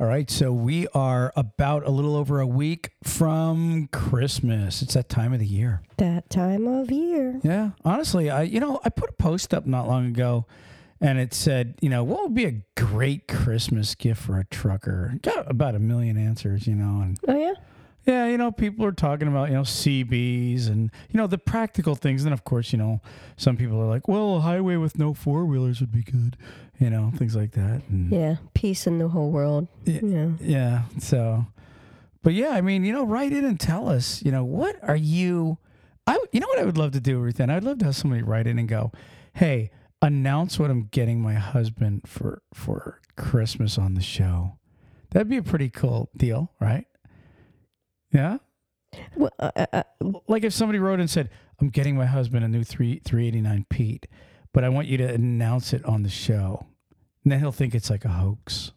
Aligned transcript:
All 0.00 0.08
right, 0.08 0.28
so 0.28 0.52
we 0.52 0.88
are 0.88 1.32
about 1.36 1.86
a 1.86 1.90
little 1.90 2.16
over 2.16 2.40
a 2.40 2.46
week 2.46 2.90
from 3.04 3.88
Christmas. 3.92 4.82
It's 4.82 4.94
that 4.94 5.08
time 5.08 5.32
of 5.32 5.38
the 5.38 5.46
year. 5.46 5.82
That 5.98 6.28
time 6.28 6.66
of 6.66 6.90
year. 6.90 7.38
Yeah, 7.44 7.70
honestly, 7.84 8.28
I 8.28 8.42
you 8.42 8.58
know 8.58 8.80
I 8.84 8.88
put 8.88 9.10
a 9.10 9.12
post 9.12 9.54
up 9.54 9.66
not 9.66 9.86
long 9.86 10.06
ago, 10.06 10.46
and 11.00 11.20
it 11.20 11.32
said, 11.32 11.76
you 11.80 11.88
know, 11.88 12.02
what 12.02 12.22
would 12.24 12.34
be 12.34 12.44
a 12.44 12.62
great 12.76 13.28
Christmas 13.28 13.94
gift 13.94 14.20
for 14.20 14.36
a 14.36 14.44
trucker? 14.46 15.14
Got 15.22 15.48
about 15.48 15.76
a 15.76 15.78
million 15.78 16.16
answers, 16.18 16.66
you 16.66 16.74
know, 16.74 17.00
and 17.00 17.16
Oh 17.28 17.38
yeah. 17.38 17.54
Yeah, 18.06 18.26
you 18.26 18.36
know, 18.38 18.52
people 18.52 18.84
are 18.84 18.92
talking 18.92 19.28
about 19.28 19.48
you 19.48 19.54
know 19.54 19.62
CBs 19.62 20.68
and 20.68 20.90
you 21.10 21.16
know 21.18 21.26
the 21.26 21.38
practical 21.38 21.94
things, 21.94 22.24
and 22.24 22.32
of 22.32 22.44
course, 22.44 22.72
you 22.72 22.78
know, 22.78 23.00
some 23.36 23.56
people 23.56 23.80
are 23.80 23.86
like, 23.86 24.08
well, 24.08 24.36
a 24.36 24.40
highway 24.40 24.76
with 24.76 24.98
no 24.98 25.14
four 25.14 25.44
wheelers 25.44 25.80
would 25.80 25.92
be 25.92 26.02
good, 26.02 26.36
you 26.78 26.90
know, 26.90 27.12
things 27.16 27.34
like 27.34 27.52
that. 27.52 27.82
And, 27.88 28.10
Yeah. 28.12 28.36
Peace 28.54 28.86
in 28.86 28.98
the 28.98 29.08
whole 29.08 29.30
world. 29.30 29.68
Yeah. 29.84 30.00
Yeah. 30.02 30.28
Yeah. 30.40 30.82
So, 30.98 31.46
but 32.22 32.34
yeah, 32.34 32.50
I 32.50 32.60
mean, 32.60 32.84
you 32.84 32.92
know, 32.92 33.04
write 33.04 33.32
in 33.32 33.44
and 33.44 33.58
tell 33.58 33.88
us, 33.88 34.22
you 34.22 34.30
know, 34.32 34.44
what 34.44 34.76
are 34.82 34.96
you? 34.96 35.58
I, 36.06 36.18
you 36.32 36.40
know, 36.40 36.46
what 36.48 36.58
I 36.58 36.64
would 36.64 36.76
love 36.78 36.92
to 36.92 37.00
do, 37.00 37.18
Ruth, 37.18 37.40
and 37.40 37.50
I'd 37.50 37.64
love 37.64 37.78
to 37.78 37.86
have 37.86 37.96
somebody 37.96 38.22
write 38.22 38.46
in 38.46 38.58
and 38.58 38.68
go, 38.68 38.92
"Hey, 39.32 39.70
announce 40.02 40.58
what 40.58 40.70
I'm 40.70 40.88
getting 40.90 41.22
my 41.22 41.34
husband 41.34 42.02
for 42.06 42.42
for 42.52 43.00
Christmas 43.16 43.78
on 43.78 43.94
the 43.94 44.02
show." 44.02 44.58
That'd 45.12 45.30
be 45.30 45.38
a 45.38 45.42
pretty 45.42 45.70
cool 45.70 46.10
deal, 46.16 46.52
right? 46.60 46.86
Yeah. 48.14 48.38
Well, 49.16 49.32
uh, 49.40 49.50
uh, 49.56 49.66
uh, 49.72 49.82
Like 50.28 50.44
if 50.44 50.52
somebody 50.52 50.78
wrote 50.78 51.00
and 51.00 51.10
said, 51.10 51.28
"I'm 51.60 51.68
getting 51.68 51.96
my 51.96 52.06
husband 52.06 52.44
a 52.44 52.48
new 52.48 52.62
three 52.62 53.00
three 53.04 53.26
eighty 53.26 53.40
nine 53.40 53.66
Pete, 53.68 54.06
but 54.52 54.62
I 54.62 54.68
want 54.68 54.86
you 54.86 54.96
to 54.98 55.12
announce 55.12 55.72
it 55.72 55.84
on 55.84 56.04
the 56.04 56.08
show," 56.08 56.64
and 57.24 57.32
then 57.32 57.40
he'll 57.40 57.50
think 57.52 57.74
it's 57.74 57.90
like 57.90 58.04
a 58.04 58.10
hoax. 58.10 58.72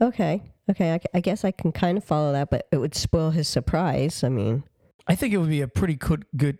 okay. 0.00 0.42
Okay. 0.70 0.92
I, 0.92 1.00
I 1.14 1.20
guess 1.20 1.44
I 1.44 1.50
can 1.50 1.72
kind 1.72 1.98
of 1.98 2.04
follow 2.04 2.32
that, 2.32 2.50
but 2.50 2.68
it 2.70 2.76
would 2.76 2.94
spoil 2.94 3.30
his 3.30 3.48
surprise. 3.48 4.22
I 4.22 4.28
mean, 4.28 4.62
I 5.08 5.16
think 5.16 5.34
it 5.34 5.38
would 5.38 5.48
be 5.48 5.62
a 5.62 5.68
pretty 5.68 5.94
good, 5.94 6.26
good, 6.36 6.58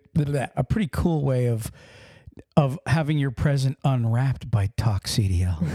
a 0.56 0.64
pretty 0.64 0.88
cool 0.90 1.22
way 1.22 1.46
of 1.46 1.70
of 2.56 2.78
having 2.86 3.18
your 3.18 3.30
present 3.30 3.78
unwrapped 3.84 4.50
by 4.50 4.70
Talk 4.76 5.04
CDL. 5.06 5.66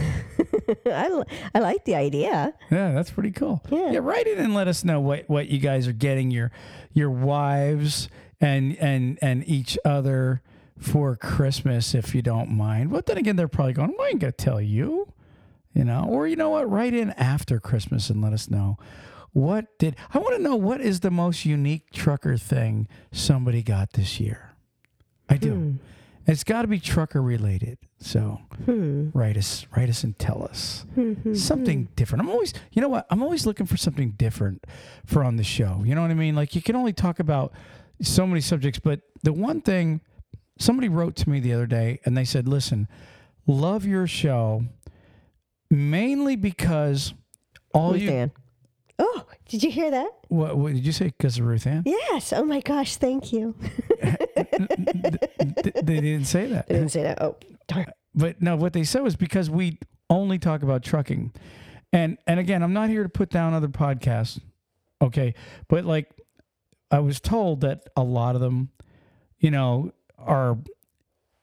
I, 0.85 1.09
li- 1.09 1.23
I 1.53 1.59
like 1.59 1.85
the 1.85 1.95
idea. 1.95 2.53
yeah, 2.71 2.91
that's 2.93 3.11
pretty 3.11 3.31
cool. 3.31 3.61
Yeah. 3.69 3.91
yeah, 3.91 3.99
write 3.99 4.27
it 4.27 4.37
and 4.37 4.53
let 4.53 4.67
us 4.67 4.83
know 4.83 4.99
what, 4.99 5.29
what 5.29 5.47
you 5.49 5.59
guys 5.59 5.87
are 5.87 5.93
getting 5.93 6.31
your 6.31 6.51
your 6.93 7.09
wives 7.09 8.07
and 8.39 8.77
and 8.77 9.17
and 9.21 9.47
each 9.47 9.77
other 9.85 10.41
for 10.77 11.15
Christmas, 11.15 11.93
if 11.95 12.13
you 12.15 12.21
don't 12.21 12.49
mind. 12.51 12.91
But 12.91 13.05
then 13.05 13.17
again, 13.17 13.35
they're 13.35 13.47
probably 13.47 13.73
going, 13.73 13.93
"I 13.99 14.07
ain't 14.09 14.19
gonna 14.19 14.31
tell 14.31 14.61
you," 14.61 15.11
you 15.73 15.83
know. 15.85 16.05
Or 16.09 16.27
you 16.27 16.35
know 16.35 16.49
what? 16.49 16.69
Write 16.69 16.93
in 16.93 17.11
after 17.11 17.59
Christmas 17.59 18.09
and 18.09 18.21
let 18.21 18.33
us 18.33 18.49
know 18.49 18.77
what 19.31 19.77
did. 19.79 19.95
I 20.13 20.19
want 20.19 20.35
to 20.37 20.41
know 20.41 20.55
what 20.55 20.81
is 20.81 20.99
the 21.01 21.11
most 21.11 21.45
unique 21.45 21.91
trucker 21.91 22.37
thing 22.37 22.87
somebody 23.11 23.63
got 23.63 23.93
this 23.93 24.19
year. 24.19 24.51
I 25.29 25.37
do. 25.37 25.53
Hmm. 25.53 25.71
It's 26.25 26.43
got 26.45 26.61
to 26.61 26.67
be 26.69 26.79
trucker 26.79 27.21
related. 27.21 27.77
So 27.99 28.39
Hmm. 28.65 29.09
write 29.13 29.35
us, 29.37 29.65
write 29.75 29.89
us, 29.89 30.03
and 30.03 30.17
tell 30.17 30.43
us 30.43 30.85
Hmm, 30.95 31.13
hmm, 31.13 31.33
something 31.33 31.89
different. 31.95 32.21
I'm 32.23 32.29
always, 32.29 32.53
you 32.71 32.81
know 32.81 32.87
what? 32.89 33.05
I'm 33.09 33.21
always 33.21 33.45
looking 33.45 33.65
for 33.65 33.77
something 33.77 34.11
different 34.11 34.65
for 35.05 35.23
on 35.23 35.35
the 35.35 35.43
show. 35.43 35.81
You 35.85 35.95
know 35.95 36.01
what 36.01 36.11
I 36.11 36.15
mean? 36.15 36.35
Like 36.35 36.55
you 36.55 36.61
can 36.61 36.75
only 36.75 36.93
talk 36.93 37.19
about 37.19 37.51
so 38.01 38.25
many 38.27 38.41
subjects, 38.41 38.79
but 38.79 39.01
the 39.23 39.33
one 39.33 39.61
thing 39.61 40.01
somebody 40.59 40.87
wrote 40.89 41.15
to 41.17 41.29
me 41.29 41.39
the 41.39 41.53
other 41.53 41.65
day 41.67 41.99
and 42.05 42.15
they 42.17 42.25
said, 42.25 42.47
"Listen, 42.47 42.87
love 43.47 43.85
your 43.85 44.07
show 44.07 44.63
mainly 45.69 46.35
because 46.35 47.13
all 47.73 47.93
Ruth 47.93 48.01
you 48.01 48.11
Ann. 48.11 48.31
Oh, 48.99 49.25
did 49.49 49.63
you 49.63 49.71
hear 49.71 49.89
that? 49.91 50.09
what, 50.27 50.57
what 50.57 50.73
did 50.73 50.85
you 50.85 50.91
say? 50.91 51.05
Because 51.05 51.39
of 51.39 51.45
Ruth 51.45 51.65
Ann? 51.65 51.83
Yes. 51.85 52.31
Oh 52.33 52.43
my 52.45 52.59
gosh. 52.61 52.95
Thank 52.97 53.33
you. 53.33 53.55
Th- 54.35 55.75
they 55.83 55.99
didn't 56.01 56.25
say 56.25 56.47
that. 56.47 56.65
I 56.69 56.73
didn't 56.73 56.89
say 56.89 57.03
that. 57.03 57.21
Oh, 57.21 57.35
darn. 57.67 57.87
but 58.15 58.41
no, 58.41 58.55
what 58.55 58.73
they 58.73 58.83
said 58.83 59.01
was 59.03 59.15
because 59.15 59.49
we 59.49 59.79
only 60.09 60.39
talk 60.39 60.63
about 60.63 60.83
trucking, 60.83 61.31
and 61.91 62.17
and 62.27 62.39
again, 62.39 62.63
I'm 62.63 62.73
not 62.73 62.89
here 62.89 63.03
to 63.03 63.09
put 63.09 63.29
down 63.29 63.53
other 63.53 63.67
podcasts, 63.67 64.39
okay? 65.01 65.33
But 65.67 65.85
like, 65.85 66.09
I 66.91 66.99
was 66.99 67.19
told 67.19 67.61
that 67.61 67.83
a 67.95 68.03
lot 68.03 68.35
of 68.35 68.41
them, 68.41 68.69
you 69.39 69.51
know, 69.51 69.91
are, 70.17 70.57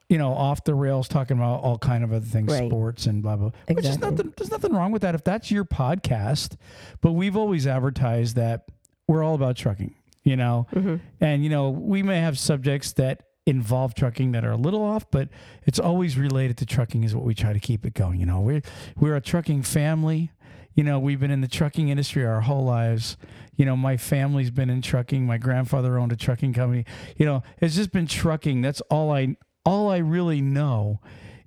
you 0.09 0.19
know, 0.19 0.33
off 0.33 0.65
the 0.65 0.75
rails 0.75 1.09
talking 1.09 1.37
about 1.37 1.63
all 1.63 1.79
kind 1.79 2.05
of 2.05 2.13
other 2.13 2.25
things, 2.27 2.51
Right. 2.53 2.69
sports 2.69 3.07
and 3.07 3.23
blah 3.23 3.37
blah. 3.37 3.51
Which 3.69 3.79
is 3.79 3.87
Exactly. 3.87 4.11
nothing. 4.11 4.35
There's 4.37 4.51
nothing 4.51 4.73
wrong 4.73 4.93
with 4.93 5.03
that 5.03 5.15
if 5.15 5.25
that's 5.25 5.51
your 5.51 5.65
podcast. 5.65 6.57
But 7.01 7.13
we've 7.13 7.37
always 7.37 7.67
advertised 7.67 8.37
that 8.37 8.67
we're 9.09 9.23
all 9.25 9.35
about 9.35 9.57
trucking, 9.57 9.95
you 10.23 10.37
know, 10.37 10.67
Mhm. 10.75 11.01
and, 11.21 11.43
you 11.43 11.51
know, 11.51 11.71
we 11.71 12.03
may 12.03 12.21
have 12.21 12.39
subjects 12.39 12.93
that 12.95 13.23
involve 13.47 13.95
trucking 13.95 14.33
that 14.33 14.45
are 14.45 14.53
a 14.53 14.57
little 14.57 14.83
off, 14.83 15.11
but 15.11 15.29
it's 15.67 15.79
always 15.79 16.17
related 16.19 16.57
to 16.59 16.67
trucking 16.67 17.05
is 17.05 17.15
what 17.15 17.25
we 17.25 17.35
try 17.35 17.53
to 17.53 17.59
keep 17.61 17.85
it 17.87 17.95
going. 17.95 18.21
You 18.21 18.27
know, 18.27 18.41
we're, 18.41 18.63
we're 18.99 19.17
a 19.17 19.21
trucking 19.21 19.63
family. 19.63 20.31
You 20.75 20.85
know, 20.85 20.99
we've 21.01 21.19
been 21.19 21.31
in 21.33 21.41
the 21.41 21.49
trucking 21.49 21.89
industry 21.89 22.25
our 22.25 22.43
whole 22.43 22.65
lives. 22.65 23.17
You 23.57 23.65
know, 23.65 23.77
my 23.77 23.97
family's 23.97 24.51
been 24.51 24.71
in 24.71 24.83
trucking. 24.83 25.27
My 25.27 25.37
grandfather 25.39 25.99
owned 25.99 26.13
a 26.13 26.17
trucking 26.17 26.53
company. 26.53 26.85
You 27.17 27.27
know, 27.27 27.43
it's 27.61 27.75
just 27.75 27.91
been 27.93 28.07
trucking. 28.07 28.61
That's 28.61 28.81
all 28.83 29.11
I, 29.11 29.37
all 29.65 29.91
I 29.91 29.99
really 29.99 30.41
know, 30.41 31.01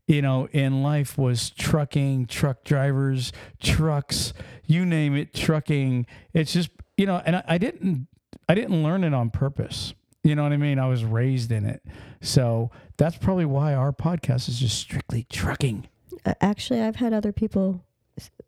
you 0.07 0.21
know, 0.21 0.47
in 0.51 0.83
life 0.83 1.17
was 1.17 1.51
trucking, 1.51 2.25
truck 2.25 2.63
drivers, 2.65 3.31
trucks, 3.61 4.33
you 4.65 4.85
name 4.85 5.15
it, 5.15 5.33
trucking. 5.33 6.05
It's 6.33 6.51
just, 6.53 6.69
you 6.97 7.05
know, 7.05 7.21
and 7.25 7.37
I, 7.37 7.43
I 7.47 7.57
didn't 7.57 8.07
I 8.47 8.55
didn't 8.55 8.83
learn 8.83 9.03
it 9.03 9.13
on 9.13 9.29
purpose. 9.29 9.93
You 10.23 10.35
know 10.35 10.43
what 10.43 10.53
I 10.53 10.57
mean? 10.57 10.79
I 10.79 10.87
was 10.87 11.03
raised 11.03 11.51
in 11.51 11.65
it. 11.65 11.81
So 12.21 12.71
that's 12.97 13.17
probably 13.17 13.45
why 13.45 13.73
our 13.73 13.91
podcast 13.91 14.47
is 14.47 14.59
just 14.59 14.77
strictly 14.77 15.25
trucking. 15.29 15.87
Uh, 16.25 16.33
Actually, 16.39 16.81
I've 16.81 16.95
had 16.95 17.13
other 17.13 17.33
people 17.33 17.83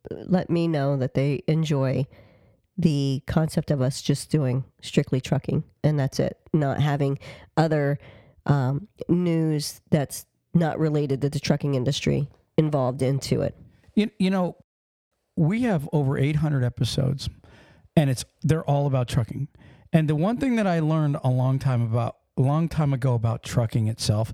let 0.10 0.50
me 0.50 0.68
know 0.68 0.96
that 0.98 1.16
they 1.16 1.44
enjoy 1.48 2.06
the 2.78 3.22
concept 3.26 3.72
of 3.72 3.82
us 3.82 4.02
just 4.02 4.30
doing 4.30 4.64
strictly 4.82 5.20
trucking, 5.20 5.64
and 5.84 6.00
that's 6.00 6.20
it. 6.20 6.38
Not 6.54 6.80
having 6.80 7.20
other 7.58 8.00
um, 8.46 8.88
news 9.10 9.82
that's 9.90 10.26
not 10.54 10.80
related 10.80 11.22
to 11.22 11.30
the 11.30 11.40
trucking 11.40 11.76
industry 11.76 12.28
involved 12.58 13.02
into 13.02 13.42
it. 13.42 13.56
You, 13.96 14.10
you 14.20 14.30
know, 14.30 14.56
we 15.36 15.62
have 15.62 15.90
over 15.92 16.18
800 16.18 16.64
episodes 16.64 17.30
and 17.96 18.10
it's 18.10 18.26
they're 18.44 18.64
all 18.64 18.88
about 18.88 19.08
trucking. 19.08 19.48
And 19.96 20.10
the 20.10 20.16
one 20.16 20.36
thing 20.36 20.58
that 20.58 20.68
I 20.68 20.82
learned 20.82 21.16
a 21.24 21.30
long 21.30 21.58
time 21.58 21.82
about 21.82 22.18
a 22.38 22.42
long 22.42 22.68
time 22.68 22.92
ago 22.92 23.14
about 23.14 23.44
trucking 23.44 23.88
itself, 23.88 24.34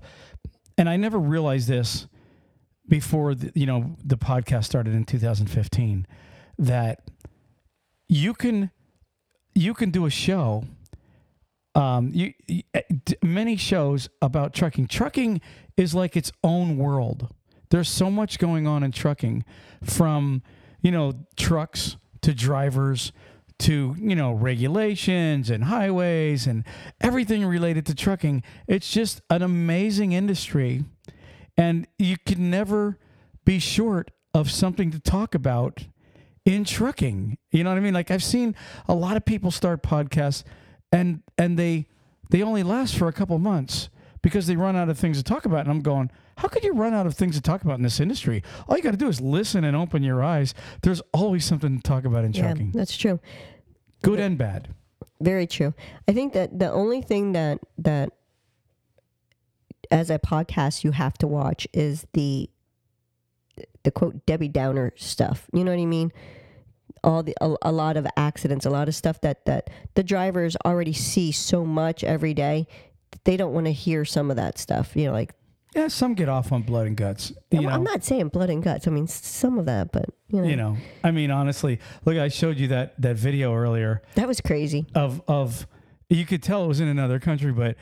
and 0.76 0.88
I 0.88 0.96
never 0.96 1.20
realized 1.20 1.68
this 1.68 2.08
before 2.88 3.36
the, 3.36 3.52
you 3.54 3.64
know 3.64 3.94
the 4.04 4.18
podcast 4.18 4.64
started 4.64 4.92
in 4.92 5.04
2015 5.04 6.04
that 6.58 7.08
you 8.08 8.34
can 8.34 8.72
you 9.54 9.72
can 9.72 9.92
do 9.92 10.04
a 10.04 10.10
show 10.10 10.64
um 11.76 12.10
you, 12.12 12.34
you 12.48 12.64
many 13.22 13.54
shows 13.54 14.08
about 14.20 14.54
trucking. 14.54 14.88
Trucking 14.88 15.40
is 15.76 15.94
like 15.94 16.16
its 16.16 16.32
own 16.42 16.76
world. 16.76 17.32
There's 17.70 17.88
so 17.88 18.10
much 18.10 18.40
going 18.40 18.66
on 18.66 18.82
in 18.82 18.90
trucking 18.90 19.44
from 19.84 20.42
you 20.80 20.90
know 20.90 21.12
trucks 21.36 21.98
to 22.22 22.34
drivers 22.34 23.12
to 23.62 23.94
you 23.98 24.14
know 24.16 24.32
regulations 24.32 25.50
and 25.50 25.64
highways 25.64 26.46
and 26.46 26.64
everything 27.00 27.44
related 27.44 27.86
to 27.86 27.94
trucking. 27.94 28.42
It's 28.66 28.90
just 28.90 29.20
an 29.30 29.42
amazing 29.42 30.12
industry 30.12 30.84
and 31.56 31.86
you 31.98 32.16
can 32.24 32.50
never 32.50 32.98
be 33.44 33.58
short 33.58 34.10
of 34.34 34.50
something 34.50 34.90
to 34.90 34.98
talk 34.98 35.34
about 35.34 35.86
in 36.44 36.64
trucking. 36.64 37.38
You 37.50 37.62
know 37.64 37.70
what 37.70 37.76
i 37.76 37.80
mean? 37.80 37.94
Like 37.94 38.10
i've 38.10 38.24
seen 38.24 38.54
a 38.88 38.94
lot 38.94 39.16
of 39.16 39.24
people 39.24 39.50
start 39.50 39.82
podcasts 39.82 40.44
and 40.90 41.22
and 41.38 41.58
they 41.58 41.86
they 42.30 42.42
only 42.42 42.62
last 42.62 42.96
for 42.96 43.08
a 43.08 43.12
couple 43.12 43.38
months 43.38 43.88
because 44.22 44.46
they 44.46 44.56
run 44.56 44.74
out 44.76 44.88
of 44.88 44.98
things 44.98 45.18
to 45.18 45.22
talk 45.24 45.44
about 45.44 45.60
and 45.60 45.70
i'm 45.70 45.80
going 45.82 46.10
how 46.38 46.48
could 46.48 46.64
you 46.64 46.72
run 46.72 46.94
out 46.94 47.06
of 47.06 47.14
things 47.14 47.36
to 47.36 47.42
talk 47.42 47.62
about 47.62 47.76
in 47.76 47.82
this 47.82 48.00
industry? 48.00 48.42
All 48.66 48.76
you 48.76 48.82
got 48.82 48.92
to 48.92 48.96
do 48.96 49.06
is 49.08 49.20
listen 49.20 49.64
and 49.64 49.76
open 49.76 50.02
your 50.02 50.24
eyes. 50.24 50.54
There's 50.80 51.02
always 51.12 51.44
something 51.44 51.76
to 51.76 51.82
talk 51.82 52.06
about 52.06 52.24
in 52.24 52.32
Yeah, 52.32 52.42
trucking. 52.48 52.72
that's 52.72 52.96
true. 52.96 53.20
Good 54.02 54.20
and 54.20 54.36
bad 54.36 54.68
Very 55.20 55.46
true. 55.46 55.72
I 56.08 56.12
think 56.12 56.32
that 56.32 56.58
the 56.58 56.70
only 56.70 57.00
thing 57.00 57.32
that 57.32 57.60
that 57.78 58.10
as 59.90 60.10
a 60.10 60.18
podcast 60.18 60.84
you 60.84 60.92
have 60.92 61.16
to 61.18 61.26
watch 61.26 61.68
is 61.72 62.06
the 62.12 62.50
the 63.84 63.90
quote 63.90 64.24
Debbie 64.26 64.48
Downer 64.48 64.92
stuff. 64.96 65.46
You 65.52 65.64
know 65.64 65.70
what 65.70 65.80
I 65.80 65.86
mean? 65.86 66.12
All 67.04 67.22
the 67.22 67.36
a, 67.40 67.54
a 67.62 67.72
lot 67.72 67.96
of 67.96 68.06
accidents, 68.16 68.66
a 68.66 68.70
lot 68.70 68.88
of 68.88 68.94
stuff 68.94 69.20
that 69.20 69.44
that 69.46 69.70
the 69.94 70.02
drivers 70.02 70.56
already 70.64 70.92
see 70.92 71.32
so 71.32 71.64
much 71.64 72.02
every 72.04 72.34
day. 72.34 72.66
They 73.24 73.36
don't 73.36 73.52
want 73.52 73.66
to 73.66 73.72
hear 73.72 74.04
some 74.04 74.30
of 74.30 74.36
that 74.36 74.58
stuff. 74.58 74.96
You 74.96 75.06
know, 75.06 75.12
like 75.12 75.34
Yeah, 75.74 75.88
some 75.88 76.14
get 76.14 76.28
off 76.28 76.52
on 76.52 76.62
blood 76.62 76.86
and 76.86 76.96
guts. 76.96 77.32
You 77.50 77.58
I'm, 77.58 77.64
know, 77.64 77.70
I'm 77.70 77.84
not 77.84 78.04
saying 78.04 78.28
blood 78.28 78.50
and 78.50 78.62
guts. 78.62 78.86
I 78.86 78.90
mean 78.90 79.06
some 79.06 79.58
of 79.58 79.66
that, 79.66 79.92
but 79.92 80.06
you 80.28 80.42
know, 80.42 80.48
you 80.48 80.56
know. 80.56 80.76
I 81.02 81.10
mean, 81.10 81.30
honestly, 81.30 81.80
look, 82.04 82.16
I 82.16 82.28
showed 82.28 82.58
you 82.58 82.68
that 82.68 83.00
that 83.00 83.16
video 83.16 83.54
earlier 83.54 84.02
that 84.14 84.28
was 84.28 84.40
crazy. 84.40 84.86
of 84.94 85.22
of 85.28 85.66
you 86.08 86.26
could 86.26 86.42
tell 86.42 86.64
it 86.64 86.68
was 86.68 86.80
in 86.80 86.88
another 86.88 87.18
country, 87.18 87.52
but 87.52 87.76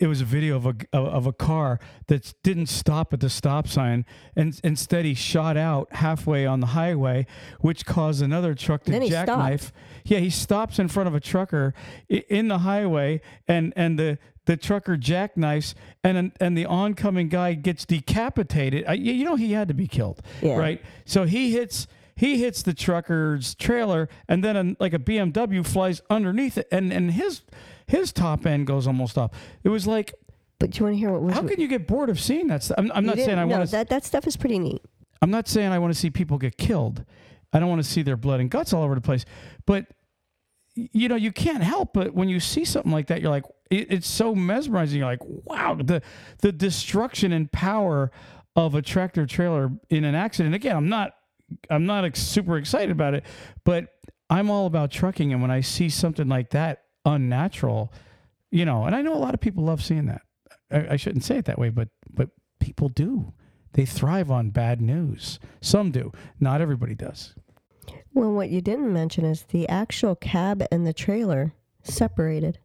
it 0.00 0.08
was 0.08 0.20
a 0.20 0.24
video 0.24 0.56
of 0.56 0.66
a 0.66 0.74
of, 0.92 1.06
of 1.06 1.26
a 1.26 1.32
car 1.32 1.78
that 2.08 2.34
didn't 2.42 2.66
stop 2.66 3.12
at 3.14 3.20
the 3.20 3.30
stop 3.30 3.68
sign, 3.68 4.04
and 4.34 4.58
instead 4.64 5.04
he 5.04 5.14
shot 5.14 5.56
out 5.56 5.92
halfway 5.92 6.46
on 6.46 6.60
the 6.60 6.68
highway, 6.68 7.26
which 7.60 7.86
caused 7.86 8.22
another 8.22 8.54
truck 8.54 8.84
to 8.84 9.08
jackknife. 9.08 9.72
Yeah, 10.04 10.18
he 10.18 10.30
stops 10.30 10.78
in 10.78 10.88
front 10.88 11.08
of 11.08 11.14
a 11.14 11.20
trucker 11.20 11.74
in 12.08 12.48
the 12.48 12.58
highway, 12.58 13.20
and 13.46 13.72
and 13.76 13.98
the 13.98 14.18
the 14.50 14.56
trucker 14.56 14.96
jackknifes, 14.96 15.74
and 16.02 16.32
and 16.40 16.58
the 16.58 16.66
oncoming 16.66 17.28
guy 17.28 17.54
gets 17.54 17.84
decapitated. 17.86 18.84
I, 18.88 18.94
you 18.94 19.24
know 19.24 19.36
he 19.36 19.52
had 19.52 19.68
to 19.68 19.74
be 19.74 19.86
killed, 19.86 20.20
Yeah. 20.42 20.56
right? 20.56 20.82
So 21.04 21.24
he 21.24 21.52
hits 21.52 21.86
he 22.16 22.38
hits 22.38 22.62
the 22.62 22.74
trucker's 22.74 23.54
trailer 23.54 24.08
and 24.28 24.42
then 24.42 24.56
a, 24.56 24.76
like 24.80 24.92
a 24.92 24.98
BMW 24.98 25.64
flies 25.64 26.02
underneath 26.10 26.58
it 26.58 26.66
and 26.72 26.92
and 26.92 27.12
his 27.12 27.42
his 27.86 28.12
top 28.12 28.44
end 28.44 28.66
goes 28.66 28.88
almost 28.88 29.16
off. 29.16 29.30
It 29.62 29.68
was 29.68 29.86
like 29.86 30.14
But 30.58 30.70
do 30.70 30.78
you 30.80 30.84
want 30.86 30.94
to 30.96 30.98
hear 30.98 31.12
what 31.12 31.22
was? 31.22 31.34
how 31.34 31.46
can 31.46 31.60
you 31.60 31.68
get 31.68 31.86
bored 31.86 32.10
of 32.10 32.18
seeing 32.18 32.48
that 32.48 32.64
stuff? 32.64 32.74
I'm, 32.78 32.90
I'm 32.92 33.06
not 33.06 33.18
saying 33.18 33.38
I 33.38 33.44
no, 33.44 33.56
want 33.56 33.66
to 33.66 33.70
that 33.76 33.88
that 33.90 34.04
stuff 34.04 34.26
is 34.26 34.36
pretty 34.36 34.58
neat. 34.58 34.82
I'm 35.22 35.30
not 35.30 35.46
saying 35.46 35.70
I 35.70 35.78
want 35.78 35.94
to 35.94 35.98
see 35.98 36.10
people 36.10 36.38
get 36.38 36.56
killed. 36.58 37.04
I 37.52 37.60
don't 37.60 37.68
want 37.68 37.82
to 37.84 37.88
see 37.88 38.02
their 38.02 38.16
blood 38.16 38.40
and 38.40 38.50
guts 38.50 38.72
all 38.72 38.82
over 38.82 38.96
the 38.96 39.00
place. 39.00 39.24
But 39.64 39.86
you 40.92 41.08
know, 41.08 41.16
you 41.16 41.32
can't 41.32 41.62
help 41.62 41.92
but 41.92 42.14
when 42.14 42.28
you 42.28 42.40
see 42.40 42.64
something 42.64 42.92
like 42.92 43.08
that, 43.08 43.20
you're 43.20 43.30
like, 43.30 43.44
it, 43.70 43.92
it's 43.92 44.08
so 44.08 44.34
mesmerizing. 44.34 44.98
You're 44.98 45.08
like, 45.08 45.22
wow, 45.22 45.74
the 45.74 46.02
the 46.40 46.52
destruction 46.52 47.32
and 47.32 47.50
power 47.50 48.10
of 48.56 48.74
a 48.74 48.82
tractor 48.82 49.26
trailer 49.26 49.70
in 49.88 50.04
an 50.04 50.14
accident. 50.14 50.54
Again, 50.54 50.76
I'm 50.76 50.88
not 50.88 51.12
I'm 51.68 51.86
not 51.86 52.04
ex- 52.04 52.20
super 52.20 52.56
excited 52.56 52.90
about 52.90 53.14
it, 53.14 53.24
but 53.64 53.88
I'm 54.28 54.50
all 54.50 54.66
about 54.66 54.90
trucking. 54.90 55.32
And 55.32 55.42
when 55.42 55.50
I 55.50 55.60
see 55.60 55.88
something 55.88 56.28
like 56.28 56.50
that 56.50 56.84
unnatural, 57.04 57.92
you 58.50 58.64
know, 58.64 58.84
and 58.84 58.94
I 58.94 59.02
know 59.02 59.14
a 59.14 59.18
lot 59.18 59.34
of 59.34 59.40
people 59.40 59.64
love 59.64 59.82
seeing 59.82 60.06
that. 60.06 60.22
I, 60.70 60.94
I 60.94 60.96
shouldn't 60.96 61.24
say 61.24 61.38
it 61.38 61.46
that 61.46 61.58
way, 61.58 61.68
but 61.70 61.88
but 62.12 62.30
people 62.60 62.88
do. 62.88 63.32
They 63.72 63.86
thrive 63.86 64.30
on 64.30 64.50
bad 64.50 64.80
news. 64.80 65.38
Some 65.60 65.92
do. 65.92 66.12
Not 66.40 66.60
everybody 66.60 66.94
does. 66.94 67.34
Well, 68.14 68.32
what 68.32 68.50
you 68.50 68.60
didn't 68.60 68.92
mention 68.92 69.24
is 69.24 69.42
the 69.44 69.68
actual 69.68 70.14
cab 70.16 70.64
and 70.72 70.86
the 70.86 70.92
trailer 70.92 71.54
separated 71.82 72.58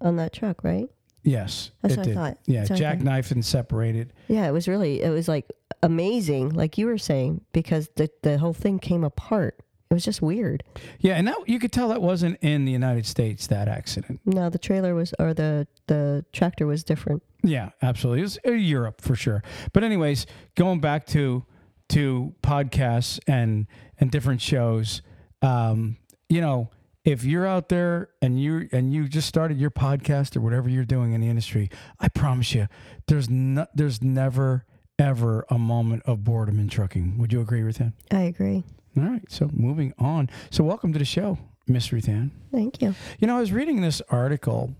on 0.00 0.16
that 0.16 0.32
truck, 0.32 0.62
right? 0.62 0.88
Yes, 1.22 1.72
That's 1.82 1.96
what 1.96 2.06
I 2.06 2.14
thought. 2.14 2.38
Yeah, 2.46 2.60
That's 2.60 2.70
what 2.70 2.82
I 2.82 2.94
thought. 2.96 3.04
jackknifed 3.04 3.30
and 3.32 3.44
separated. 3.44 4.12
Yeah, 4.28 4.46
it 4.46 4.52
was 4.52 4.68
really 4.68 5.02
it 5.02 5.10
was 5.10 5.26
like 5.26 5.50
amazing, 5.82 6.50
like 6.50 6.78
you 6.78 6.86
were 6.86 6.98
saying, 6.98 7.40
because 7.52 7.88
the 7.96 8.08
the 8.22 8.38
whole 8.38 8.52
thing 8.52 8.78
came 8.78 9.02
apart. 9.02 9.56
It 9.90 9.94
was 9.94 10.04
just 10.04 10.20
weird. 10.22 10.62
Yeah, 11.00 11.14
and 11.14 11.26
that 11.28 11.36
you 11.46 11.58
could 11.58 11.72
tell 11.72 11.88
that 11.88 12.02
wasn't 12.02 12.38
in 12.42 12.64
the 12.64 12.72
United 12.72 13.06
States. 13.06 13.46
That 13.48 13.66
accident. 13.68 14.20
No, 14.24 14.50
the 14.50 14.58
trailer 14.58 14.94
was 14.94 15.14
or 15.18 15.34
the 15.34 15.66
the 15.88 16.24
tractor 16.32 16.66
was 16.66 16.84
different. 16.84 17.22
Yeah, 17.42 17.70
absolutely. 17.82 18.20
It 18.20 18.24
was 18.24 18.38
uh, 18.46 18.50
Europe 18.52 19.00
for 19.00 19.16
sure. 19.16 19.42
But 19.72 19.82
anyways, 19.84 20.26
going 20.54 20.80
back 20.80 21.06
to 21.08 21.44
to 21.90 22.34
podcasts 22.42 23.18
and 23.26 23.66
and 23.98 24.10
different 24.10 24.40
shows, 24.40 25.02
um, 25.42 25.96
you 26.28 26.40
know, 26.40 26.70
if 27.04 27.24
you're 27.24 27.46
out 27.46 27.68
there 27.68 28.10
and 28.20 28.40
you 28.40 28.68
and 28.72 28.92
you 28.92 29.08
just 29.08 29.28
started 29.28 29.58
your 29.58 29.70
podcast 29.70 30.36
or 30.36 30.40
whatever 30.40 30.68
you're 30.68 30.84
doing 30.84 31.12
in 31.12 31.20
the 31.20 31.28
industry, 31.28 31.70
I 32.00 32.08
promise 32.08 32.54
you, 32.54 32.66
there's 33.06 33.30
no, 33.30 33.66
there's 33.74 34.02
never 34.02 34.64
ever 34.98 35.44
a 35.50 35.58
moment 35.58 36.02
of 36.06 36.24
boredom 36.24 36.58
in 36.58 36.68
trucking. 36.68 37.18
Would 37.18 37.32
you 37.32 37.40
agree 37.40 37.62
with 37.62 37.76
that? 37.78 37.92
I 38.10 38.22
agree. 38.22 38.64
All 38.96 39.04
right. 39.04 39.22
So 39.28 39.50
moving 39.52 39.92
on. 39.98 40.30
So 40.50 40.64
welcome 40.64 40.92
to 40.94 40.98
the 40.98 41.04
show, 41.04 41.38
Miss 41.68 41.88
Ruthann. 41.88 42.30
Thank 42.50 42.80
you. 42.80 42.94
You 43.18 43.26
know, 43.26 43.36
I 43.36 43.40
was 43.40 43.52
reading 43.52 43.82
this 43.82 44.00
article 44.08 44.74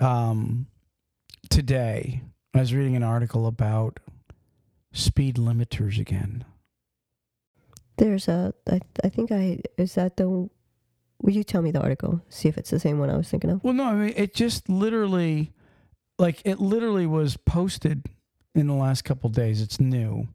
um, 0.00 0.66
today. 1.48 2.22
I 2.54 2.60
was 2.60 2.74
reading 2.74 2.96
an 2.96 3.02
article 3.02 3.46
about 3.46 4.00
speed 4.96 5.36
limiters 5.36 5.98
again. 5.98 6.44
There's 7.98 8.28
a 8.28 8.52
I 8.70 8.80
I 9.02 9.08
think 9.08 9.32
I 9.32 9.60
is 9.78 9.94
that 9.94 10.16
the 10.16 10.48
will 11.20 11.32
you 11.32 11.44
tell 11.44 11.62
me 11.62 11.70
the 11.70 11.80
article? 11.80 12.20
See 12.28 12.48
if 12.48 12.58
it's 12.58 12.70
the 12.70 12.80
same 12.80 12.98
one 12.98 13.10
I 13.10 13.16
was 13.16 13.28
thinking 13.28 13.50
of. 13.50 13.62
Well, 13.64 13.74
no, 13.74 13.84
I 13.84 13.94
mean, 13.94 14.14
it 14.16 14.34
just 14.34 14.68
literally, 14.68 15.52
like, 16.18 16.42
it 16.44 16.60
literally 16.60 17.06
was 17.06 17.36
posted 17.36 18.06
in 18.54 18.66
the 18.66 18.74
last 18.74 19.02
couple 19.02 19.30
days. 19.30 19.60
It's 19.60 19.80
new. 19.80 20.28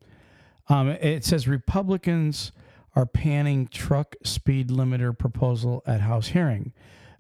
Um, 0.70 0.90
it 0.90 1.26
says 1.26 1.48
Republicans 1.48 2.52
are 2.96 3.06
panning 3.06 3.68
truck 3.68 4.16
speed 4.24 4.70
limiter 4.70 5.18
proposal 5.18 5.82
at 5.86 6.02
House 6.02 6.28
hearing. 6.28 6.74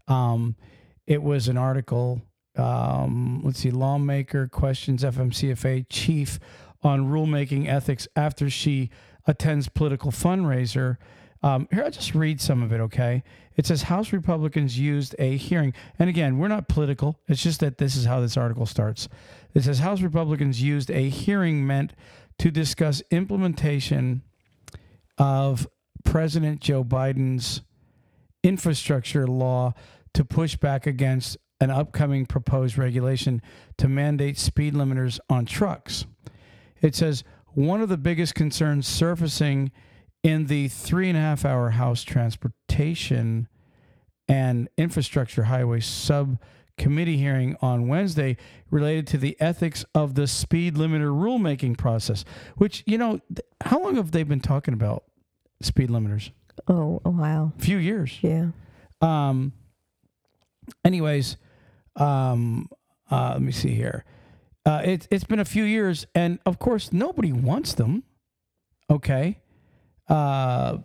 Um, 0.08 0.56
it 1.08 1.24
was 1.24 1.48
an 1.48 1.58
article. 1.58 2.22
Um, 2.58 3.42
let's 3.44 3.60
see, 3.60 3.72
lawmaker 3.72 4.48
questions 4.48 5.04
FMCSA 5.04 5.86
chief 5.90 6.40
on 6.84 7.10
rulemaking 7.10 7.68
ethics 7.68 8.08
after 8.16 8.50
she 8.50 8.90
attends 9.28 9.70
political 9.70 10.12
fundraiser. 10.12 10.98
Um, 11.44 11.68
here, 11.72 11.84
I'll 11.84 11.92
just 11.92 12.14
read 12.14 12.40
some 12.40 12.62
of 12.62 12.72
it, 12.72 12.80
okay? 12.82 13.24
It 13.56 13.66
says 13.66 13.84
House 13.84 14.14
Republicans 14.14 14.80
used 14.80 15.16
a 15.20 15.38
hearing. 15.38 15.74
And 16.00 16.10
again, 16.10 16.38
we're 16.38 16.48
not 16.48 16.68
political. 16.68 17.20
It's 17.28 17.42
just 17.42 17.60
that 17.60 17.78
this 17.78 17.96
is 17.96 18.06
how 18.06 18.22
this 18.22 18.38
article 18.38 18.66
starts. 18.66 19.08
It 19.54 19.64
says 19.64 19.80
House 19.80 20.02
Republicans 20.02 20.62
used 20.62 20.90
a 20.92 21.10
hearing 21.10 21.66
meant 21.66 21.94
to 22.40 22.52
discuss 22.52 23.02
implementation 23.12 24.24
of 25.18 25.68
President 26.04 26.62
Joe 26.62 26.84
Biden's 26.84 27.62
infrastructure 28.44 29.28
law 29.28 29.74
to 30.14 30.26
push 30.26 30.56
back 30.56 30.88
against 30.88 31.38
an 31.60 31.70
upcoming 31.70 32.26
proposed 32.26 32.78
regulation 32.78 33.42
to 33.78 33.88
mandate 33.88 34.38
speed 34.38 34.74
limiters 34.74 35.20
on 35.30 35.46
trucks. 35.46 36.06
It 36.82 36.96
says 36.96 37.24
one 37.54 37.82
of 37.82 37.90
the 37.90 37.98
biggest 37.98 38.36
concerns 38.36 38.88
surfacing 38.88 39.72
in 40.24 40.48
the 40.48 40.68
three 40.68 41.10
and 41.10 41.18
a 41.18 41.22
half 41.22 41.46
hour 41.46 41.72
House 41.72 42.04
Transportation 42.04 43.48
and 44.28 44.70
Infrastructure 44.78 45.44
Highway 45.44 45.80
Subcommittee 45.80 47.18
hearing 47.18 47.56
on 47.62 47.88
Wednesday 47.88 48.38
related 48.70 49.08
to 49.08 49.18
the 49.18 49.36
ethics 49.40 49.84
of 49.94 50.16
the 50.16 50.28
speed 50.28 50.76
limiter 50.76 51.12
rulemaking 51.12 51.78
process, 51.78 52.24
which, 52.56 52.84
you 52.86 52.98
know, 52.98 53.20
th- 53.28 53.46
how 53.62 53.82
long 53.82 53.96
have 53.96 54.12
they 54.12 54.24
been 54.24 54.40
talking 54.40 54.74
about 54.74 55.04
speed 55.62 55.90
limiters? 55.90 56.32
Oh, 56.68 57.02
oh 57.04 57.10
wow. 57.10 57.52
A 57.58 57.62
few 57.62 57.78
years. 57.78 58.20
Yeah. 58.22 58.52
Um, 59.02 59.54
anyways, 60.86 61.38
um, 61.96 62.70
uh, 63.10 63.32
let 63.34 63.42
me 63.42 63.52
see 63.52 63.74
here. 63.74 64.06
Uh, 64.66 64.82
it, 64.86 65.08
it's 65.10 65.24
been 65.24 65.40
a 65.40 65.46
few 65.46 65.64
years, 65.64 66.06
and 66.14 66.40
of 66.46 66.60
course, 66.60 66.94
nobody 66.94 67.32
wants 67.32 67.74
them. 67.74 68.04
Okay. 68.90 69.40
Uh, 70.08 70.80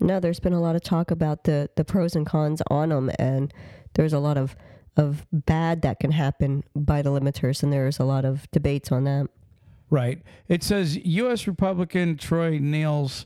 No, 0.00 0.20
there's 0.20 0.40
been 0.40 0.52
a 0.52 0.60
lot 0.60 0.74
of 0.76 0.82
talk 0.82 1.10
about 1.10 1.44
the 1.44 1.70
the 1.76 1.84
pros 1.84 2.14
and 2.16 2.26
cons 2.26 2.60
on 2.68 2.88
them, 2.90 3.10
and 3.18 3.52
there's 3.94 4.12
a 4.12 4.18
lot 4.18 4.36
of 4.36 4.56
of 4.96 5.24
bad 5.32 5.80
that 5.82 6.00
can 6.00 6.10
happen 6.12 6.64
by 6.76 7.00
the 7.00 7.10
limiters, 7.10 7.62
and 7.62 7.72
there's 7.72 7.98
a 7.98 8.04
lot 8.04 8.24
of 8.24 8.50
debates 8.50 8.92
on 8.92 9.04
that. 9.04 9.28
right. 9.88 10.20
It 10.48 10.62
says 10.62 10.96
U.S. 10.96 11.46
Republican 11.46 12.16
Troy 12.18 12.58
Nehls. 12.58 13.24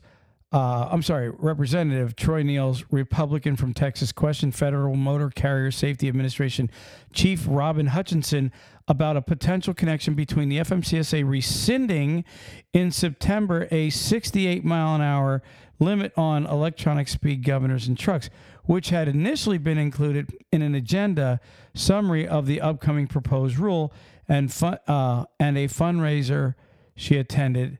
Uh, 0.51 0.87
I'm 0.89 1.01
sorry, 1.01 1.29
Representative 1.29 2.15
Troy 2.15 2.41
Nehls, 2.41 2.85
Republican 2.89 3.57
from 3.57 3.73
Texas, 3.73 4.13
questioned 4.13 4.55
Federal 4.55 4.95
Motor 4.95 5.29
Carrier 5.29 5.71
Safety 5.71 6.07
Administration 6.07 6.71
Chief 7.11 7.45
Robin 7.45 7.87
Hutcheson 7.87 8.51
about 8.87 9.17
a 9.17 9.21
potential 9.21 9.73
connection 9.73 10.13
between 10.13 10.47
the 10.47 10.59
FMCSA 10.59 11.27
rescinding 11.27 12.23
in 12.71 12.91
September 12.91 13.67
a 13.71 13.89
68 13.89 14.63
mile 14.63 14.95
an 14.95 15.01
hour 15.01 15.43
limit 15.79 16.13
on 16.15 16.45
electronic 16.45 17.09
speed 17.09 17.43
governors 17.43 17.89
and 17.89 17.99
trucks, 17.99 18.29
which 18.63 18.89
had 18.89 19.09
initially 19.09 19.57
been 19.57 19.77
included 19.77 20.33
in 20.53 20.61
an 20.61 20.73
agenda 20.73 21.41
summary 21.73 22.25
of 22.25 22.45
the 22.45 22.61
upcoming 22.61 23.05
proposed 23.05 23.57
rule 23.57 23.91
and 24.29 24.55
uh, 24.61 25.25
and 25.41 25.57
a 25.57 25.67
fundraiser 25.67 26.55
she 26.95 27.17
attended 27.17 27.79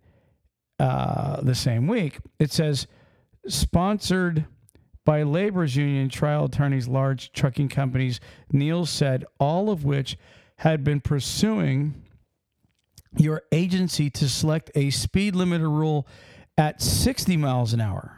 uh, 0.79 1.41
the 1.41 1.55
same 1.55 1.87
week. 1.87 2.19
It 2.39 2.51
says 2.51 2.87
sponsored 3.47 4.45
by 5.05 5.23
labor's 5.23 5.75
union 5.75 6.09
trial 6.09 6.45
attorneys, 6.45 6.87
large 6.87 7.31
trucking 7.31 7.69
companies. 7.69 8.19
Neil 8.51 8.85
said 8.85 9.25
all 9.39 9.69
of 9.69 9.85
which 9.85 10.17
had 10.57 10.83
been 10.83 10.99
pursuing 10.99 12.03
your 13.15 13.43
agency 13.51 14.09
to 14.09 14.27
select 14.27 14.69
a 14.75 14.89
speed 14.89 15.33
limiter 15.33 15.61
rule 15.61 16.07
at 16.57 16.81
60 16.81 17.37
miles 17.37 17.73
an 17.73 17.81
hour. 17.81 18.13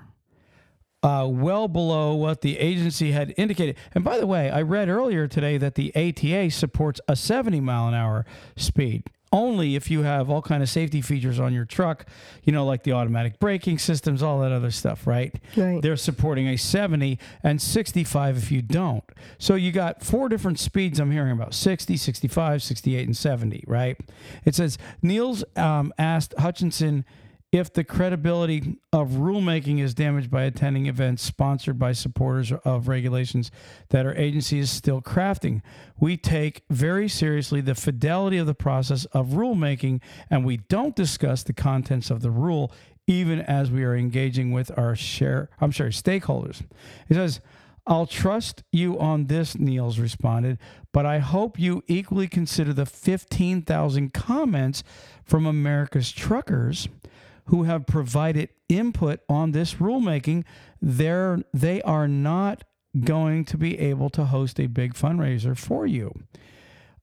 Uh, 1.01 1.27
well 1.29 1.69
below 1.69 2.13
what 2.13 2.41
the 2.41 2.57
agency 2.57 3.11
had 3.11 3.33
indicated. 3.37 3.77
And 3.93 4.03
by 4.03 4.17
the 4.17 4.27
way, 4.27 4.49
I 4.49 4.61
read 4.63 4.89
earlier 4.89 5.27
today 5.27 5.57
that 5.57 5.75
the 5.75 5.93
ATA 5.95 6.51
supports 6.51 6.99
a 7.07 7.15
70 7.15 7.61
mile 7.61 7.87
an 7.87 7.93
hour 7.93 8.25
speed 8.57 9.03
only 9.31 9.75
if 9.75 9.91
you 9.91 10.03
have 10.03 10.29
all 10.29 10.41
kind 10.41 10.63
of 10.63 10.69
safety 10.69 11.01
features 11.01 11.39
on 11.39 11.53
your 11.53 11.65
truck, 11.65 12.05
you 12.43 12.51
know, 12.51 12.65
like 12.65 12.83
the 12.83 12.91
automatic 12.91 13.39
braking 13.39 13.77
systems, 13.77 14.23
all 14.23 14.39
that 14.39 14.51
other 14.51 14.71
stuff, 14.71 15.05
right? 15.05 15.33
Right. 15.55 15.81
They're 15.81 15.97
supporting 15.97 16.47
a 16.47 16.57
70 16.57 17.19
and 17.43 17.61
65 17.61 18.37
if 18.37 18.51
you 18.51 18.61
don't. 18.61 19.03
So 19.37 19.55
you 19.55 19.71
got 19.71 20.03
four 20.03 20.29
different 20.29 20.59
speeds 20.59 20.99
I'm 20.99 21.11
hearing 21.11 21.31
about 21.31 21.53
60, 21.53 21.97
65, 21.97 22.63
68, 22.63 23.05
and 23.05 23.17
70, 23.17 23.63
right? 23.67 23.97
It 24.45 24.55
says 24.55 24.77
Nehls 25.03 25.43
um, 25.57 25.93
asked 25.97 26.33
Hutcheson 26.37 27.03
if 27.51 27.73
the 27.73 27.83
credibility 27.83 28.77
of 28.93 29.11
rulemaking 29.11 29.79
is 29.79 29.95
damaged 29.95 30.29
by 30.29 30.43
attending 30.43 30.85
events 30.85 31.23
sponsored 31.23 31.79
by 31.79 31.91
supporters 31.91 32.51
of 32.63 32.87
regulations 32.87 33.49
that 33.89 34.05
our 34.05 34.13
agency 34.15 34.59
is 34.59 34.69
still 34.69 35.01
crafting. 35.01 35.61
We 35.99 36.15
take 36.15 36.63
very 36.69 37.09
seriously 37.09 37.61
the 37.61 37.73
fidelity 37.73 38.37
of 38.37 38.45
the 38.45 38.53
process 38.53 39.05
of 39.05 39.29
rulemaking 39.29 40.01
and 40.29 40.45
we 40.45 40.57
don't 40.57 40.95
discuss 40.95 41.41
the 41.41 41.53
contents 41.53 42.11
of 42.11 42.21
the 42.21 42.31
rule 42.31 42.71
even 43.07 43.41
as 43.41 43.71
we 43.71 43.83
are 43.83 43.95
engaging 43.95 44.51
with 44.51 44.77
our 44.77 44.95
share 44.95 45.49
I'm 45.59 45.73
sorry 45.73 45.91
stakeholders. 45.91 46.61
He 47.07 47.15
says 47.15 47.41
I'll 47.87 48.05
trust 48.05 48.61
you 48.71 48.99
on 48.99 49.25
this, 49.25 49.55
Nehls 49.55 49.99
responded, 49.99 50.59
but 50.93 51.07
I 51.07 51.17
hope 51.17 51.57
you 51.57 51.83
equally 51.87 52.27
consider 52.27 52.71
the 52.71 52.85
15,000 52.85 54.13
comments 54.13 54.83
from 55.25 55.47
America's 55.47 56.11
truckers 56.11 56.87
who 57.49 57.63
have 57.63 57.87
provided 57.87 58.49
input 58.67 59.19
on 59.27 59.51
this 59.51 59.75
rulemaking, 59.75 60.43
they're, 60.81 61.39
they 61.51 61.81
are 61.81 62.07
not 62.07 62.63
going 63.01 63.43
to 63.43 63.57
be 63.57 63.77
able 63.79 64.09
to 64.11 64.25
host 64.25 64.59
a 64.59 64.67
big 64.67 64.93
fundraiser 64.93 65.57
for 65.57 65.87
you. 65.87 66.13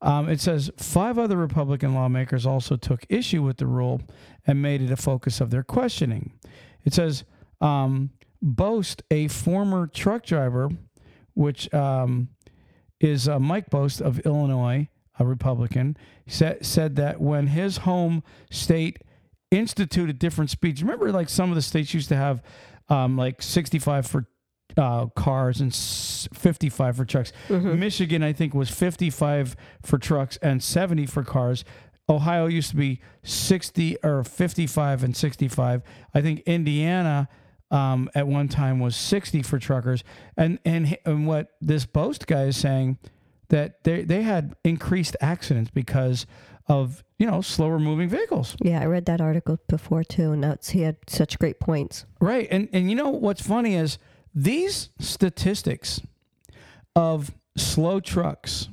Um, 0.01 0.29
it 0.29 0.41
says 0.41 0.71
five 0.77 1.19
other 1.19 1.37
Republican 1.37 1.95
lawmakers 1.95 2.47
also 2.47 2.77
took 2.77 3.05
issue 3.09 3.43
with 3.43 3.57
the 3.57 3.67
rule 3.67 4.01
and 4.47 4.63
made 4.63 4.83
it 4.83 4.91
a 4.93 4.97
focus 4.97 5.41
of 5.41 5.51
their 5.51 5.65
questioning. 5.65 6.33
It 6.85 6.95
says 6.95 7.25
um, 7.61 8.11
Bost, 8.41 9.03
a 9.11 9.27
former 9.27 9.89
truck 9.89 10.25
driver, 10.25 10.71
which 11.35 11.73
um, 11.75 12.29
is 13.01 13.29
uh, 13.29 13.41
Mike 13.41 13.69
Bost 13.69 14.01
of 14.01 14.21
Illinois, 14.21 14.89
a 15.19 15.27
Republican, 15.27 15.97
said, 16.29 16.65
said 16.65 16.95
that 16.97 17.21
when 17.21 17.49
his 17.49 17.79
home 17.79 18.23
state 18.49 18.99
instituted 19.51 20.19
different 20.19 20.51
speeds. 20.51 20.83
Remember, 20.83 21.13
like 21.13 21.29
some 21.29 21.51
of 21.51 21.57
the 21.57 21.63
states 21.63 21.95
used 21.95 22.09
to 22.09 22.17
have 22.17 22.43
um, 22.89 23.17
like 23.17 23.43
65 23.43 24.07
for 24.07 24.27
uh, 24.77 25.07
cars 25.07 25.61
and 25.61 25.75
55 25.75 26.97
for 26.97 27.05
trucks. 27.05 27.33
Mm-hmm. 27.49 27.79
Michigan, 27.79 28.23
I 28.23 28.33
think, 28.33 28.55
was 28.55 28.71
55 28.71 29.57
for 29.83 29.99
trucks 29.99 30.37
and 30.43 30.63
70 30.63 31.07
for 31.07 31.25
cars. 31.25 31.65
Ohio 32.09 32.47
used 32.47 32.71
to 32.71 32.77
be 32.77 33.01
60 33.25 33.97
or 34.05 34.23
55 34.23 35.03
and 35.03 35.17
65. 35.17 35.83
I 36.15 36.21
think 36.21 36.41
Indiana 36.41 37.29
um, 37.71 38.09
at 38.15 38.29
one 38.29 38.49
time 38.49 38.79
was 38.79 38.95
60 38.97 39.43
for 39.43 39.59
truckers. 39.59 40.05
And, 40.37 40.59
and 40.65 40.97
and 41.05 41.27
what 41.27 41.49
this 41.61 41.85
Bost 41.85 42.27
guy 42.27 42.45
is 42.45 42.57
saying 42.57 42.99
that 43.49 43.83
they 43.85 44.03
they 44.03 44.23
had 44.23 44.55
increased 44.65 45.17
accidents 45.21 45.71
because 45.73 46.27
of 46.69 47.03
you 47.19 47.27
know 47.27 47.41
slower 47.41 47.79
moving 47.79 48.09
vehicles. 48.09 48.57
Yeah, 48.61 48.81
I 48.81 48.87
read 48.87 49.07
that 49.07 49.21
article 49.21 49.59
before 49.69 50.05
too, 50.05 50.33
and 50.33 50.43
that's 50.43 50.71
he 50.71 50.83
had 50.83 50.97
such 51.07 51.39
great 51.39 51.61
points. 51.61 52.05
Right, 52.21 52.49
and 52.51 52.69
and 52.73 52.91
you 52.91 52.97
know 52.97 53.11
what's 53.11 53.43
funny 53.43 53.75
is 53.75 53.99
these 54.35 54.91
statistics 54.99 56.01
of 56.95 57.33
slow 57.57 58.01
trucks 58.01 58.69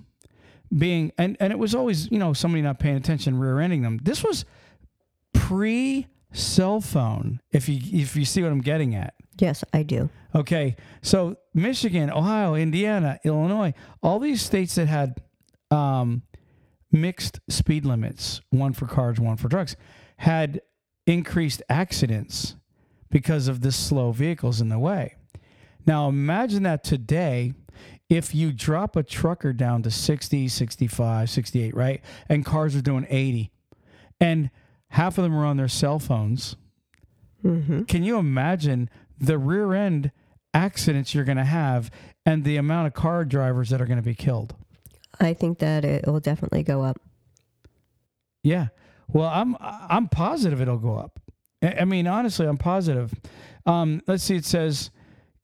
being 0.76 1.12
and 1.18 1.38
and 1.40 1.54
it 1.54 1.60
was 1.60 1.76
always 1.76 2.12
you 2.12 2.20
know 2.20 2.34
somebody 2.34 2.62
not 2.62 2.80
paying 2.80 2.96
attention 2.96 3.38
rear-ending 3.40 3.82
them. 3.82 4.00
This 4.04 4.24
was 4.24 4.46
pre 5.34 6.08
cell 6.32 6.82
phone. 6.82 7.40
If 7.52 7.70
you 7.70 7.80
if 8.00 8.16
you 8.16 8.26
see 8.26 8.42
what 8.42 8.52
I'm 8.52 8.62
getting 8.62 8.96
at. 8.96 9.14
Yes, 9.40 9.64
I 9.74 9.84
do. 9.84 10.10
Okay, 10.36 10.76
so 11.02 11.38
Michigan, 11.54 12.12
Ohio, 12.12 12.56
Indiana, 12.56 13.20
Illinois, 13.24 13.74
all 14.02 14.20
these 14.20 14.42
states 14.42 14.76
that 14.76 14.88
had 14.88 15.22
um, 15.72 16.24
mixed 16.94 17.40
speed 17.50 17.86
limits, 17.86 18.42
one 18.52 18.74
for 18.74 18.86
cars, 18.86 19.20
one 19.20 19.38
for 19.38 19.50
trucks, 19.50 19.76
had 20.18 20.62
increased 21.06 21.62
accidents 21.68 22.56
because 23.10 23.48
of 23.48 23.62
the 23.62 23.72
slow 23.72 24.12
vehicles 24.12 24.62
in 24.62 24.70
the 24.70 24.80
way. 24.80 25.16
Now 25.86 26.08
imagine 26.08 26.64
that 26.64 26.84
today 26.84 27.54
if 28.10 28.36
you 28.36 28.52
drop 28.52 28.96
a 28.96 29.04
trucker 29.04 29.54
down 29.54 29.82
to 29.84 29.92
60, 29.92 30.48
65, 30.48 31.30
68, 31.30 31.76
right? 31.76 32.02
And 32.30 32.46
cars 32.46 32.76
are 32.76 32.82
doing 32.82 33.08
80 33.10 33.52
and 34.20 34.50
half 34.90 35.18
of 35.18 35.24
them 35.24 35.36
are 35.36 35.46
on 35.46 35.58
their 35.58 35.68
cell 35.68 36.00
phones. 36.00 36.56
Mm-hmm. 37.44 37.84
Can 37.84 38.04
you 38.04 38.18
imagine 38.18 38.90
the 39.20 39.38
rear 39.38 39.74
end 39.74 40.12
accidents 40.54 41.14
you're 41.14 41.26
going 41.26 41.38
to 41.38 41.44
have 41.44 41.90
and 42.26 42.44
the 42.44 42.58
amount 42.58 42.88
of 42.88 42.94
car 42.94 43.26
drivers 43.26 43.70
that 43.70 43.82
are 43.82 43.86
going 43.86 43.98
to 43.98 44.04
be 44.04 44.16
killed? 44.16 44.56
I 45.20 45.34
think 45.34 45.60
that 45.60 45.86
it 45.86 46.05
will 46.08 46.20
definitely 46.20 46.63
go 46.63 46.82
up. 46.82 47.00
Yeah. 48.43 48.67
Well, 49.08 49.29
I'm 49.29 49.55
I'm 49.60 50.08
positive 50.08 50.62
it'll 50.62 50.77
go 50.77 50.96
up. 50.96 51.20
I 51.62 51.86
mean, 51.86 52.08
honestly, 52.08 52.46
I'm 52.46 52.58
positive. 52.58 53.13
Um, 53.65 54.01
let's 54.08 54.24
see. 54.24 54.36
It 54.36 54.46
says 54.46 54.91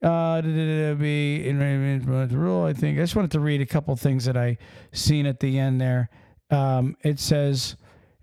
uh, 0.02 0.42
be 0.42 1.48
in 1.48 2.28
rule. 2.32 2.64
I 2.64 2.72
think 2.72 2.98
I 2.98 3.02
just 3.02 3.16
wanted 3.16 3.30
to 3.32 3.40
read 3.40 3.60
a 3.60 3.66
couple 3.66 3.94
things 3.96 4.24
that 4.26 4.36
I 4.36 4.58
seen 4.92 5.26
at 5.26 5.40
the 5.40 5.58
end 5.58 5.80
there. 5.80 6.10
Um, 6.50 6.96
it 7.02 7.20
says. 7.20 7.76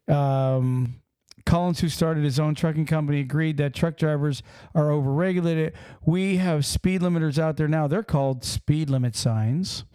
Um, 0.07 1.01
Collins, 1.45 1.79
who 1.79 1.87
started 1.87 2.25
his 2.25 2.41
own 2.41 2.55
trucking 2.55 2.85
company, 2.85 3.21
agreed 3.21 3.55
that 3.55 3.73
truck 3.73 3.95
drivers 3.95 4.43
are 4.75 4.87
overregulated. 4.87 5.71
We 6.05 6.37
have 6.37 6.65
speed 6.65 6.99
limiters 6.99 7.39
out 7.39 7.55
there 7.55 7.69
now. 7.69 7.87
They're 7.87 8.03
called 8.03 8.43
speed 8.43 8.89
limit 8.89 9.15
signs. 9.15 9.85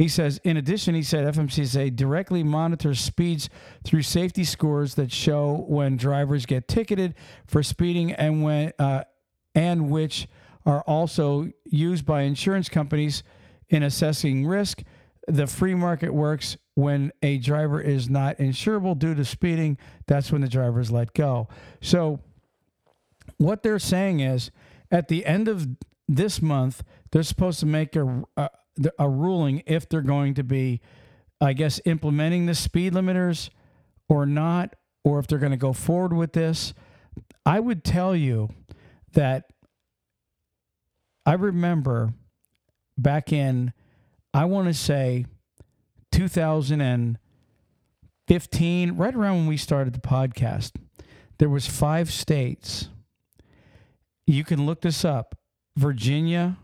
He 0.00 0.08
says, 0.08 0.40
in 0.44 0.56
addition, 0.56 0.94
he 0.94 1.02
said 1.02 1.26
FMCSA 1.34 1.94
directly 1.94 2.42
monitors 2.42 2.98
speeds 2.98 3.50
through 3.84 4.00
safety 4.00 4.44
scores 4.44 4.94
that 4.94 5.12
show 5.12 5.66
when 5.68 5.98
drivers 5.98 6.46
get 6.46 6.66
ticketed 6.66 7.14
for 7.46 7.62
speeding 7.62 8.10
and 8.12 8.42
when 8.42 8.72
uh, 8.78 9.04
and 9.54 9.90
which 9.90 10.26
are 10.64 10.80
also 10.86 11.50
used 11.66 12.06
by 12.06 12.22
insurance 12.22 12.70
companies 12.70 13.22
in 13.68 13.82
assessing 13.82 14.46
risk. 14.46 14.84
The 15.28 15.46
free 15.46 15.74
market 15.74 16.14
works 16.14 16.56
when 16.76 17.12
a 17.22 17.36
driver 17.36 17.78
is 17.78 18.08
not 18.08 18.38
insurable 18.38 18.98
due 18.98 19.14
to 19.14 19.24
speeding. 19.26 19.76
That's 20.06 20.32
when 20.32 20.40
the 20.40 20.48
driver 20.48 20.80
is 20.80 20.90
let 20.90 21.12
go. 21.12 21.46
So, 21.82 22.20
what 23.36 23.62
they're 23.62 23.78
saying 23.78 24.20
is, 24.20 24.50
at 24.90 25.08
the 25.08 25.26
end 25.26 25.46
of 25.46 25.68
this 26.08 26.40
month, 26.40 26.82
they're 27.10 27.22
supposed 27.22 27.60
to 27.60 27.66
make 27.66 27.94
a, 27.96 28.24
a 28.38 28.48
a 28.98 29.08
ruling 29.08 29.62
if 29.66 29.88
they're 29.88 30.00
going 30.00 30.34
to 30.34 30.44
be, 30.44 30.80
I 31.40 31.52
guess, 31.52 31.80
implementing 31.84 32.46
the 32.46 32.54
speed 32.54 32.94
limiters 32.94 33.50
or 34.08 34.26
not, 34.26 34.74
or 35.04 35.18
if 35.18 35.26
they're 35.26 35.38
going 35.38 35.52
to 35.52 35.56
go 35.56 35.72
forward 35.72 36.12
with 36.12 36.32
this. 36.32 36.74
I 37.46 37.60
would 37.60 37.84
tell 37.84 38.14
you 38.14 38.50
that 39.12 39.44
I 41.24 41.34
remember 41.34 42.12
back 42.98 43.32
in, 43.32 43.72
I 44.34 44.44
want 44.44 44.68
to 44.68 44.74
say 44.74 45.26
2015, 46.12 48.96
right 48.96 49.14
around 49.14 49.36
when 49.36 49.46
we 49.46 49.56
started 49.56 49.94
the 49.94 50.00
podcast, 50.00 50.72
there 51.38 51.48
was 51.48 51.66
five 51.66 52.12
states. 52.12 52.88
You 54.26 54.44
can 54.44 54.66
look 54.66 54.82
this 54.82 55.04
up. 55.04 55.36
Virginia, 55.76 56.58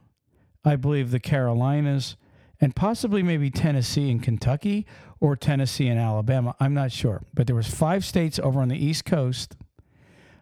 I 0.67 0.77
believe 0.77 1.13
the 1.13 1.21
Carolinas, 1.21 2.17
and 2.61 2.75
possibly 2.75 3.23
maybe 3.23 3.51
Tennessee 3.51 4.11
and 4.11 4.23
Kentucky 4.23 4.87
or 5.21 5.37
Tennessee 5.37 5.89
and 5.89 5.99
Alabama. 5.99 6.55
I'm 6.61 6.75
not 6.75 6.93
sure. 6.93 7.23
But 7.33 7.47
there 7.47 7.57
was 7.57 7.69
five 7.69 8.05
states 8.05 8.39
over 8.39 8.61
on 8.61 8.69
the 8.69 8.77
East 8.77 9.05
Coast, 9.05 9.57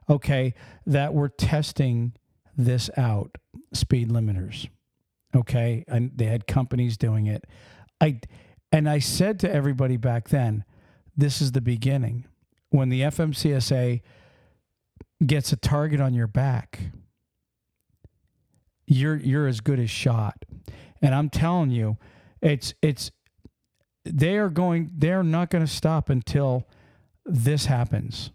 okay, 0.09 0.55
that 0.87 1.15
were 1.15 1.29
testing 1.29 2.15
this 2.57 2.91
out, 2.97 3.37
speed 3.73 4.11
limiters. 4.11 4.69
Okay. 5.35 5.85
And 5.89 6.13
they 6.15 6.27
had 6.27 6.47
companies 6.47 6.97
doing 6.97 7.27
it. 7.27 7.45
I 8.01 8.21
and 8.73 8.89
I 8.89 8.99
said 8.99 9.39
to 9.41 9.53
everybody 9.53 9.97
back 9.97 10.29
then, 10.29 10.65
this 11.17 11.41
is 11.41 11.53
the 11.53 11.61
beginning. 11.61 12.27
When 12.71 12.89
the 12.89 13.03
FMCSA 13.03 14.03
gets 15.25 15.53
a 15.53 15.57
target 15.57 16.01
on 16.01 16.13
your 16.13 16.27
back, 16.27 16.81
you're 18.87 19.17
you're 19.17 19.47
as 19.47 19.61
good 19.61 19.79
as 19.79 19.91
shot. 19.91 20.45
And 21.03 21.15
I'm 21.15 21.31
telling 21.31 21.71
you, 21.71 21.97
it's 22.41 22.75
it's 22.83 23.11
they 24.05 24.37
are 24.37 24.49
going 24.49 24.91
they're 24.97 25.23
not 25.23 25.51
going 25.51 25.65
to 25.65 25.71
stop 25.71 26.09
until 26.09 26.69
this 27.25 27.67
happens. 27.67 28.31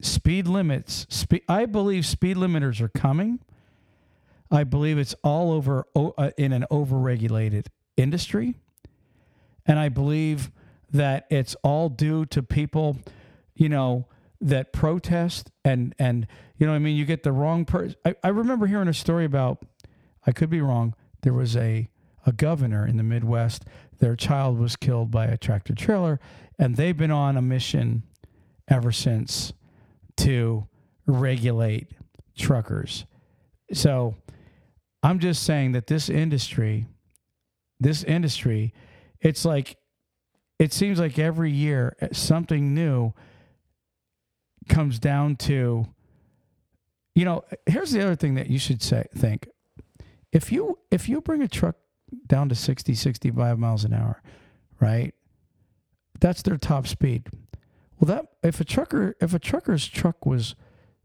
Speed 0.00 0.46
limits, 0.46 1.06
spe- 1.08 1.44
I 1.48 1.66
believe 1.66 2.04
speed 2.04 2.36
limiters 2.36 2.80
are 2.80 2.88
coming. 2.88 3.40
I 4.50 4.64
believe 4.64 4.98
it's 4.98 5.14
all 5.24 5.52
over 5.52 5.86
uh, 5.96 6.30
in 6.36 6.52
an 6.52 6.66
overregulated 6.70 7.66
industry. 7.96 8.56
And 9.64 9.78
I 9.78 9.88
believe 9.88 10.52
that 10.92 11.26
it's 11.30 11.56
all 11.62 11.88
due 11.88 12.26
to 12.26 12.42
people, 12.42 12.98
you 13.54 13.68
know, 13.68 14.06
that 14.40 14.72
protest 14.72 15.50
and 15.64 15.94
and 15.98 16.26
you 16.58 16.66
know 16.66 16.72
what 16.72 16.76
I 16.76 16.80
mean 16.80 16.96
you 16.96 17.04
get 17.04 17.22
the 17.22 17.32
wrong 17.32 17.64
person. 17.64 17.96
I, 18.04 18.14
I 18.22 18.28
remember 18.28 18.66
hearing 18.66 18.88
a 18.88 18.94
story 18.94 19.24
about 19.24 19.64
I 20.26 20.32
could 20.32 20.50
be 20.50 20.60
wrong. 20.60 20.94
There 21.22 21.34
was 21.34 21.56
a 21.56 21.90
a 22.26 22.32
governor 22.32 22.86
in 22.86 22.96
the 22.96 23.02
Midwest. 23.02 23.64
Their 24.00 24.16
child 24.16 24.58
was 24.58 24.74
killed 24.74 25.10
by 25.10 25.26
a 25.26 25.36
tractor 25.36 25.74
trailer, 25.74 26.18
and 26.58 26.76
they've 26.76 26.96
been 26.96 27.12
on 27.12 27.36
a 27.36 27.42
mission 27.42 28.02
ever 28.68 28.90
since 28.90 29.52
to 30.16 30.66
regulate 31.06 31.88
truckers. 32.36 33.06
So 33.72 34.16
I'm 35.02 35.20
just 35.20 35.44
saying 35.44 35.72
that 35.72 35.86
this 35.86 36.08
industry, 36.08 36.86
this 37.78 38.02
industry, 38.02 38.74
it's 39.20 39.44
like 39.44 39.76
it 40.58 40.72
seems 40.72 40.98
like 40.98 41.18
every 41.18 41.52
year 41.52 41.96
uh, 42.00 42.08
something 42.12 42.74
new 42.74 43.12
comes 44.68 44.98
down 44.98 45.36
to 45.36 45.86
you 47.16 47.24
know 47.24 47.42
here's 47.64 47.90
the 47.90 48.02
other 48.02 48.14
thing 48.14 48.34
that 48.34 48.48
you 48.48 48.58
should 48.58 48.82
say 48.82 49.06
think. 49.16 49.48
If 50.30 50.52
you 50.52 50.78
if 50.90 51.08
you 51.08 51.20
bring 51.22 51.42
a 51.42 51.48
truck 51.48 51.76
down 52.26 52.48
to 52.50 52.54
60 52.54 52.94
65 52.94 53.58
miles 53.58 53.84
an 53.84 53.92
hour 53.92 54.22
right 54.78 55.12
that's 56.20 56.42
their 56.42 56.58
top 56.58 56.86
speed. 56.86 57.26
Well 57.98 58.14
that 58.14 58.26
if 58.42 58.60
a 58.60 58.64
trucker 58.64 59.16
if 59.20 59.32
a 59.34 59.38
trucker's 59.38 59.88
truck 59.88 60.26
was 60.26 60.54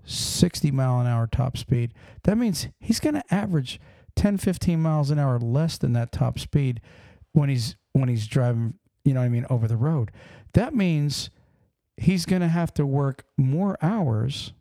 60 0.04 0.70
mile 0.72 1.00
an 1.00 1.08
hour 1.08 1.28
top 1.28 1.58
speed 1.58 1.94
that 2.24 2.38
means 2.38 2.68
he's 2.80 3.00
going 3.00 3.16
to 3.16 3.34
average 3.34 3.80
10 4.18 4.38
15 4.38 4.82
miles 4.82 5.12
an 5.12 5.18
hour 5.18 5.40
less 5.40 5.78
than 5.78 5.94
that 5.94 6.12
top 6.12 6.38
speed 6.38 6.82
when 7.32 7.48
he's 7.48 7.78
when 7.94 8.10
he's 8.10 8.28
driving 8.28 8.74
you 9.06 9.14
know 9.14 9.22
what 9.22 9.28
i 9.28 9.30
mean 9.30 9.46
over 9.50 9.68
the 9.68 9.78
road. 9.78 10.12
That 10.54 10.76
means 10.76 11.30
he's 11.96 12.26
going 12.26 12.42
to 12.42 12.50
have 12.50 12.74
to 12.74 12.86
work 12.86 13.24
more 13.38 13.78
hours 13.82 14.52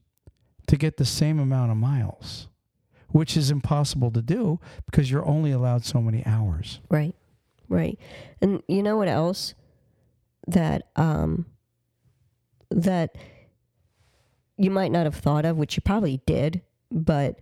to 0.70 0.76
get 0.76 0.98
the 0.98 1.04
same 1.04 1.40
amount 1.40 1.72
of 1.72 1.76
miles, 1.76 2.46
which 3.08 3.36
is 3.36 3.50
impossible 3.50 4.12
to 4.12 4.22
do 4.22 4.60
because 4.86 5.10
you're 5.10 5.26
only 5.26 5.50
allowed 5.50 5.84
so 5.84 6.00
many 6.00 6.24
hours. 6.24 6.78
Right. 6.88 7.12
Right. 7.68 7.98
And 8.40 8.62
you 8.68 8.80
know 8.80 8.96
what 8.96 9.08
else 9.08 9.54
that 10.46 10.82
um 10.94 11.46
that 12.70 13.16
you 14.56 14.70
might 14.70 14.92
not 14.92 15.06
have 15.06 15.16
thought 15.16 15.44
of, 15.44 15.56
which 15.56 15.74
you 15.76 15.82
probably 15.82 16.20
did, 16.24 16.62
but 16.92 17.40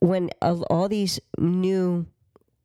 when 0.00 0.30
all 0.42 0.88
these 0.88 1.20
new 1.38 2.06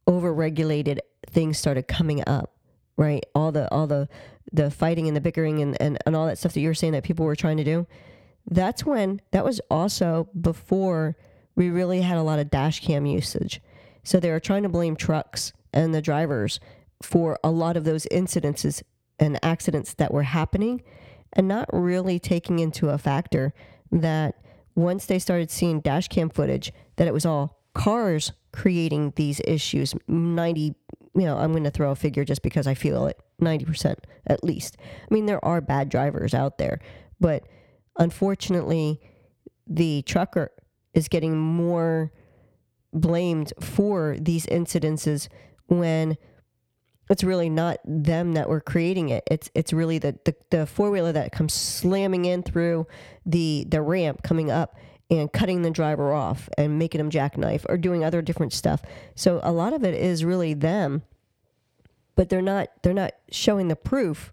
overregulated 0.07 0.97
things 1.27 1.59
started 1.59 1.87
coming 1.87 2.23
up, 2.25 2.55
right? 2.97 3.23
All 3.35 3.51
the 3.51 3.71
all 3.71 3.85
the 3.85 4.09
the 4.51 4.71
fighting 4.71 5.07
and 5.07 5.15
the 5.15 5.21
bickering 5.21 5.61
and, 5.61 5.79
and, 5.79 5.99
and 6.07 6.15
all 6.15 6.25
that 6.25 6.39
stuff 6.39 6.53
that 6.53 6.61
you 6.61 6.67
were 6.67 6.73
saying 6.73 6.93
that 6.93 7.03
people 7.03 7.27
were 7.27 7.35
trying 7.35 7.57
to 7.57 7.63
do, 7.63 7.85
that's 8.47 8.85
when 8.85 9.21
that 9.31 9.45
was 9.45 9.59
also 9.69 10.29
before 10.39 11.15
we 11.55 11.69
really 11.69 12.01
had 12.01 12.17
a 12.17 12.23
lot 12.23 12.39
of 12.39 12.49
dash 12.49 12.81
cam 12.81 13.05
usage. 13.05 13.61
So 14.03 14.19
they 14.19 14.31
were 14.31 14.39
trying 14.39 14.63
to 14.63 14.69
blame 14.69 14.95
trucks 14.95 15.53
and 15.73 15.93
the 15.93 16.01
drivers 16.01 16.59
for 17.01 17.39
a 17.43 17.51
lot 17.51 17.77
of 17.77 17.83
those 17.83 18.05
incidences 18.11 18.83
and 19.19 19.39
accidents 19.43 19.93
that 19.95 20.13
were 20.13 20.23
happening 20.23 20.83
and 21.33 21.47
not 21.47 21.69
really 21.71 22.19
taking 22.19 22.59
into 22.59 22.89
a 22.89 22.97
factor 22.97 23.53
that 23.91 24.35
once 24.75 25.05
they 25.05 25.19
started 25.19 25.49
seeing 25.49 25.79
dash 25.79 26.07
cam 26.07 26.29
footage 26.29 26.71
that 26.97 27.07
it 27.07 27.13
was 27.13 27.25
all 27.25 27.61
cars 27.73 28.31
creating 28.51 29.11
these 29.15 29.41
issues 29.45 29.93
90 30.07 30.75
you 31.13 31.21
know 31.21 31.37
i'm 31.37 31.51
going 31.51 31.63
to 31.63 31.71
throw 31.71 31.91
a 31.91 31.95
figure 31.95 32.23
just 32.23 32.41
because 32.41 32.67
i 32.67 32.73
feel 32.73 33.05
it 33.07 33.19
90% 33.41 33.95
at 34.27 34.43
least. 34.43 34.77
I 34.79 35.13
mean, 35.13 35.25
there 35.25 35.43
are 35.43 35.61
bad 35.61 35.89
drivers 35.89 36.33
out 36.33 36.57
there, 36.57 36.79
but 37.19 37.47
unfortunately, 37.97 38.99
the 39.67 40.01
trucker 40.03 40.51
is 40.93 41.07
getting 41.07 41.37
more 41.37 42.11
blamed 42.93 43.53
for 43.59 44.15
these 44.19 44.45
incidences 44.45 45.27
when 45.67 46.17
it's 47.09 47.23
really 47.23 47.49
not 47.49 47.79
them 47.85 48.33
that 48.33 48.49
were 48.49 48.61
creating 48.61 49.09
it. 49.09 49.23
It's 49.29 49.49
it's 49.53 49.73
really 49.73 49.99
the, 49.99 50.17
the, 50.25 50.35
the 50.49 50.65
four 50.65 50.89
wheeler 50.89 51.11
that 51.11 51.31
comes 51.31 51.53
slamming 51.53 52.25
in 52.25 52.43
through 52.43 52.87
the 53.25 53.65
the 53.69 53.81
ramp 53.81 54.23
coming 54.23 54.49
up 54.49 54.75
and 55.11 55.31
cutting 55.31 55.61
the 55.61 55.69
driver 55.69 56.13
off 56.13 56.49
and 56.57 56.79
making 56.79 56.97
them 56.97 57.11
jackknife 57.11 57.65
or 57.69 57.77
doing 57.77 58.03
other 58.03 58.23
different 58.23 58.53
stuff. 58.53 58.81
So 59.13 59.39
a 59.43 59.51
lot 59.51 59.73
of 59.73 59.83
it 59.83 59.93
is 59.93 60.25
really 60.25 60.55
them 60.55 61.03
but 62.15 62.29
they're 62.29 62.41
not 62.41 62.69
they're 62.81 62.93
not 62.93 63.13
showing 63.29 63.67
the 63.67 63.75
proof 63.75 64.31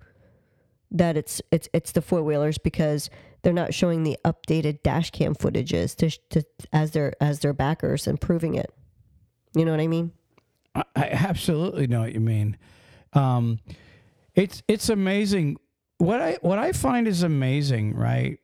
that 0.90 1.16
it's 1.16 1.42
it's 1.50 1.68
it's 1.72 1.92
the 1.92 2.02
four 2.02 2.22
wheelers 2.22 2.58
because 2.58 3.10
they're 3.42 3.52
not 3.52 3.74
showing 3.74 4.02
the 4.02 4.16
updated 4.24 4.82
dash 4.82 5.10
cam 5.10 5.34
footages 5.34 5.96
to, 5.96 6.10
to 6.30 6.46
as 6.72 6.92
their 6.92 7.12
as 7.20 7.40
their 7.40 7.52
backers 7.52 8.06
and 8.06 8.20
proving 8.20 8.54
it. 8.54 8.72
You 9.54 9.64
know 9.64 9.70
what 9.70 9.80
I 9.80 9.86
mean? 9.86 10.12
I, 10.74 10.84
I 10.96 11.08
absolutely 11.10 11.86
know 11.86 12.00
what 12.00 12.12
you 12.12 12.20
mean. 12.20 12.56
Um, 13.12 13.58
it's 14.34 14.62
it's 14.68 14.88
amazing 14.88 15.58
what 15.98 16.20
I 16.20 16.38
what 16.40 16.58
I 16.58 16.72
find 16.72 17.06
is 17.06 17.22
amazing, 17.22 17.94
right? 17.94 18.38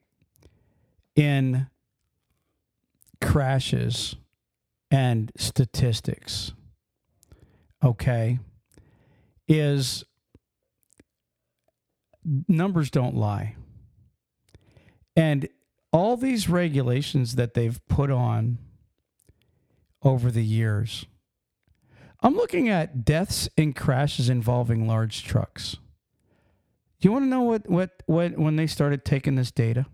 In 1.16 1.68
crashes 3.20 4.16
and 4.90 5.32
statistics. 5.37 6.52
Okay 7.82 8.38
is 9.48 10.04
numbers 12.46 12.90
don't 12.90 13.16
lie. 13.16 13.56
And 15.18 15.48
all 15.92 16.16
these 16.16 16.48
regulations 16.48 17.35
that 17.35 17.54
they've 17.54 17.81
put 17.88 18.09
on 18.09 18.59
over 20.00 20.31
the 20.31 20.44
years, 20.44 21.07
I'm 22.22 22.37
looking 22.37 22.68
at 22.68 23.04
deaths 23.04 23.48
and 23.59 23.74
crashes 23.74 24.28
involving 24.28 24.87
large 24.87 25.24
trucks. 25.24 25.78
Do 27.00 27.09
you 27.09 27.12
want 27.12 27.24
to 27.24 27.28
know 27.28 27.42
what, 27.42 27.68
what, 27.68 28.00
what 28.07 28.38
when 28.38 28.54
they 28.54 28.68
started 28.68 29.04
taking 29.04 29.35
this 29.35 29.50
data? 29.50 29.87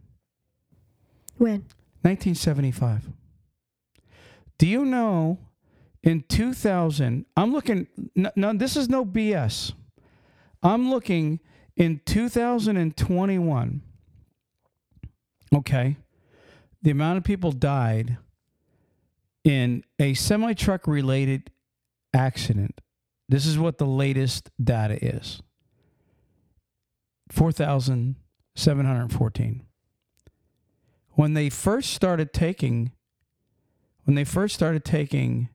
When? 1.38 1.64
1975. 2.02 3.08
Do 4.58 4.66
you 4.66 4.84
know 4.84 5.38
in 6.02 6.24
2000, 6.28 7.24
I'm 7.34 7.52
looking, 7.54 7.86
no, 8.14 8.30
no, 8.36 8.52
this 8.52 8.76
is 8.76 8.90
no 8.90 9.06
BS. 9.06 9.72
I'm 10.62 10.90
looking 10.90 11.40
in 11.76 12.02
2021, 12.04 13.82
okay, 15.54 15.96
the 16.82 16.90
amount 16.90 17.18
of 17.18 17.24
people 17.24 17.52
died 17.52 18.18
in 19.44 19.84
a 19.98 20.14
semi 20.14 20.54
truck 20.54 20.86
related 20.86 21.50
accident. 22.12 22.80
This 23.28 23.46
is 23.46 23.58
what 23.58 23.78
the 23.78 23.86
latest 23.86 24.50
data 24.62 25.02
is 25.04 25.42
4,714. 27.30 29.62
When 31.10 31.34
they 31.34 31.48
first 31.48 31.92
started 31.92 32.32
taking, 32.32 32.92
when 34.04 34.14
they 34.14 34.24
first 34.24 34.54
started 34.54 34.84
taking 34.84 35.48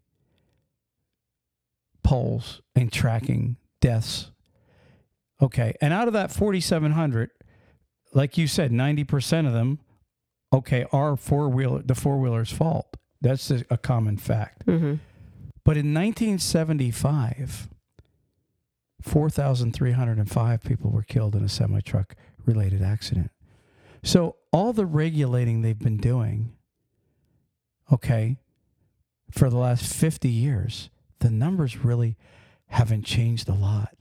polls 2.04 2.62
and 2.76 2.92
tracking 2.92 3.56
deaths. 3.82 4.32
Okay. 5.42 5.74
And 5.80 5.94
out 5.94 6.08
of 6.08 6.14
that 6.14 6.32
4,700, 6.32 7.30
like 8.14 8.38
you 8.38 8.48
said, 8.48 8.72
90% 8.72 9.46
of 9.46 9.54
them, 9.54 9.80
okay, 10.52 10.86
are 10.92 11.16
four 11.16 11.50
wheeler, 11.50 11.82
the 11.82 11.96
four 11.96 12.18
wheeler's 12.18 12.52
fault. 12.52 12.98
That's 13.22 13.52
a, 13.52 13.64
a 13.70 13.78
common 13.78 14.18
fact. 14.18 14.66
Mm-hmm. 14.66 14.96
But 15.64 15.78
in 15.78 15.94
1975, 15.94 17.70
4,305 19.02 20.62
people 20.62 20.92
were 20.92 21.04
killed 21.04 21.36
in 21.36 21.44
a 21.44 21.50
semi 21.50 21.82
truck 21.82 22.16
related 22.46 22.82
accident. 22.82 23.32
So 24.04 24.38
all 24.52 24.74
the 24.74 24.86
regulating 24.86 25.62
they've 25.62 25.78
been 25.78 25.98
doing, 25.98 26.54
okay, 27.92 28.38
for 29.32 29.50
the 29.50 29.58
last 29.58 29.94
50 29.94 30.30
years 30.30 30.90
the 31.20 31.30
numbers 31.30 31.84
really 31.84 32.18
haven't 32.68 33.04
changed 33.04 33.50
a 33.50 33.54
lot. 33.54 33.99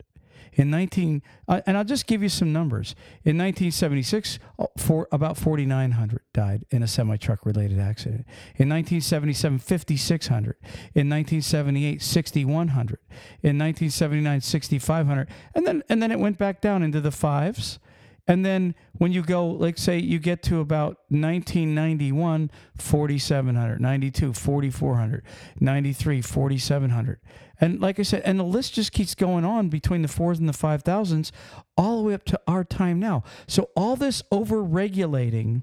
In 0.58 0.70
19, 0.70 1.22
uh, 1.46 1.60
and 1.66 1.78
I'll 1.78 1.84
just 1.84 2.08
give 2.08 2.20
you 2.20 2.28
some 2.28 2.52
numbers. 2.52 2.96
In 3.24 3.38
1976, 3.38 4.40
uh, 4.58 4.66
for 4.76 5.06
about 5.12 5.36
4,900 5.36 6.20
died 6.34 6.64
in 6.70 6.82
a 6.82 6.88
semi 6.88 7.16
truck 7.16 7.46
related 7.46 7.78
accident. 7.78 8.26
In 8.56 8.68
1977, 8.68 9.60
5,600. 9.60 10.56
In 10.96 11.08
1978, 11.08 12.02
6,100. 12.02 12.98
In 13.42 13.56
1979, 13.56 14.40
6,500. 14.40 15.28
And 15.54 15.64
then, 15.64 15.84
and 15.88 16.02
then 16.02 16.10
it 16.10 16.18
went 16.18 16.38
back 16.38 16.60
down 16.60 16.82
into 16.82 17.00
the 17.00 17.12
fives. 17.12 17.78
And 18.26 18.44
then 18.44 18.74
when 18.98 19.12
you 19.12 19.22
go, 19.22 19.46
like 19.46 19.78
say 19.78 19.98
you 19.98 20.18
get 20.18 20.42
to 20.44 20.60
about 20.60 20.98
1991, 21.08 22.50
4,700, 22.76 23.80
92, 23.80 24.32
4,400, 24.34 25.22
93, 25.60 26.20
4,700. 26.20 27.20
And 27.60 27.80
like 27.80 27.98
I 27.98 28.02
said, 28.02 28.22
and 28.24 28.38
the 28.38 28.44
list 28.44 28.74
just 28.74 28.92
keeps 28.92 29.14
going 29.14 29.44
on 29.44 29.68
between 29.68 30.02
the 30.02 30.08
fours 30.08 30.38
and 30.38 30.48
the 30.48 30.52
5,000s 30.52 31.30
all 31.76 31.98
the 31.98 32.08
way 32.08 32.14
up 32.14 32.24
to 32.24 32.40
our 32.46 32.64
time 32.64 33.00
now. 33.00 33.24
So 33.46 33.70
all 33.76 33.96
this 33.96 34.22
over 34.30 34.62
regulating, 34.62 35.62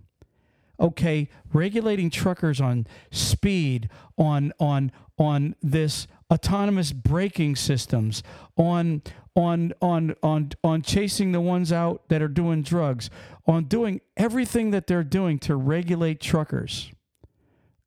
okay, 0.80 1.30
regulating 1.54 2.10
truckers 2.10 2.60
on 2.60 2.86
speed, 3.12 3.90
on, 4.18 4.52
on, 4.60 4.92
on 5.18 5.56
this 5.62 6.08
autonomous 6.32 6.92
braking 6.92 7.56
systems, 7.56 8.24
on 8.58 9.02
on 9.36 9.74
on 9.82 10.16
on 10.24 10.50
on 10.64 10.82
chasing 10.82 11.34
the 11.34 11.42
ones 11.42 11.72
out 11.72 12.08
that 12.08 12.22
are 12.22 12.30
doing 12.30 12.62
drugs, 12.62 13.10
on 13.46 13.66
doing 13.66 14.02
everything 14.16 14.72
that 14.72 14.88
they're 14.88 15.04
doing 15.04 15.38
to 15.40 15.56
regulate 15.56 16.20
truckers. 16.20 16.92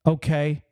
Okay? 0.06 0.62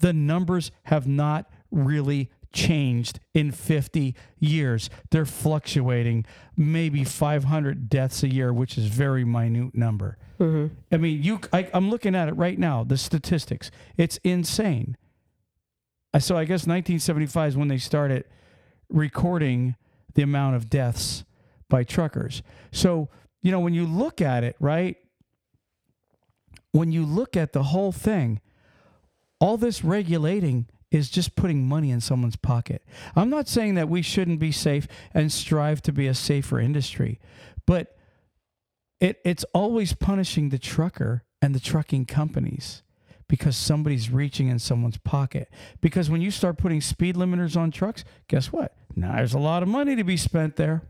The 0.00 0.12
numbers 0.12 0.70
have 0.84 1.06
not 1.06 1.50
really 1.70 2.30
changed 2.52 3.20
in 3.34 3.50
50 3.50 4.14
years. 4.38 4.90
They're 5.10 5.26
fluctuating 5.26 6.24
maybe 6.56 7.04
500 7.04 7.88
deaths 7.88 8.22
a 8.22 8.28
year, 8.28 8.52
which 8.52 8.78
is 8.78 8.86
very 8.86 9.24
minute 9.24 9.74
number. 9.74 10.18
Mm-hmm. 10.40 10.74
I 10.92 10.96
mean, 10.96 11.22
you 11.22 11.40
I, 11.52 11.68
I'm 11.74 11.90
looking 11.90 12.14
at 12.14 12.28
it 12.28 12.32
right 12.32 12.58
now, 12.58 12.84
the 12.84 12.96
statistics. 12.96 13.70
It's 13.96 14.18
insane. 14.18 14.96
So 16.18 16.36
I 16.36 16.44
guess 16.44 16.66
1975 16.66 17.48
is 17.50 17.56
when 17.56 17.68
they 17.68 17.78
started 17.78 18.24
recording 18.88 19.76
the 20.14 20.22
amount 20.22 20.56
of 20.56 20.70
deaths 20.70 21.24
by 21.68 21.84
truckers. 21.84 22.42
So, 22.72 23.08
you 23.42 23.52
know, 23.52 23.60
when 23.60 23.74
you 23.74 23.84
look 23.84 24.20
at 24.20 24.42
it, 24.42 24.56
right? 24.58 24.96
When 26.72 26.92
you 26.92 27.04
look 27.04 27.36
at 27.36 27.52
the 27.52 27.64
whole 27.64 27.92
thing, 27.92 28.40
all 29.40 29.56
this 29.56 29.84
regulating 29.84 30.66
is 30.90 31.10
just 31.10 31.36
putting 31.36 31.66
money 31.66 31.90
in 31.90 32.00
someone's 32.00 32.36
pocket. 32.36 32.82
I'm 33.14 33.30
not 33.30 33.48
saying 33.48 33.74
that 33.74 33.88
we 33.88 34.02
shouldn't 34.02 34.38
be 34.38 34.52
safe 34.52 34.88
and 35.12 35.30
strive 35.30 35.82
to 35.82 35.92
be 35.92 36.06
a 36.06 36.14
safer 36.14 36.58
industry, 36.58 37.20
but 37.66 37.96
it, 39.00 39.20
it's 39.24 39.44
always 39.52 39.92
punishing 39.92 40.48
the 40.48 40.58
trucker 40.58 41.24
and 41.40 41.54
the 41.54 41.60
trucking 41.60 42.06
companies 42.06 42.82
because 43.28 43.56
somebody's 43.56 44.10
reaching 44.10 44.48
in 44.48 44.58
someone's 44.58 44.96
pocket. 44.96 45.50
Because 45.80 46.08
when 46.08 46.22
you 46.22 46.30
start 46.30 46.56
putting 46.58 46.80
speed 46.80 47.14
limiters 47.14 47.56
on 47.56 47.70
trucks, 47.70 48.04
guess 48.26 48.50
what? 48.52 48.74
Now 48.96 49.16
there's 49.16 49.34
a 49.34 49.38
lot 49.38 49.62
of 49.62 49.68
money 49.68 49.94
to 49.96 50.04
be 50.04 50.16
spent 50.16 50.56
there. 50.56 50.82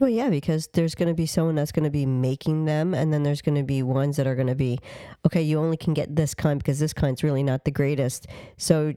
Well, 0.00 0.10
yeah, 0.10 0.28
because 0.28 0.68
there's 0.72 0.96
going 0.96 1.08
to 1.08 1.14
be 1.14 1.24
someone 1.24 1.54
that's 1.54 1.70
going 1.70 1.84
to 1.84 1.90
be 1.90 2.04
making 2.04 2.64
them, 2.64 2.94
and 2.94 3.12
then 3.12 3.22
there's 3.22 3.42
going 3.42 3.54
to 3.54 3.62
be 3.62 3.82
ones 3.82 4.16
that 4.16 4.26
are 4.26 4.34
going 4.34 4.48
to 4.48 4.56
be, 4.56 4.80
okay, 5.24 5.40
you 5.40 5.60
only 5.60 5.76
can 5.76 5.94
get 5.94 6.16
this 6.16 6.34
kind 6.34 6.58
because 6.58 6.80
this 6.80 6.92
kind's 6.92 7.22
really 7.22 7.44
not 7.44 7.64
the 7.64 7.70
greatest. 7.70 8.26
So 8.56 8.94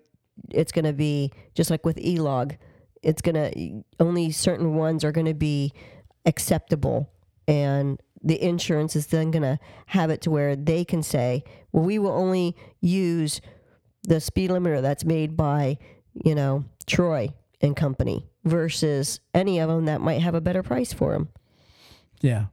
it's 0.52 0.72
going 0.72 0.86
to 0.86 0.94
be 0.94 1.32
just 1.54 1.70
like 1.70 1.86
with 1.86 1.98
E-log, 2.00 2.56
it's 3.02 3.22
going 3.22 3.36
to 3.36 3.84
only 4.00 4.32
certain 4.32 4.76
ones 4.76 5.04
are 5.04 5.12
going 5.12 5.28
to 5.28 5.34
be 5.34 5.74
acceptable, 6.26 7.10
and 7.48 8.02
the 8.24 8.42
insurance 8.42 8.96
is 8.96 9.08
then 9.08 9.32
going 9.32 9.44
to 9.44 9.60
have 9.88 10.10
it 10.10 10.22
to 10.22 10.32
where 10.32 10.56
they 10.56 10.84
can 10.84 11.04
say, 11.04 11.44
well, 11.72 11.84
we 11.84 12.00
will 12.00 12.12
only 12.12 12.56
use 12.82 13.40
the 14.04 14.20
speed 14.20 14.50
limiter 14.50 14.82
that's 14.82 15.06
made 15.06 15.38
by, 15.38 15.78
you 16.14 16.34
know, 16.34 16.66
Troy 16.86 17.30
and 17.62 17.76
company 17.76 18.26
versus 18.44 19.20
any 19.34 19.60
of 19.60 19.70
them 19.70 19.86
that 19.86 20.02
might 20.02 20.22
have 20.22 20.36
a 20.36 20.42
better 20.42 20.64
price 20.64 20.94
for 20.94 21.12
them. 21.14 21.30
Yeah. 22.22 22.46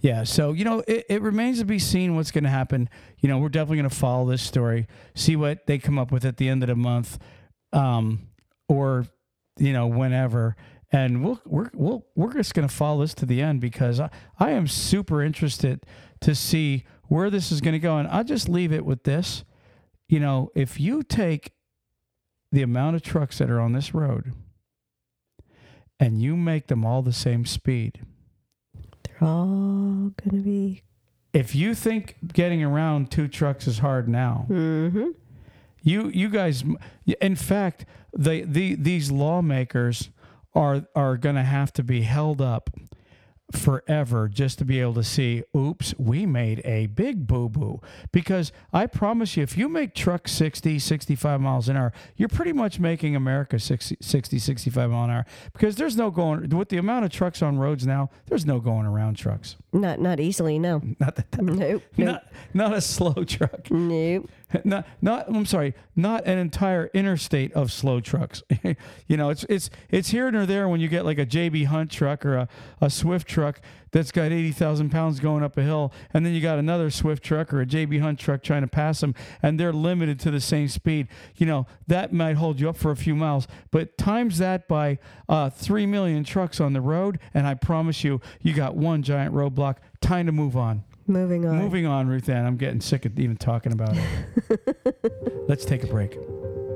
Yeah. 0.00 0.24
So, 0.24 0.52
you 0.52 0.64
know, 0.64 0.82
it, 0.88 1.04
it 1.08 1.22
remains 1.22 1.58
to 1.58 1.64
be 1.64 1.78
seen 1.78 2.16
what's 2.16 2.30
going 2.30 2.44
to 2.44 2.50
happen. 2.50 2.88
You 3.18 3.28
know, 3.28 3.38
we're 3.38 3.50
definitely 3.50 3.78
going 3.78 3.90
to 3.90 3.94
follow 3.96 4.28
this 4.28 4.42
story, 4.42 4.86
see 5.14 5.36
what 5.36 5.66
they 5.66 5.78
come 5.78 5.98
up 5.98 6.10
with 6.10 6.24
at 6.24 6.38
the 6.38 6.48
end 6.48 6.62
of 6.62 6.68
the 6.68 6.76
month 6.76 7.18
um, 7.72 8.28
or, 8.68 9.06
you 9.58 9.72
know, 9.72 9.86
whenever. 9.86 10.56
And 10.90 11.22
we'll, 11.22 11.40
we're, 11.44 11.70
we'll, 11.74 12.06
we're 12.16 12.32
just 12.32 12.54
going 12.54 12.66
to 12.66 12.74
follow 12.74 13.02
this 13.02 13.14
to 13.14 13.26
the 13.26 13.42
end 13.42 13.60
because 13.60 14.00
I, 14.00 14.10
I 14.38 14.50
am 14.52 14.66
super 14.66 15.22
interested 15.22 15.84
to 16.22 16.34
see 16.34 16.84
where 17.08 17.30
this 17.30 17.52
is 17.52 17.60
going 17.60 17.72
to 17.72 17.78
go. 17.78 17.96
And 17.98 18.08
I'll 18.08 18.24
just 18.24 18.48
leave 18.48 18.72
it 18.72 18.84
with 18.84 19.04
this. 19.04 19.44
You 20.08 20.18
know, 20.18 20.50
if 20.54 20.80
you 20.80 21.02
take 21.02 21.52
the 22.50 22.62
amount 22.62 22.96
of 22.96 23.02
trucks 23.02 23.38
that 23.38 23.50
are 23.50 23.60
on 23.60 23.72
this 23.72 23.94
road 23.94 24.32
and 26.00 26.20
you 26.20 26.36
make 26.36 26.66
them 26.66 26.84
all 26.84 27.02
the 27.02 27.12
same 27.12 27.44
speed, 27.44 28.00
All 29.20 30.12
going 30.16 30.30
to 30.30 30.42
be. 30.42 30.82
if 31.32 31.54
you 31.54 31.74
think 31.74 32.16
getting 32.32 32.62
around 32.62 33.10
two 33.10 33.28
trucks 33.28 33.66
is 33.66 33.78
hard 33.78 34.08
now, 34.08 34.46
Mm-hmm. 34.48 35.08
you 35.82 36.08
you 36.08 36.28
guys, 36.28 36.64
in 37.20 37.36
fact, 37.36 37.84
the 38.12 38.42
the 38.44 38.74
these 38.76 39.10
lawmakers 39.10 40.10
are 40.54 40.86
are 40.96 41.16
going 41.16 41.36
to 41.36 41.42
have 41.44 41.72
to 41.74 41.82
be 41.82 42.02
held 42.02 42.40
up 42.40 42.70
forever 43.52 44.28
just 44.28 44.58
to 44.58 44.64
be 44.64 44.80
able 44.80 44.94
to 44.94 45.02
see 45.04 45.42
oops 45.56 45.94
we 45.98 46.24
made 46.26 46.60
a 46.64 46.86
big 46.86 47.26
boo 47.26 47.48
boo 47.48 47.80
because 48.12 48.52
i 48.72 48.86
promise 48.86 49.36
you 49.36 49.42
if 49.42 49.56
you 49.56 49.68
make 49.68 49.94
trucks 49.94 50.32
60 50.32 50.78
65 50.78 51.40
miles 51.40 51.68
an 51.68 51.76
hour 51.76 51.92
you're 52.16 52.28
pretty 52.28 52.52
much 52.52 52.78
making 52.78 53.16
america 53.16 53.58
60 53.58 53.96
60 54.00 54.38
65 54.38 54.90
mile 54.90 55.04
an 55.04 55.10
hour 55.10 55.26
because 55.52 55.76
there's 55.76 55.96
no 55.96 56.10
going 56.10 56.48
with 56.50 56.68
the 56.68 56.76
amount 56.78 57.04
of 57.04 57.10
trucks 57.10 57.42
on 57.42 57.58
roads 57.58 57.86
now 57.86 58.08
there's 58.26 58.46
no 58.46 58.60
going 58.60 58.86
around 58.86 59.16
trucks 59.16 59.56
Not 59.72 60.00
not 60.00 60.20
easily. 60.20 60.58
No. 60.58 60.80
not 60.98 61.16
that, 61.16 61.40
Nope. 61.42 61.82
Nope. 61.96 62.06
not 62.06 62.26
not 62.54 62.72
a 62.74 62.80
slow 62.80 63.24
truck 63.24 63.70
nope. 63.70 64.28
not 64.64 64.86
not 65.00 65.28
I'm 65.28 65.46
sorry, 65.46 65.74
not 65.94 66.26
an 66.26 66.38
entire 66.38 66.90
interstate 66.92 67.52
of 67.52 67.70
slow 67.70 68.00
trucks. 68.00 68.42
you 69.06 69.16
know, 69.16 69.30
it's 69.30 69.44
it's 69.48 69.70
it's 69.90 70.10
here 70.10 70.26
and 70.28 70.48
there 70.48 70.68
when 70.68 70.80
you 70.80 70.88
get 70.88 71.04
like 71.04 71.18
a 71.18 71.26
JB 71.26 71.66
Hunt 71.66 71.90
truck 71.90 72.24
or 72.24 72.36
a, 72.36 72.48
a 72.80 72.90
Swift 72.90 73.28
truck 73.28 73.60
that's 73.92 74.10
got 74.10 74.32
eighty 74.32 74.52
thousand 74.52 74.90
pounds 74.90 75.20
going 75.20 75.42
up 75.42 75.56
a 75.56 75.62
hill, 75.62 75.92
and 76.12 76.24
then 76.24 76.32
you 76.32 76.40
got 76.40 76.58
another 76.58 76.90
Swift 76.90 77.22
truck 77.22 77.52
or 77.52 77.60
a 77.60 77.66
JB 77.66 78.00
Hunt 78.00 78.18
truck 78.18 78.42
trying 78.42 78.62
to 78.62 78.68
pass 78.68 79.00
them, 79.00 79.14
and 79.42 79.58
they're 79.58 79.72
limited 79.72 80.18
to 80.20 80.30
the 80.30 80.40
same 80.40 80.68
speed. 80.68 81.08
You 81.36 81.46
know, 81.46 81.66
that 81.86 82.12
might 82.12 82.36
hold 82.36 82.60
you 82.60 82.68
up 82.68 82.76
for 82.76 82.90
a 82.90 82.96
few 82.96 83.14
miles, 83.14 83.46
but 83.70 83.96
times 83.98 84.38
that 84.38 84.66
by 84.68 84.98
uh, 85.28 85.50
three 85.50 85.86
million 85.86 86.24
trucks 86.24 86.60
on 86.60 86.72
the 86.72 86.80
road, 86.80 87.18
and 87.34 87.46
I 87.46 87.54
promise 87.54 88.04
you, 88.04 88.20
you 88.40 88.52
got 88.52 88.76
one 88.76 89.02
giant 89.02 89.34
roadblock. 89.34 89.76
Time 90.00 90.26
to 90.26 90.32
move 90.32 90.56
on. 90.56 90.84
Moving 91.10 91.44
on. 91.44 91.58
Moving 91.58 91.84
on, 91.86 92.06
Ruth 92.06 92.28
Ann. 92.28 92.46
I'm 92.46 92.56
getting 92.56 92.80
sick 92.80 93.04
of 93.04 93.18
even 93.18 93.36
talking 93.36 93.72
about 93.72 93.96
it. 93.96 94.04
Let's 95.48 95.64
take 95.64 95.82
a 95.82 95.88
break. 95.88 96.16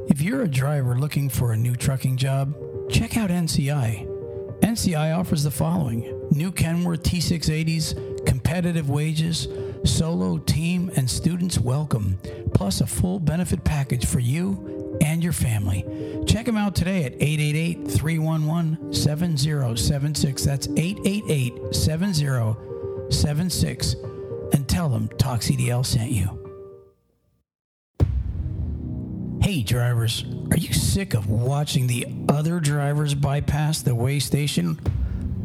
If 0.09 0.21
you're 0.21 0.43
a 0.43 0.49
driver 0.49 0.99
looking 0.99 1.29
for 1.29 1.53
a 1.53 1.57
new 1.57 1.77
trucking 1.77 2.17
job, 2.17 2.53
check 2.91 3.17
out 3.17 3.31
NCI. 3.31 4.11
NCI 4.61 5.17
offers 5.17 5.45
the 5.45 5.53
following 5.53 6.01
new 6.33 6.51
Kenworth 6.51 7.05
T680s, 7.05 8.27
competitive 8.27 8.91
wages, 8.91 9.47
solo, 9.85 10.39
team, 10.39 10.91
and 10.97 11.09
students 11.09 11.61
welcome, 11.61 12.19
plus 12.55 12.81
a 12.81 12.89
full 12.89 13.21
benefit 13.21 13.63
package 13.63 14.05
for 14.05 14.19
you 14.19 14.99
and 15.01 15.23
your 15.23 15.33
family. 15.33 15.87
Check 16.27 16.47
them 16.47 16.57
out 16.57 16.75
today 16.75 17.05
at 17.05 17.13
888 17.23 17.89
311 17.89 18.93
7076. 18.93 20.45
That's 20.45 20.67
888 20.77 21.73
7076 21.73 23.95
and 24.53 24.69
tell 24.69 24.89
them 24.89 25.09
Talk 25.19 25.41
CDL 25.41 25.85
sent 25.85 26.11
you. 26.11 26.41
Hey 29.43 29.63
drivers, 29.63 30.25
are 30.51 30.57
you 30.57 30.73
sick 30.73 31.15
of 31.15 31.29
watching 31.29 31.87
the 31.87 32.07
other 32.29 32.61
drivers 32.61 33.15
bypass 33.15 33.83
the 33.83 33.95
weigh 33.95 34.21
station 34.21 34.75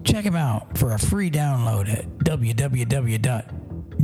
Check 0.05 0.25
them 0.25 0.37
out 0.37 0.79
for 0.79 0.93
a 0.93 0.99
free 0.99 1.31
download 1.31 1.89
at 1.93 2.07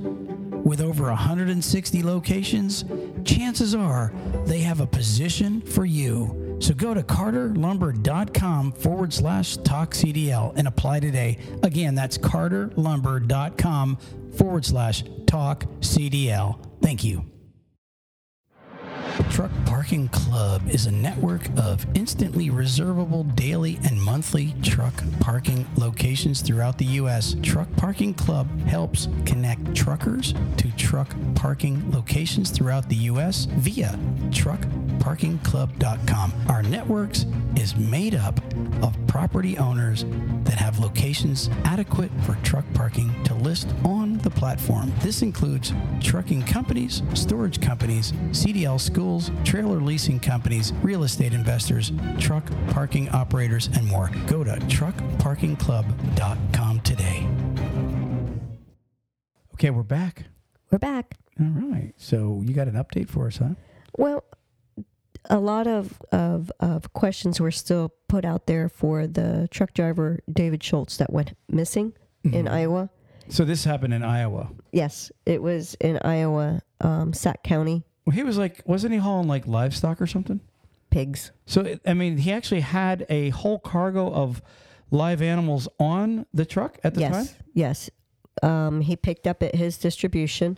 With 0.69 0.81
over 0.81 1.05
160 1.05 2.03
locations, 2.03 2.85
chances 3.25 3.73
are 3.73 4.13
they 4.45 4.59
have 4.59 4.81
a 4.81 4.85
position 4.85 5.61
for 5.61 5.83
you. 5.83 6.57
So 6.59 6.75
go 6.75 6.93
to 6.93 7.01
carterlumber.com 7.01 8.73
forward 8.73 9.11
slash 9.11 9.57
talk 9.57 9.95
CDL 9.95 10.53
and 10.55 10.67
apply 10.67 10.99
today. 10.99 11.39
Again, 11.63 11.95
that's 11.95 12.19
carterlumber.com 12.19 13.97
forward 14.37 14.63
slash 14.63 15.03
talk 15.25 15.63
CDL. 15.79 16.63
Thank 16.83 17.03
you. 17.03 17.25
Truck 19.29 19.51
Parking 19.65 20.09
Club 20.09 20.67
is 20.69 20.85
a 20.85 20.91
network 20.91 21.47
of 21.57 21.85
instantly 21.93 22.49
reservable 22.49 23.23
daily 23.23 23.79
and 23.83 24.01
monthly 24.01 24.53
truck 24.61 24.93
parking 25.19 25.65
locations 25.77 26.41
throughout 26.41 26.77
the 26.77 26.85
U.S. 26.85 27.35
Truck 27.41 27.67
Parking 27.77 28.13
Club 28.13 28.47
helps 28.61 29.07
connect 29.25 29.75
truckers 29.75 30.33
to 30.57 30.71
truck 30.75 31.15
parking 31.35 31.89
locations 31.91 32.49
throughout 32.49 32.89
the 32.89 32.95
U.S. 32.95 33.45
via 33.45 33.97
truckparkingclub.com. 34.29 36.33
Our 36.47 36.63
networks 36.63 37.25
is 37.55 37.75
made 37.75 38.15
up 38.15 38.39
of 38.81 38.95
property 39.07 39.57
owners 39.57 40.05
that 40.43 40.55
have 40.55 40.79
locations 40.79 41.49
adequate 41.65 42.11
for 42.25 42.35
truck 42.43 42.65
parking 42.73 43.11
to 43.25 43.33
list 43.33 43.67
on 43.83 44.17
the 44.19 44.29
platform. 44.29 44.93
This 44.99 45.21
includes 45.21 45.73
trucking 46.01 46.43
companies, 46.43 47.01
storage 47.13 47.59
companies, 47.61 48.11
CDL 48.31 48.79
schools, 48.79 49.18
trailer 49.43 49.81
leasing 49.81 50.19
companies, 50.19 50.71
real 50.81 51.03
estate 51.03 51.33
investors, 51.33 51.91
truck 52.19 52.43
parking 52.69 53.09
operators, 53.09 53.67
and 53.75 53.87
more. 53.87 54.11
Go 54.27 54.43
to 54.43 54.51
truckparkingclub.com 54.51 56.79
today. 56.81 57.27
Okay, 59.55 59.71
we're 59.71 59.83
back. 59.83 60.25
We're 60.71 60.77
back. 60.77 61.15
All 61.39 61.47
right. 61.47 61.93
So 61.97 62.43
you 62.45 62.53
got 62.53 62.67
an 62.67 62.75
update 62.75 63.09
for 63.09 63.25
us, 63.27 63.37
huh? 63.37 63.55
Well, 63.97 64.23
a 65.29 65.39
lot 65.39 65.67
of, 65.67 66.01
of, 66.11 66.51
of 66.59 66.93
questions 66.93 67.39
were 67.39 67.51
still 67.51 67.93
put 68.07 68.25
out 68.25 68.47
there 68.47 68.69
for 68.69 69.07
the 69.07 69.47
truck 69.51 69.73
driver 69.73 70.19
David 70.31 70.63
Schultz 70.63 70.97
that 70.97 71.11
went 71.11 71.33
missing 71.49 71.93
in 72.23 72.47
Iowa. 72.47 72.89
So 73.29 73.45
this 73.45 73.63
happened 73.63 73.93
in 73.93 74.03
Iowa. 74.03 74.49
Yes, 74.71 75.11
it 75.25 75.41
was 75.41 75.75
in 75.79 75.99
Iowa, 76.03 76.61
um, 76.81 77.13
Sac 77.13 77.43
County. 77.43 77.83
Well, 78.05 78.15
he 78.15 78.23
was 78.23 78.37
like, 78.37 78.61
wasn't 78.65 78.93
he 78.93 78.99
hauling 78.99 79.27
like 79.27 79.47
livestock 79.47 80.01
or 80.01 80.07
something? 80.07 80.41
Pigs. 80.89 81.31
So 81.45 81.77
I 81.85 81.93
mean, 81.93 82.17
he 82.17 82.31
actually 82.31 82.61
had 82.61 83.05
a 83.09 83.29
whole 83.29 83.59
cargo 83.59 84.11
of 84.11 84.41
live 84.91 85.21
animals 85.21 85.67
on 85.79 86.25
the 86.33 86.45
truck 86.45 86.79
at 86.83 86.95
the 86.95 87.01
yes, 87.01 87.11
time. 87.11 87.43
yes. 87.53 87.89
Um, 88.41 88.81
he 88.81 88.95
picked 88.95 89.27
up 89.27 89.43
at 89.43 89.53
his 89.55 89.77
distribution 89.77 90.57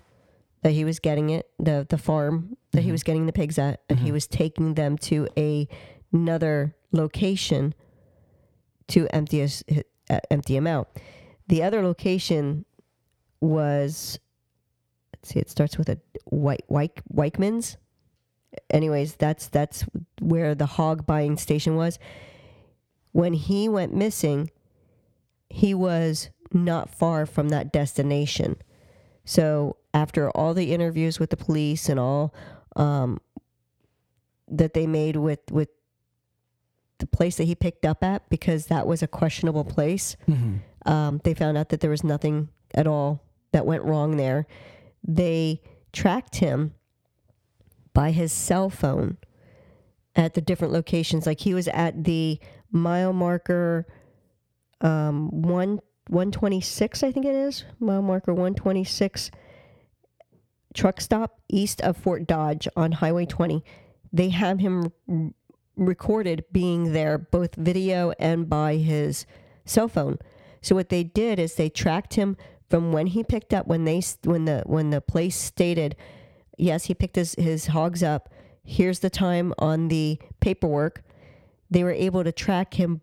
that 0.62 0.71
he 0.71 0.86
was 0.86 0.99
getting 0.99 1.30
it, 1.32 1.49
the 1.60 1.86
the 1.89 1.97
farm 1.97 2.56
that 2.71 2.82
he 2.84 2.91
was 2.91 3.04
getting 3.04 3.25
the 3.25 3.34
pigs 3.34 3.58
at, 3.58 3.82
and 3.89 3.99
he 3.99 4.12
was 4.12 4.27
taking 4.27 4.75
them 4.75 4.97
to 4.99 5.27
a 5.38 5.67
another 6.13 6.75
location 6.91 7.73
to 8.88 9.08
empty 9.13 9.41
us 9.41 9.63
uh, 10.10 10.19
empty 10.30 10.54
them 10.54 10.67
out. 10.67 10.89
The 11.47 11.63
other 11.63 11.82
location 11.82 12.65
was 13.39 14.19
see, 15.24 15.40
it 15.40 15.50
starts 15.50 15.78
with 15.78 15.90
a 15.90 16.00
white 16.26 16.64
white 16.68 17.02
Weichman's. 17.14 17.78
Anyways, 18.70 19.16
that's 19.16 19.48
that's 19.48 19.86
where 20.20 20.56
the 20.56 20.66
hog 20.66 21.06
buying 21.06 21.38
station 21.38 21.76
was. 21.76 22.00
When 23.12 23.34
he 23.34 23.70
went 23.70 23.94
missing, 23.94 24.52
he 25.50 25.74
was 25.74 26.30
not 26.54 26.90
far 26.94 27.26
from 27.26 27.50
that 27.50 27.72
destination. 27.72 28.58
So 29.26 29.78
after 29.94 30.30
all 30.32 30.54
the 30.54 30.74
interviews 30.74 31.20
with 31.20 31.30
the 31.30 31.38
police 31.38 31.88
and 31.90 32.00
all 32.00 32.34
um, 32.76 33.20
that 34.48 34.74
they 34.74 34.88
made 34.88 35.16
with 35.16 35.40
with 35.52 35.70
the 36.98 37.08
place 37.08 37.38
that 37.38 37.46
he 37.46 37.56
picked 37.56 37.86
up 37.86 38.04
at, 38.04 38.30
because 38.30 38.68
that 38.68 38.86
was 38.86 39.02
a 39.02 39.08
questionable 39.08 39.64
place, 39.64 40.16
um, 40.86 41.20
they 41.24 41.34
found 41.34 41.58
out 41.58 41.70
that 41.70 41.80
there 41.80 41.90
was 41.90 42.04
nothing 42.04 42.50
at 42.76 42.86
all 42.88 43.24
that 43.54 43.66
went 43.66 43.84
wrong 43.84 44.18
there. 44.18 44.46
They 45.08 45.62
tracked 45.92 46.38
him 46.38 46.74
by 47.94 48.12
his 48.12 48.32
cell 48.32 48.70
phone 48.70 49.18
at 50.16 50.34
the 50.34 50.42
different 50.42 50.74
locations. 50.74 51.26
Like 51.26 51.42
he 51.42 51.54
was 51.54 51.68
at 51.68 52.04
the 52.04 52.40
mile 52.72 53.14
marker 53.14 53.88
um, 54.82 55.42
one 55.42 55.80
one 56.08 56.32
twenty 56.32 56.62
six, 56.62 57.04
I 57.04 57.12
think 57.12 57.26
it 57.26 57.36
is 57.36 57.66
mile 57.80 58.02
marker 58.02 58.34
one 58.34 58.54
twenty 58.54 58.84
six 58.84 59.32
truck 60.74 61.02
stop 61.02 61.40
east 61.50 61.82
of 61.82 61.98
Fort 61.98 62.26
Dodge 62.28 62.68
on 62.76 62.94
Highway 62.94 63.26
twenty. 63.26 63.64
They 64.12 64.30
have 64.30 64.60
him 64.60 64.92
r- 65.10 65.32
recorded 65.76 66.46
being 66.52 66.94
there, 66.94 67.18
both 67.18 67.56
video 67.56 68.12
and 68.20 68.50
by 68.50 68.76
his 68.78 69.26
cell 69.66 69.88
phone. 69.88 70.18
So 70.62 70.76
what 70.76 70.90
they 70.90 71.04
did 71.04 71.40
is 71.40 71.56
they 71.56 71.70
tracked 71.70 72.16
him 72.16 72.38
from 72.72 72.92
when 72.92 73.06
he 73.06 73.24
picked 73.24 73.54
up 73.54 73.68
when 73.68 73.86
they 73.86 74.02
when 74.24 74.46
the 74.46 74.64
when 74.66 74.90
the 74.90 75.02
place 75.02 75.36
stated 75.36 75.96
yes 76.58 76.86
he 76.86 76.96
picked 76.96 77.16
his 77.16 77.36
his 77.36 77.68
hogs 77.68 78.02
up 78.02 78.30
here's 78.64 79.00
the 79.00 79.10
time 79.10 79.54
on 79.58 79.88
the 79.88 80.20
paperwork. 80.40 81.04
They 81.70 81.84
were 81.84 81.92
able 81.92 82.24
to 82.24 82.32
track 82.32 82.76
him 82.76 83.02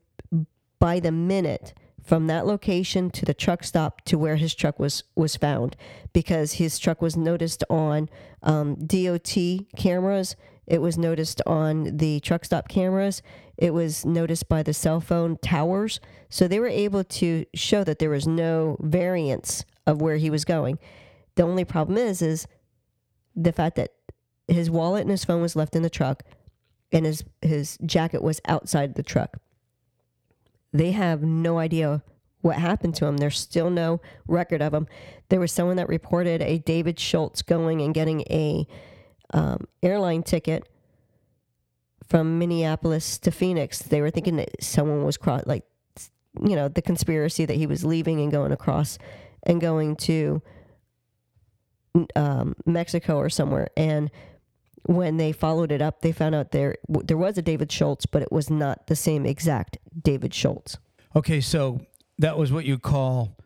by 0.78 1.00
the 1.00 1.12
minute 1.12 1.74
from 2.02 2.26
that 2.26 2.46
location 2.46 3.10
to 3.10 3.24
the 3.24 3.34
truck 3.34 3.64
stop 3.64 4.02
to 4.06 4.16
where 4.16 4.36
his 4.36 4.54
truck 4.54 4.78
was 4.78 5.04
was 5.14 5.36
found 5.36 5.76
because 6.12 6.54
his 6.54 6.78
truck 6.78 7.02
was 7.02 7.16
noticed 7.16 7.64
on 7.68 8.08
um, 8.42 8.76
DOT 8.76 9.36
cameras. 9.76 10.36
It 10.66 10.80
was 10.80 10.98
noticed 10.98 11.42
on 11.46 11.96
the 11.96 12.20
truck 12.20 12.44
stop 12.44 12.68
cameras 12.68 13.22
it 13.58 13.74
was 13.74 14.06
noticed 14.06 14.48
by 14.48 14.62
the 14.62 14.72
cell 14.72 15.00
phone 15.00 15.36
towers 15.42 16.00
so 16.30 16.46
they 16.46 16.60
were 16.60 16.68
able 16.68 17.04
to 17.04 17.44
show 17.54 17.84
that 17.84 17.98
there 17.98 18.10
was 18.10 18.26
no 18.26 18.76
variance 18.80 19.64
of 19.86 20.00
where 20.00 20.16
he 20.16 20.30
was 20.30 20.44
going 20.44 20.78
the 21.34 21.42
only 21.42 21.64
problem 21.64 21.98
is 21.98 22.22
is 22.22 22.46
the 23.36 23.52
fact 23.52 23.76
that 23.76 23.92
his 24.48 24.70
wallet 24.70 25.02
and 25.02 25.10
his 25.10 25.24
phone 25.24 25.42
was 25.42 25.54
left 25.54 25.76
in 25.76 25.82
the 25.82 25.90
truck 25.90 26.22
and 26.92 27.06
his 27.06 27.24
his 27.42 27.78
jacket 27.84 28.22
was 28.22 28.40
outside 28.46 28.94
the 28.94 29.02
truck. 29.02 29.38
They 30.72 30.92
have 30.92 31.22
no 31.22 31.58
idea 31.58 32.02
what 32.40 32.56
happened 32.56 32.94
to 32.96 33.06
him. 33.06 33.16
There's 33.16 33.38
still 33.38 33.70
no 33.70 34.00
record 34.26 34.62
of 34.62 34.72
him. 34.72 34.86
There 35.28 35.40
was 35.40 35.52
someone 35.52 35.76
that 35.76 35.88
reported 35.88 36.40
a 36.42 36.58
David 36.58 36.98
Schultz 36.98 37.42
going 37.42 37.82
and 37.82 37.94
getting 37.94 38.22
a 38.22 38.66
um, 39.34 39.66
airline 39.82 40.22
ticket 40.22 40.68
from 42.08 42.38
Minneapolis 42.38 43.18
to 43.18 43.30
Phoenix. 43.30 43.80
They 43.80 44.00
were 44.00 44.10
thinking 44.10 44.36
that 44.36 44.62
someone 44.62 45.04
was 45.04 45.16
cross, 45.16 45.42
like, 45.46 45.64
you 46.42 46.56
know, 46.56 46.68
the 46.68 46.82
conspiracy 46.82 47.44
that 47.44 47.56
he 47.56 47.66
was 47.66 47.84
leaving 47.84 48.20
and 48.20 48.30
going 48.30 48.52
across 48.52 48.98
and 49.42 49.60
going 49.60 49.96
to 49.96 50.42
um, 52.16 52.54
Mexico 52.64 53.16
or 53.16 53.28
somewhere. 53.28 53.68
And 53.76 54.10
when 54.84 55.16
they 55.16 55.32
followed 55.32 55.72
it 55.72 55.82
up, 55.82 56.00
they 56.00 56.12
found 56.12 56.34
out 56.34 56.52
there 56.52 56.76
there 56.88 57.16
was 57.16 57.36
a 57.36 57.42
David 57.42 57.70
Schultz, 57.70 58.06
but 58.06 58.22
it 58.22 58.32
was 58.32 58.48
not 58.48 58.86
the 58.86 58.96
same 58.96 59.26
exact 59.26 59.78
David 60.00 60.32
Schultz. 60.32 60.78
Okay, 61.16 61.40
so 61.40 61.80
that 62.18 62.38
was 62.38 62.52
what 62.52 62.64
you 62.64 62.78
call 62.78 63.36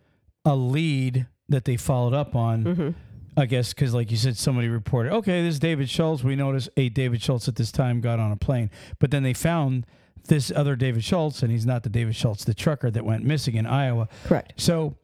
a 0.44 0.55
lead 0.55 1.27
that 1.48 1.64
they 1.64 1.77
followed 1.77 2.14
up 2.14 2.35
on. 2.35 2.94
I 3.37 3.47
guess 3.47 3.73
because, 3.73 3.95
like 3.95 4.11
you 4.11 4.16
said, 4.16 4.37
somebody 4.37 4.68
reported, 4.68 5.12
okay, 5.12 5.42
this 5.42 5.55
is 5.55 5.61
David 5.61 5.88
Schultz. 5.88 6.23
We 6.23 6.37
noticed 6.37 6.68
a 6.77 6.88
David 6.90 7.23
Schultz 7.23 7.49
at 7.49 7.57
this 7.57 7.73
time 7.73 8.01
got 8.01 8.18
on 8.21 8.31
a 8.31 8.37
plane, 8.37 8.71
but 8.99 9.11
then 9.11 9.23
they 9.23 9.33
found 9.33 9.87
this 10.29 10.53
other 10.55 10.77
David 10.77 11.03
Schultz, 11.03 11.42
and 11.42 11.51
he's 11.51 11.64
not 11.66 11.83
the 11.83 11.88
David 11.88 12.14
Schultz, 12.14 12.45
the 12.45 12.55
trucker 12.55 12.90
that 12.90 13.05
went 13.05 13.25
missing 13.25 13.55
in 13.55 13.66
Iowa. 13.66 14.09
Correct. 14.25 14.53
So, 14.61 14.97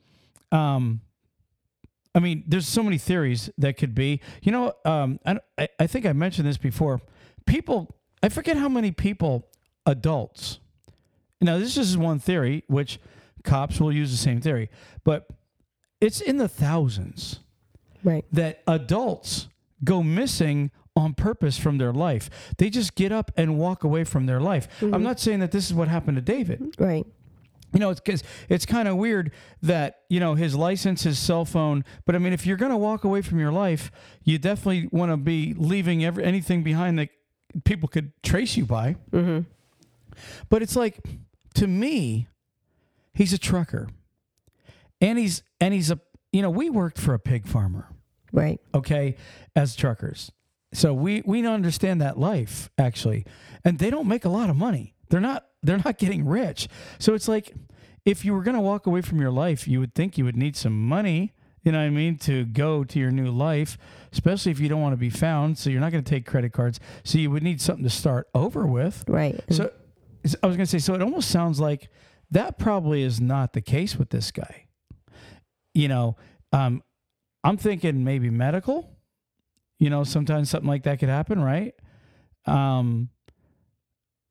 um, 0.52 1.00
I 2.14 2.20
mean, 2.20 2.44
there's 2.46 2.68
so 2.68 2.82
many 2.82 2.98
theories 2.98 3.48
that 3.58 3.76
could 3.78 3.94
be. 3.94 4.20
You 4.42 4.52
know, 4.52 4.72
um, 4.84 5.18
I, 5.24 5.38
I- 5.56 5.68
I 5.80 5.86
think 5.86 6.04
I 6.06 6.12
mentioned 6.12 6.46
this 6.46 6.58
before. 6.58 7.00
People, 7.46 7.96
I 8.22 8.28
forget 8.28 8.56
how 8.56 8.68
many 8.68 8.92
people, 8.92 9.48
adults. 9.86 10.58
Now, 11.40 11.58
this 11.58 11.76
is 11.76 11.96
one 11.96 12.18
theory, 12.18 12.64
which 12.66 13.00
cops 13.42 13.80
will 13.80 13.92
use 13.92 14.10
the 14.10 14.16
same 14.18 14.40
theory, 14.40 14.68
but 15.04 15.26
it's 16.00 16.20
in 16.20 16.36
the 16.36 16.48
thousands 16.48 17.40
Right. 18.04 18.24
that 18.32 18.62
adults 18.66 19.48
go 19.84 20.02
missing 20.02 20.70
on 20.96 21.14
purpose 21.14 21.58
from 21.58 21.78
their 21.78 21.92
life. 21.92 22.28
They 22.58 22.70
just 22.70 22.94
get 22.94 23.12
up 23.12 23.30
and 23.36 23.58
walk 23.58 23.84
away 23.84 24.04
from 24.04 24.26
their 24.26 24.40
life. 24.40 24.68
I'm 24.82 25.02
not 25.02 25.20
saying 25.20 25.40
that 25.40 25.52
this 25.52 25.66
is 25.66 25.74
what 25.74 25.88
happened 25.88 26.16
to 26.16 26.22
David. 26.22 26.74
Right. 26.78 27.06
You 27.72 27.80
know, 27.80 27.90
it's 27.90 28.00
because 28.00 28.22
it's 28.48 28.64
kind 28.64 28.88
of 28.88 28.96
weird 28.96 29.30
that 29.62 30.00
you 30.08 30.20
know 30.20 30.34
his 30.34 30.56
license, 30.56 31.02
his 31.02 31.18
cell 31.18 31.44
phone. 31.44 31.84
But 32.06 32.14
I 32.14 32.18
mean, 32.18 32.32
if 32.32 32.46
you're 32.46 32.56
going 32.56 32.70
to 32.70 32.78
walk 32.78 33.04
away 33.04 33.20
from 33.20 33.38
your 33.38 33.52
life, 33.52 33.90
you 34.24 34.38
definitely 34.38 34.88
want 34.90 35.12
to 35.12 35.16
be 35.16 35.54
leaving 35.56 36.04
every, 36.04 36.24
anything 36.24 36.62
behind 36.62 36.98
that 36.98 37.10
people 37.64 37.88
could 37.88 38.12
trace 38.22 38.56
you 38.56 38.64
by. 38.64 38.96
Mm-hmm. 39.12 39.40
But 40.48 40.62
it's 40.62 40.76
like, 40.76 40.98
to 41.54 41.66
me, 41.66 42.28
he's 43.12 43.32
a 43.34 43.38
trucker, 43.38 43.88
and 45.00 45.18
he's 45.18 45.42
and 45.60 45.74
he's 45.74 45.90
a 45.90 46.00
you 46.32 46.42
know 46.42 46.50
we 46.50 46.70
worked 46.70 46.98
for 46.98 47.14
a 47.14 47.18
pig 47.18 47.46
farmer, 47.46 47.88
Right. 48.32 48.60
okay, 48.74 49.16
as 49.56 49.74
truckers, 49.76 50.30
so 50.72 50.92
we 50.92 51.22
we 51.24 51.46
understand 51.46 52.00
that 52.00 52.18
life 52.18 52.70
actually, 52.78 53.24
and 53.64 53.78
they 53.78 53.90
don't 53.90 54.08
make 54.08 54.24
a 54.24 54.28
lot 54.28 54.50
of 54.50 54.56
money. 54.56 54.94
They're 55.08 55.20
not 55.20 55.46
they're 55.62 55.80
not 55.84 55.98
getting 55.98 56.26
rich. 56.26 56.68
So 56.98 57.14
it's 57.14 57.28
like 57.28 57.54
if 58.04 58.24
you 58.24 58.32
were 58.34 58.42
going 58.42 58.54
to 58.56 58.60
walk 58.60 58.86
away 58.86 59.00
from 59.02 59.20
your 59.20 59.30
life, 59.30 59.66
you 59.66 59.80
would 59.80 59.94
think 59.94 60.16
you 60.18 60.24
would 60.24 60.36
need 60.36 60.56
some 60.56 60.86
money. 60.86 61.34
You 61.64 61.72
know 61.72 61.78
what 61.78 61.86
I 61.86 61.90
mean? 61.90 62.16
To 62.18 62.44
go 62.44 62.84
to 62.84 62.98
your 62.98 63.10
new 63.10 63.30
life, 63.30 63.76
especially 64.12 64.52
if 64.52 64.60
you 64.60 64.68
don't 64.68 64.80
want 64.80 64.92
to 64.92 64.96
be 64.98 65.10
found. 65.10 65.58
So 65.58 65.68
you're 65.68 65.80
not 65.80 65.92
going 65.92 66.04
to 66.04 66.08
take 66.08 66.24
credit 66.24 66.52
cards. 66.52 66.78
So 67.04 67.18
you 67.18 67.30
would 67.30 67.42
need 67.42 67.60
something 67.60 67.84
to 67.84 67.90
start 67.90 68.28
over 68.34 68.66
with. 68.66 69.04
Right. 69.08 69.38
So 69.50 69.70
I 70.42 70.46
was 70.46 70.56
going 70.56 70.66
to 70.66 70.70
say, 70.70 70.78
so 70.78 70.94
it 70.94 71.02
almost 71.02 71.28
sounds 71.30 71.58
like 71.60 71.88
that 72.30 72.58
probably 72.58 73.02
is 73.02 73.20
not 73.20 73.52
the 73.52 73.60
case 73.60 73.96
with 73.98 74.10
this 74.10 74.30
guy. 74.30 74.67
You 75.78 75.86
know, 75.86 76.16
um, 76.52 76.82
I'm 77.44 77.56
thinking 77.56 78.02
maybe 78.02 78.30
medical. 78.30 78.90
You 79.78 79.90
know, 79.90 80.02
sometimes 80.02 80.50
something 80.50 80.68
like 80.68 80.82
that 80.82 80.98
could 80.98 81.08
happen, 81.08 81.40
right? 81.40 81.72
Um, 82.46 83.10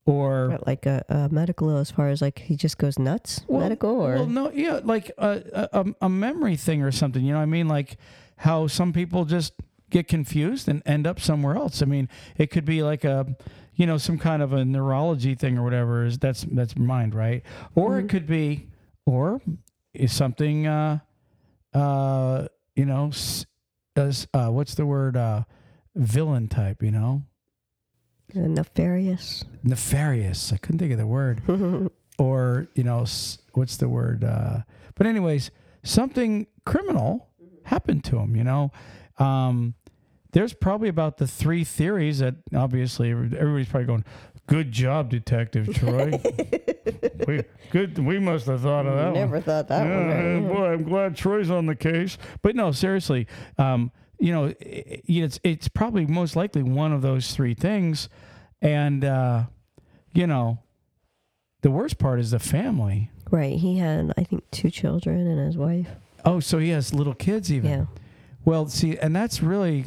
or 0.04 0.58
like 0.66 0.84
a, 0.84 1.04
a 1.08 1.28
medical 1.30 1.74
as 1.78 1.90
far 1.90 2.10
as 2.10 2.20
like 2.20 2.38
he 2.38 2.54
just 2.56 2.76
goes 2.76 2.98
nuts 2.98 3.40
Well- 3.48 3.62
medical 3.62 3.90
or 3.90 4.14
well, 4.16 4.26
no, 4.26 4.50
yeah, 4.52 4.80
like 4.84 5.10
a, 5.16 5.68
a 5.72 5.86
a 6.02 6.08
memory 6.10 6.56
thing 6.56 6.82
or 6.82 6.92
something. 6.92 7.24
You 7.24 7.32
know, 7.32 7.38
what 7.38 7.44
I 7.44 7.46
mean, 7.46 7.66
like 7.66 7.96
how 8.36 8.66
some 8.66 8.92
people 8.92 9.24
just 9.24 9.54
get 9.88 10.06
confused 10.06 10.68
and 10.68 10.82
end 10.84 11.06
up 11.06 11.18
somewhere 11.18 11.56
else. 11.56 11.80
I 11.80 11.86
mean, 11.86 12.10
it 12.36 12.50
could 12.50 12.66
be 12.66 12.82
like 12.82 13.04
a, 13.04 13.26
you 13.74 13.86
know, 13.86 13.96
some 13.96 14.18
kind 14.18 14.42
of 14.42 14.52
a 14.52 14.66
neurology 14.66 15.34
thing 15.34 15.56
or 15.56 15.62
whatever. 15.64 16.04
Is 16.04 16.18
that's 16.18 16.42
that's 16.50 16.76
mind, 16.76 17.14
right? 17.14 17.42
Or 17.74 17.98
it 17.98 18.10
could 18.10 18.26
be, 18.26 18.68
or 19.06 19.40
is 19.94 20.12
something, 20.12 20.66
uh, 20.66 20.98
uh, 21.74 22.48
you 22.74 22.84
know, 22.84 23.10
uh, 23.96 24.48
what's 24.48 24.74
the 24.74 24.86
word, 24.86 25.16
uh, 25.16 25.44
villain 25.94 26.48
type. 26.48 26.82
You 26.82 26.90
know, 26.90 27.22
nefarious. 28.34 29.44
nefarious. 29.62 30.52
I 30.52 30.56
couldn't 30.58 30.78
think 30.78 30.92
of 30.92 30.98
the 30.98 31.06
word. 31.06 31.42
or 32.18 32.66
you 32.74 32.84
know 32.84 33.06
what's 33.54 33.76
the 33.76 33.88
word 33.88 34.24
uh 34.24 34.58
but 34.96 35.06
anyways 35.06 35.50
something 35.82 36.46
criminal 36.66 37.28
happened 37.64 38.04
to 38.04 38.18
him 38.18 38.36
you 38.36 38.44
know 38.44 38.70
um 39.18 39.74
there's 40.32 40.52
probably 40.52 40.88
about 40.88 41.16
the 41.16 41.26
three 41.26 41.64
theories 41.64 42.18
that 42.18 42.34
obviously 42.54 43.10
everybody's 43.10 43.68
probably 43.68 43.86
going 43.86 44.04
good 44.48 44.72
job 44.72 45.08
detective 45.10 45.72
troy 45.74 46.10
we 47.28 47.42
good 47.70 47.98
we 47.98 48.18
must 48.18 48.46
have 48.46 48.60
thought 48.62 48.86
of 48.86 48.96
that 48.96 49.04
one 49.06 49.14
Never 49.14 49.40
thought 49.40 49.68
that 49.68 49.80
one. 49.82 50.08
yeah, 50.08 50.34
Right? 50.34 50.48
boy, 50.48 50.66
I'm 50.72 50.82
glad 50.84 51.16
Troy's 51.16 51.50
on 51.50 51.66
the 51.66 51.76
case. 51.76 52.18
But 52.42 52.56
no, 52.56 52.72
seriously, 52.72 53.26
um, 53.58 53.92
you 54.18 54.32
know, 54.32 54.52
it's 54.60 55.38
it's 55.44 55.68
probably 55.68 56.06
most 56.06 56.34
likely 56.34 56.62
one 56.62 56.92
of 56.92 57.02
those 57.02 57.32
three 57.34 57.54
things, 57.54 58.08
and 58.60 59.04
uh, 59.04 59.44
you 60.14 60.26
know, 60.26 60.58
the 61.62 61.70
worst 61.70 61.98
part 61.98 62.18
is 62.18 62.30
the 62.32 62.38
family. 62.38 63.10
Right. 63.30 63.56
He 63.58 63.76
had, 63.78 64.12
I 64.16 64.24
think, 64.24 64.50
two 64.50 64.70
children 64.70 65.26
and 65.26 65.38
his 65.46 65.56
wife. 65.58 65.88
Oh, 66.24 66.40
so 66.40 66.58
he 66.58 66.70
has 66.70 66.94
little 66.94 67.14
kids 67.14 67.52
even. 67.52 67.70
Yeah. 67.70 67.84
Well, 68.44 68.66
see, 68.68 68.96
and 68.98 69.14
that's 69.14 69.42
really, 69.42 69.84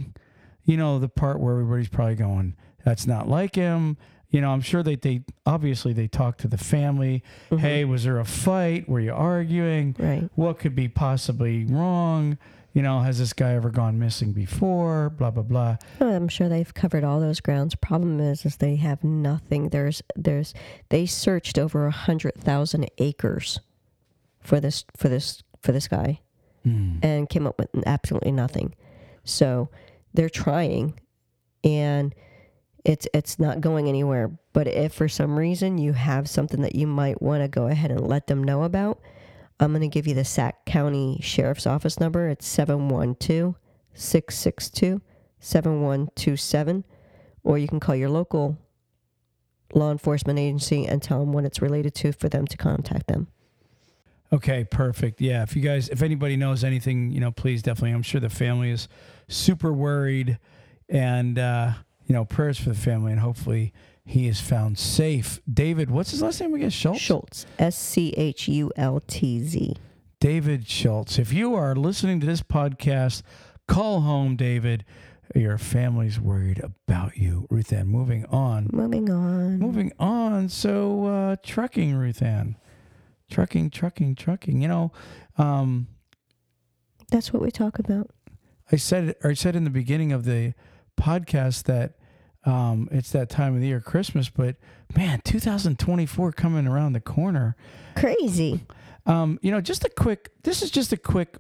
you 0.63 0.77
know, 0.77 0.99
the 0.99 1.09
part 1.09 1.39
where 1.39 1.53
everybody's 1.53 1.89
probably 1.89 2.15
going, 2.15 2.55
"That's 2.85 3.07
not 3.07 3.27
like 3.27 3.55
him." 3.55 3.97
You 4.31 4.39
know, 4.39 4.51
I'm 4.51 4.61
sure 4.61 4.81
that 4.81 5.01
they 5.01 5.23
obviously 5.45 5.93
they 5.93 6.07
talk 6.07 6.37
to 6.39 6.47
the 6.47 6.57
family. 6.57 7.23
Mm-hmm. 7.49 7.57
Hey, 7.57 7.85
was 7.85 8.05
there 8.05 8.17
a 8.17 8.25
fight? 8.25 8.87
Were 8.87 9.01
you 9.01 9.13
arguing? 9.13 9.95
Right. 9.99 10.29
what 10.35 10.57
could 10.59 10.73
be 10.73 10.87
possibly 10.87 11.65
wrong? 11.65 12.37
You 12.73 12.81
know, 12.81 13.01
has 13.01 13.19
this 13.19 13.33
guy 13.33 13.53
ever 13.55 13.69
gone 13.69 13.99
missing 13.99 14.31
before? 14.31 15.09
Blah 15.09 15.31
blah 15.31 15.43
blah. 15.43 15.77
Well, 15.99 16.13
I'm 16.13 16.29
sure 16.29 16.47
they've 16.47 16.73
covered 16.73 17.03
all 17.03 17.19
those 17.19 17.41
grounds. 17.41 17.75
Problem 17.75 18.21
is, 18.21 18.45
is 18.45 18.57
they 18.57 18.77
have 18.77 19.03
nothing. 19.03 19.69
There's, 19.69 20.01
there's, 20.15 20.53
they 20.87 21.05
searched 21.05 21.59
over 21.59 21.85
a 21.85 21.91
hundred 21.91 22.35
thousand 22.35 22.89
acres 22.97 23.59
for 24.39 24.61
this, 24.61 24.85
for 24.95 25.09
this, 25.09 25.43
for 25.61 25.73
this 25.73 25.89
guy, 25.89 26.21
hmm. 26.63 26.95
and 27.03 27.27
came 27.27 27.45
up 27.45 27.59
with 27.59 27.69
absolutely 27.85 28.31
nothing. 28.31 28.73
So 29.25 29.67
they're 30.13 30.29
trying, 30.29 30.97
and 31.65 32.15
it's 32.83 33.07
it's 33.13 33.39
not 33.39 33.61
going 33.61 33.87
anywhere. 33.87 34.31
But 34.53 34.67
if 34.67 34.93
for 34.93 35.07
some 35.07 35.37
reason 35.37 35.77
you 35.77 35.93
have 35.93 36.29
something 36.29 36.61
that 36.61 36.75
you 36.75 36.87
might 36.87 37.21
want 37.21 37.43
to 37.43 37.47
go 37.47 37.67
ahead 37.67 37.91
and 37.91 38.07
let 38.07 38.27
them 38.27 38.43
know 38.43 38.63
about, 38.63 38.99
I'm 39.59 39.71
going 39.71 39.81
to 39.81 39.87
give 39.87 40.07
you 40.07 40.15
the 40.15 40.25
Sac 40.25 40.65
County 40.65 41.19
Sheriff's 41.21 41.67
Office 41.67 41.99
number. 41.99 42.27
It's 42.27 42.47
712 42.47 43.55
662 43.93 45.01
7127. 45.39 46.85
Or 47.43 47.57
you 47.57 47.67
can 47.67 47.79
call 47.79 47.95
your 47.95 48.09
local 48.09 48.57
law 49.73 49.91
enforcement 49.91 50.37
agency 50.37 50.85
and 50.85 51.01
tell 51.01 51.19
them 51.19 51.31
what 51.31 51.45
it's 51.45 51.61
related 51.61 51.95
to 51.95 52.11
for 52.11 52.29
them 52.29 52.45
to 52.47 52.57
contact 52.57 53.07
them. 53.07 53.27
Okay, 54.33 54.63
perfect. 54.63 55.19
Yeah, 55.19 55.43
if 55.43 55.55
you 55.55 55.61
guys, 55.61 55.89
if 55.89 56.01
anybody 56.01 56.37
knows 56.37 56.63
anything, 56.63 57.11
you 57.11 57.19
know, 57.19 57.31
please 57.31 57.61
definitely. 57.61 57.91
I'm 57.91 58.01
sure 58.01 58.21
the 58.21 58.29
family 58.29 58.71
is 58.71 58.87
super 59.27 59.73
worried, 59.73 60.39
and 60.87 61.37
uh, 61.37 61.71
you 62.11 62.17
know, 62.17 62.25
prayers 62.25 62.57
for 62.59 62.67
the 62.67 62.75
family, 62.75 63.13
and 63.13 63.21
hopefully 63.21 63.71
he 64.03 64.27
is 64.27 64.41
found 64.41 64.77
safe. 64.77 65.39
David, 65.49 65.89
what's 65.89 66.11
his 66.11 66.21
last 66.21 66.41
name 66.41 66.53
again? 66.53 66.69
Schultz. 66.69 66.99
Schultz. 66.99 67.45
S 67.57 67.77
C 67.77 68.13
H 68.17 68.49
U 68.49 68.69
L 68.75 68.99
T 69.07 69.41
Z. 69.41 69.77
David 70.19 70.67
Schultz. 70.67 71.17
If 71.17 71.31
you 71.31 71.55
are 71.55 71.73
listening 71.73 72.19
to 72.19 72.25
this 72.25 72.41
podcast, 72.41 73.21
call 73.65 74.01
home, 74.01 74.35
David. 74.35 74.83
Your 75.33 75.57
family's 75.57 76.19
worried 76.19 76.61
about 76.61 77.15
you, 77.15 77.47
Ruth 77.49 77.71
Ann. 77.71 77.87
Moving 77.87 78.25
on. 78.25 78.67
Moving 78.73 79.09
on. 79.09 79.59
Moving 79.59 79.93
on. 79.97 80.49
So, 80.49 81.05
uh, 81.05 81.35
trucking, 81.41 81.95
Ruth 81.95 82.21
Ann. 82.21 82.57
Trucking, 83.29 83.69
trucking, 83.69 84.15
trucking. 84.15 84.61
You 84.61 84.67
know, 84.67 84.91
um, 85.37 85.87
That's 87.09 87.31
what 87.31 87.41
we 87.41 87.51
talk 87.51 87.79
about. 87.79 88.09
I 88.69 88.75
said, 88.75 89.15
or 89.23 89.29
I 89.29 89.33
said 89.33 89.55
in 89.55 89.63
the 89.63 89.69
beginning 89.69 90.11
of 90.11 90.25
the 90.25 90.53
podcast 90.99 91.63
that 91.63 91.93
um, 92.43 92.89
it's 92.91 93.11
that 93.11 93.29
time 93.29 93.55
of 93.55 93.61
the 93.61 93.67
year, 93.67 93.79
Christmas, 93.79 94.29
but 94.29 94.55
man, 94.95 95.21
2024 95.23 96.31
coming 96.31 96.67
around 96.67 96.93
the 96.93 96.99
corner. 96.99 97.55
Crazy. 97.95 98.65
Um, 99.05 99.39
you 99.41 99.51
know, 99.51 99.61
just 99.61 99.83
a 99.83 99.89
quick, 99.89 100.31
this 100.43 100.61
is 100.61 100.71
just 100.71 100.91
a 100.93 100.97
quick 100.97 101.37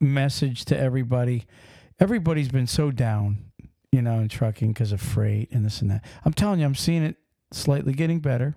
message 0.00 0.64
to 0.66 0.78
everybody. 0.78 1.44
Everybody's 2.00 2.48
been 2.48 2.66
so 2.66 2.90
down, 2.90 3.38
you 3.92 4.02
know, 4.02 4.18
in 4.18 4.28
trucking 4.28 4.72
because 4.72 4.92
of 4.92 5.00
freight 5.00 5.50
and 5.52 5.64
this 5.64 5.80
and 5.80 5.90
that. 5.90 6.04
I'm 6.24 6.32
telling 6.32 6.60
you, 6.60 6.66
I'm 6.66 6.74
seeing 6.74 7.02
it 7.02 7.16
slightly 7.52 7.92
getting 7.92 8.20
better. 8.20 8.56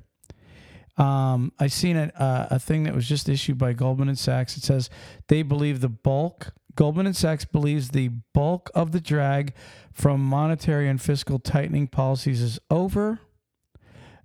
Um, 0.97 1.51
I 1.59 1.67
seen 1.67 1.95
it, 1.95 2.19
uh, 2.19 2.47
a 2.49 2.59
thing 2.59 2.83
that 2.83 2.95
was 2.95 3.07
just 3.07 3.29
issued 3.29 3.57
by 3.57 3.73
Goldman 3.73 4.09
and 4.09 4.17
Sachs. 4.17 4.57
It 4.57 4.63
says 4.63 4.89
they 5.27 5.43
believe 5.43 5.81
the 5.81 5.89
bulk, 5.89 6.53
Goldman 6.77 7.11
Sachs 7.15 7.43
believes 7.43 7.89
the 7.89 8.11
bulk 8.35 8.69
of 8.75 8.91
the 8.91 9.01
drag 9.01 9.53
from 9.91 10.21
monetary 10.21 10.87
and 10.87 11.01
fiscal 11.01 11.39
tightening 11.39 11.87
policies 11.87 12.39
is 12.39 12.59
over. 12.69 13.19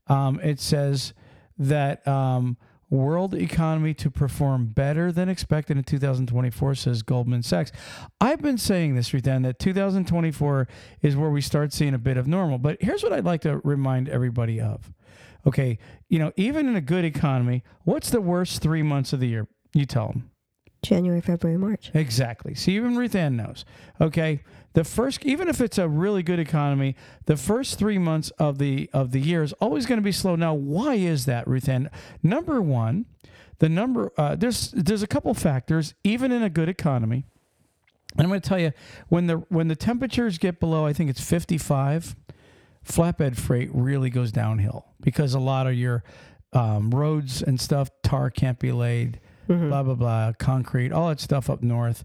Um, 0.07 0.39
it 0.41 0.61
says 0.61 1.15
that 1.57 2.07
um, 2.07 2.59
world 2.91 3.35
economy 3.35 3.95
to 3.95 4.11
perform 4.11 4.67
better 4.67 5.11
than 5.11 5.31
expected 5.31 5.79
in 5.79 5.85
2024, 5.85 6.75
says 6.75 7.03
Goldman 7.03 7.43
Sachs. 7.43 7.73
I've 8.21 8.43
been 8.43 8.59
saying 8.59 8.97
this, 8.97 9.15
Ruth 9.15 9.27
Ann, 9.27 9.43
that 9.43 9.59
2024 9.59 10.69
is 11.01 11.17
where 11.17 11.31
we 11.31 11.41
start 11.41 11.73
seeing 11.73 11.95
a 11.95 11.99
bit 11.99 12.19
of 12.19 12.27
normal. 12.27 12.59
But 12.59 12.83
here's 12.83 13.03
what 13.03 13.15
I'd 13.15 13.25
like 13.25 13.41
to 13.41 13.63
remind 13.65 14.11
everybody 14.11 14.61
of. 14.61 14.93
Okay, 15.47 15.79
you 16.11 16.19
know, 16.19 16.33
even 16.37 16.69
in 16.69 16.77
a 16.77 16.83
good 16.83 17.07
economy, 17.07 17.65
what's 17.85 18.11
the 18.11 18.21
worst 18.21 18.61
three 18.61 18.83
months 18.83 19.15
of 19.15 19.21
the 19.21 19.29
year? 19.29 19.49
You 19.73 19.87
tell 19.87 20.09
them. 20.09 20.32
January, 20.83 21.21
February, 21.21 21.59
March. 21.59 21.91
Exactly. 21.95 22.55
See, 22.55 22.75
even 22.75 22.97
Ruth 22.97 23.15
Ann 23.15 23.37
knows. 23.37 23.65
Okay, 24.01 24.43
the 24.75 24.85
first, 24.85 25.25
even 25.25 25.49
if 25.49 25.61
it's 25.61 25.79
a 25.79 25.89
really 25.89 26.23
good 26.23 26.39
economy, 26.39 26.97
the 27.27 27.37
first 27.37 27.79
three 27.79 27.99
months 27.99 28.31
of 28.39 28.59
the 28.59 28.91
of 28.93 29.13
the 29.13 29.21
year 29.21 29.43
is 29.43 29.53
always 29.55 29.87
going 29.87 29.99
to 29.99 30.05
be 30.05 30.13
slow. 30.13 30.35
Now, 30.35 30.55
why 30.55 30.95
is 30.95 31.25
that, 31.27 31.47
Ruth 31.47 31.69
Ann? 31.69 31.91
Number 32.23 32.61
one, 32.61 33.07
the 33.59 33.69
number 33.69 34.13
uh, 34.17 34.35
there's 34.35 34.73
there's 34.73 35.03
a 35.03 35.07
couple 35.07 35.33
factors. 35.35 35.95
Even 36.05 36.33
in 36.33 36.43
a 36.43 36.51
good 36.51 36.69
economy, 36.69 37.25
And 38.17 38.23
I'm 38.23 38.29
going 38.29 38.41
to 38.41 38.49
tell 38.49 38.59
you 38.59 38.73
when 39.09 39.27
the 39.27 39.37
when 39.51 39.69
the 39.69 39.77
temperatures 39.77 40.39
get 40.39 40.59
below, 40.59 40.85
I 40.87 40.93
think 40.93 41.11
it's 41.11 41.21
55, 41.23 42.17
flatbed 42.85 43.37
freight 43.37 43.71
really 43.73 44.11
goes 44.11 44.33
downhill 44.33 44.87
because 45.01 45.35
a 45.35 45.39
lot 45.39 45.67
of 45.67 45.75
your 45.75 46.03
um, 46.55 46.91
roads 46.91 47.43
and 47.43 47.61
stuff, 47.61 47.91
tar 48.03 48.31
can't 48.31 48.59
be 48.59 48.73
laid, 48.73 49.21
blah 49.47 49.83
blah 49.83 49.95
blah, 49.95 50.33
concrete, 50.39 50.93
all 50.93 51.09
that 51.09 51.21
stuff 51.21 51.51
up 51.51 51.63
north. 51.63 52.05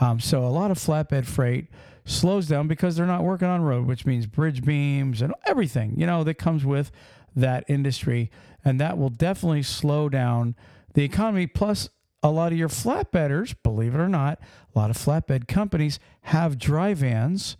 Um, 0.00 0.20
so 0.20 0.44
a 0.44 0.48
lot 0.48 0.70
of 0.70 0.78
flatbed 0.78 1.26
freight 1.26 1.66
slows 2.04 2.46
down 2.46 2.68
because 2.68 2.96
they're 2.96 3.06
not 3.06 3.22
working 3.22 3.48
on 3.48 3.62
road, 3.62 3.86
which 3.86 4.06
means 4.06 4.26
bridge 4.26 4.64
beams 4.64 5.20
and 5.20 5.34
everything 5.46 5.94
you 5.98 6.06
know 6.06 6.24
that 6.24 6.34
comes 6.34 6.64
with 6.64 6.90
that 7.36 7.64
industry, 7.68 8.30
and 8.64 8.80
that 8.80 8.96
will 8.98 9.10
definitely 9.10 9.62
slow 9.62 10.08
down 10.08 10.54
the 10.94 11.04
economy. 11.04 11.46
Plus, 11.46 11.88
a 12.22 12.30
lot 12.30 12.52
of 12.52 12.58
your 12.58 12.68
flatbedders, 12.68 13.54
believe 13.62 13.94
it 13.94 13.98
or 13.98 14.08
not, 14.08 14.40
a 14.74 14.78
lot 14.78 14.90
of 14.90 14.96
flatbed 14.96 15.46
companies 15.46 16.00
have 16.22 16.58
dry 16.58 16.94
vans, 16.94 17.56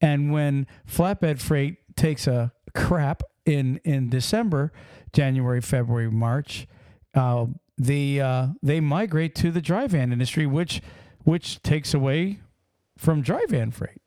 and 0.00 0.32
when 0.32 0.66
flatbed 0.88 1.40
freight 1.40 1.76
takes 1.96 2.26
a 2.26 2.52
crap 2.74 3.22
in 3.44 3.80
in 3.84 4.08
December, 4.08 4.72
January, 5.12 5.60
February, 5.60 6.10
March, 6.10 6.66
uh, 7.14 7.46
the 7.78 8.20
uh, 8.20 8.46
they 8.62 8.80
migrate 8.80 9.34
to 9.36 9.50
the 9.50 9.60
dry 9.60 9.86
van 9.86 10.12
industry, 10.12 10.46
which 10.46 10.82
which 11.24 11.62
takes 11.62 11.94
away 11.94 12.40
from 12.96 13.22
dry 13.22 13.44
van 13.48 13.70
freight. 13.70 14.00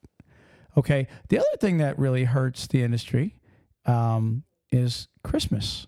Okay, 0.78 1.08
the 1.30 1.38
other 1.38 1.58
thing 1.60 1.78
that 1.80 1.98
really 2.00 2.24
hurts 2.26 2.68
the 2.68 2.84
industry 2.84 3.36
um, 3.86 4.44
is 4.72 5.08
Christmas. 5.24 5.88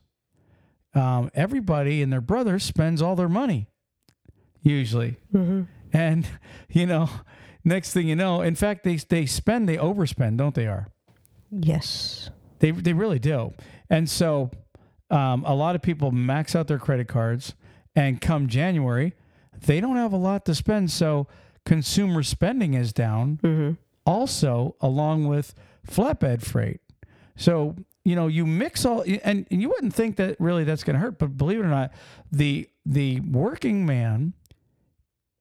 Um, 0.96 1.32
everybody 1.34 2.02
and 2.02 2.12
their 2.14 2.22
brother 2.22 2.60
spends 2.60 3.02
all 3.02 3.16
their 3.16 3.30
money, 3.30 3.68
usually, 4.62 5.18
and 5.92 6.28
you 6.70 6.86
know, 6.86 7.10
next 7.64 7.94
thing 7.94 8.08
you 8.08 8.16
know, 8.16 8.42
in 8.42 8.56
fact, 8.56 8.84
they 8.84 8.96
they 8.98 9.26
spend, 9.26 9.68
they 9.68 9.78
overspend, 9.78 10.38
don't 10.38 10.56
they? 10.56 10.68
Are 10.68 10.88
Yes. 11.50 12.30
they 12.60 12.72
they 12.72 12.94
really 12.94 13.20
do. 13.20 13.54
And 13.90 14.10
so 14.10 14.52
um, 15.10 15.44
a 15.46 15.54
lot 15.56 15.76
of 15.76 15.82
people 15.82 16.12
max 16.12 16.56
out 16.56 16.68
their 16.68 16.80
credit 16.80 17.08
cards, 17.08 17.54
and 17.96 18.20
come 18.22 18.48
January, 18.48 19.14
they 19.66 19.80
don't 19.80 19.96
have 19.98 20.14
a 20.14 20.18
lot 20.18 20.46
to 20.46 20.56
spend. 20.56 20.92
So 20.92 21.28
consumer 21.66 22.24
spending 22.24 22.74
is 22.74 22.92
down. 22.94 23.40
Mm-hmm. 23.44 23.72
Also, 24.06 24.76
along 24.82 25.28
with 25.28 25.54
flatbed 25.88 26.42
freight. 26.42 26.82
So 27.36 27.76
you 28.06 28.16
know 28.16 28.28
you 28.28 28.46
mix 28.46 28.86
all, 28.86 29.02
and, 29.02 29.46
and 29.50 29.62
you 29.62 29.70
wouldn't 29.70 29.94
think 29.94 30.18
that 30.18 30.36
really 30.40 30.64
that's 30.66 30.84
going 30.84 30.96
to 30.96 31.00
hurt, 31.00 31.18
but 31.20 31.38
believe 31.38 31.60
it 31.60 31.64
or 31.64 31.68
not, 31.70 31.92
the 32.32 32.70
the 32.86 33.22
working 33.22 33.86
man 33.86 34.34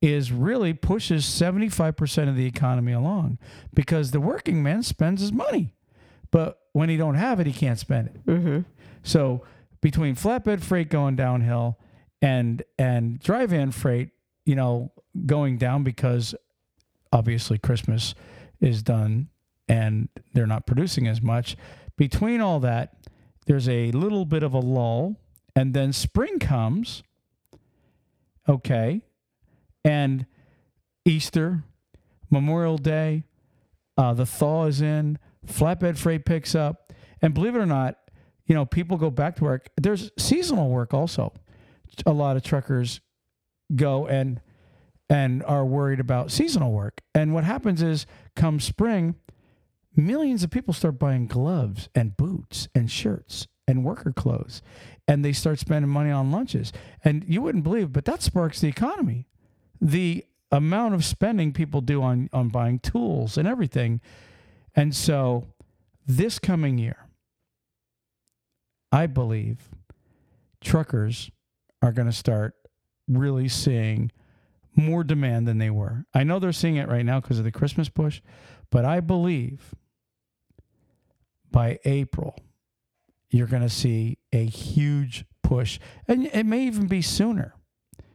is 0.01 0.33
really 0.33 0.73
pushes 0.75 1.25
75% 1.25 2.29
of 2.29 2.35
the 2.37 2.45
economy 2.47 2.93
along 2.93 3.39
because 3.73 4.11
the 4.11 4.21
working 4.21 4.61
man 4.63 4.83
spends 4.83 5.21
his 5.21 5.33
money 5.33 5.73
but 6.33 6.59
when 6.73 6.89
he 6.89 6.97
don't 6.97 7.15
have 7.15 7.39
it 7.39 7.47
he 7.47 7.53
can't 7.53 7.79
spend 7.79 8.09
it 8.09 8.27
Mm-hmm. 8.27 8.59
so 9.05 9.45
between 9.81 10.17
flatbed 10.17 10.61
freight 10.61 10.89
going 10.89 11.15
downhill 11.15 11.79
and 12.23 12.63
and 12.79 13.19
dry 13.21 13.45
van 13.45 13.73
freight, 13.73 14.11
you 14.47 14.55
know, 14.55 14.93
going 15.27 15.59
down 15.59 15.83
because 15.83 16.35
obviously 17.13 17.59
Christmas 17.59 18.15
is 18.61 18.83
done 18.83 19.29
and 19.69 20.09
they're 20.33 20.47
not 20.47 20.67
producing 20.67 21.07
as 21.07 21.21
much. 21.21 21.57
Between 21.97 22.41
all 22.41 22.61
that, 22.61 22.95
there's 23.47 23.69
a 23.69 23.91
little 23.91 24.25
bit 24.25 24.43
of 24.43 24.55
a 24.55 24.61
lull 24.61 25.17
and 25.55 25.75
then 25.75 25.93
spring 25.93 26.39
comes. 26.39 27.03
Okay. 28.49 29.03
And 29.85 30.27
Easter, 31.05 31.65
Memorial 32.31 32.79
Day, 32.79 33.25
uh, 33.99 34.15
the 34.15 34.25
thaw 34.27 34.67
is 34.67 34.81
in, 34.81 35.19
flatbed 35.47 35.99
freight 35.99 36.25
picks 36.25 36.55
up. 36.55 36.93
And 37.21 37.35
believe 37.35 37.55
it 37.55 37.59
or 37.59 37.67
not, 37.67 37.99
you 38.47 38.55
know, 38.55 38.65
people 38.65 38.97
go 38.97 39.11
back 39.11 39.37
to 39.37 39.45
work. 39.45 39.69
There's 39.77 40.11
seasonal 40.19 40.71
work 40.71 40.95
also. 40.95 41.33
A 42.07 42.13
lot 42.13 42.37
of 42.37 42.43
truckers 42.43 43.01
go 43.75 44.07
and 44.07 44.41
and 45.09 45.43
are 45.45 45.65
worried 45.65 46.01
about 46.01 46.31
seasonal 46.31 46.73
work. 46.73 47.03
And 47.15 47.35
what 47.35 47.45
happens 47.45 47.83
is 47.83 48.07
come 48.35 48.61
spring, 48.61 49.17
millions 49.95 50.43
of 50.43 50.51
people 50.51 50.73
start 50.73 50.99
buying 50.99 51.27
gloves 51.27 51.91
and 51.95 52.17
boots 52.17 52.69
and 52.75 52.91
shirts 52.91 53.47
and 53.69 53.85
worker 53.85 54.13
clothes 54.13 54.63
and 55.09 55.25
they 55.25 55.33
start 55.33 55.59
spending 55.59 55.91
money 55.91 56.11
on 56.11 56.31
lunches. 56.31 56.73
And 57.05 57.25
you 57.27 57.43
wouldn't 57.43 57.65
believe, 57.65 57.93
but 57.93 58.05
that 58.05 58.23
sparks 58.23 58.61
the 58.61 58.69
economy. 58.69 59.27
The 59.81 60.25
amount 60.51 60.95
of 60.95 61.05
spending 61.05 61.53
people 61.53 61.81
do 61.81 62.03
on 62.03 62.29
on 62.33 62.49
buying 62.49 62.79
tools 62.79 63.37
and 63.37 63.49
everything. 63.49 64.01
And 64.75 64.95
so 64.95 65.49
this 66.07 66.39
coming 66.39 66.79
year, 66.79 67.09
I 68.91 69.07
believe 69.07 69.71
truckers 70.61 71.31
are 71.83 71.93
going 71.93 72.07
to 72.07 72.13
start 72.13 72.55
really 73.09 73.49
seeing 73.49 74.11
more 74.75 75.05
demand 75.05 75.47
than 75.47 75.59
they 75.59 75.71
were. 75.71 76.07
I 76.15 76.25
know 76.25 76.39
they're 76.39 76.53
seeing 76.53 76.77
it 76.77 76.89
right 76.89 77.05
now 77.05 77.21
because 77.21 77.39
of 77.39 77.45
the 77.45 77.53
Christmas 77.53 77.89
push, 77.89 78.23
but 78.71 78.85
I 78.85 79.01
believe 79.01 79.75
by 81.51 81.79
April, 81.85 82.39
you're 83.31 83.47
going 83.47 83.63
to 83.63 83.69
see 83.69 84.19
a 84.33 84.45
huge 84.45 85.25
push. 85.43 85.79
And 86.09 86.27
it 86.27 86.47
may 86.47 86.67
even 86.67 86.87
be 86.87 87.03
sooner 87.03 87.55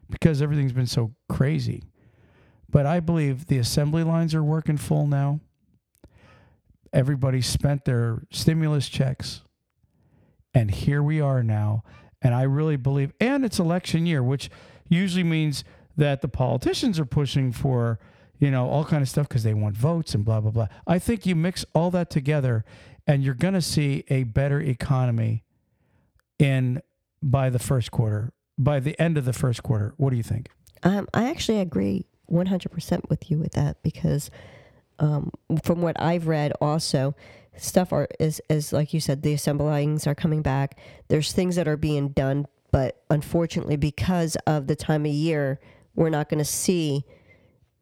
because 0.10 0.42
everything's 0.42 0.74
been 0.74 0.88
so 0.88 1.14
crazy. 1.30 1.84
But 2.70 2.86
I 2.86 3.00
believe 3.00 3.48
the 3.48 3.60
assembly 3.60 4.04
lines 4.04 4.34
are 4.34 4.44
working 4.44 4.78
full 4.78 5.08
now. 5.08 5.40
Everybody 6.92 7.42
spent 7.42 7.86
their 7.86 8.24
stimulus 8.32 8.90
checks. 8.90 9.42
And 10.54 10.72
here 10.72 11.04
we 11.04 11.22
are 11.22 11.44
now. 11.44 11.84
And 12.22 12.34
I 12.34 12.44
really 12.44 12.78
believe, 12.78 13.14
and 13.20 13.46
it's 13.46 13.60
election 13.60 14.06
year, 14.06 14.24
which 14.24 14.50
usually 14.90 15.24
means 15.24 15.64
that 15.96 16.22
the 16.22 16.28
politicians 16.28 17.00
are 17.00 17.06
pushing 17.06 17.52
for, 17.52 18.00
you 18.40 18.52
know, 18.52 18.68
all 18.70 18.86
kind 18.86 19.02
of 19.02 19.10
stuff 19.10 19.28
because 19.28 19.44
they 19.44 19.54
want 19.54 19.76
votes 19.76 20.16
and 20.16 20.24
blah, 20.26 20.40
blah, 20.40 20.52
blah. 20.52 20.68
I 20.86 21.00
think 21.00 21.26
you 21.26 21.36
mix 21.36 21.66
all 21.74 21.92
that 21.92 22.10
together 22.10 22.66
and 23.06 23.24
you're 23.24 23.34
going 23.34 23.54
to 23.54 23.62
see 23.62 24.04
a 24.10 24.24
better 24.24 24.60
economy 24.60 25.44
in 26.40 26.82
by 27.22 27.50
the 27.50 27.60
first 27.60 27.92
quarter, 27.92 28.34
by 28.58 28.80
the 28.80 29.00
end 29.02 29.18
of 29.18 29.26
the 29.26 29.34
first 29.34 29.64
quarter. 29.64 29.94
What 29.98 30.12
do 30.12 30.18
you 30.18 30.24
think? 30.24 30.50
Um, 30.84 31.08
I 31.14 31.30
actually 31.30 31.60
agree 31.60 32.06
100% 32.32 33.10
with 33.10 33.32
you 33.32 33.40
with 33.40 33.54
that 33.54 33.82
because 33.82 34.30
um, 35.00 35.32
from 35.64 35.82
what 35.82 36.00
I've 36.00 36.28
read 36.28 36.54
also, 36.62 37.16
stuff 37.58 37.92
are, 37.94 38.08
is, 38.20 38.42
is 38.50 38.74
like 38.74 38.94
you 38.94 39.00
said, 39.00 39.22
the 39.24 39.34
assemblings 39.34 40.08
are 40.08 40.16
coming 40.16 40.42
back. 40.42 40.80
There's 41.08 41.32
things 41.32 41.56
that 41.56 41.68
are 41.68 41.78
being 41.78 42.10
done, 42.10 42.48
but 42.72 43.04
unfortunately, 43.10 43.76
because 43.76 44.38
of 44.48 44.68
the 44.68 44.76
time 44.76 45.06
of 45.06 45.12
year, 45.12 45.60
we're 45.96 46.10
not 46.10 46.30
going 46.30 46.40
to 46.40 46.46
see 46.46 47.06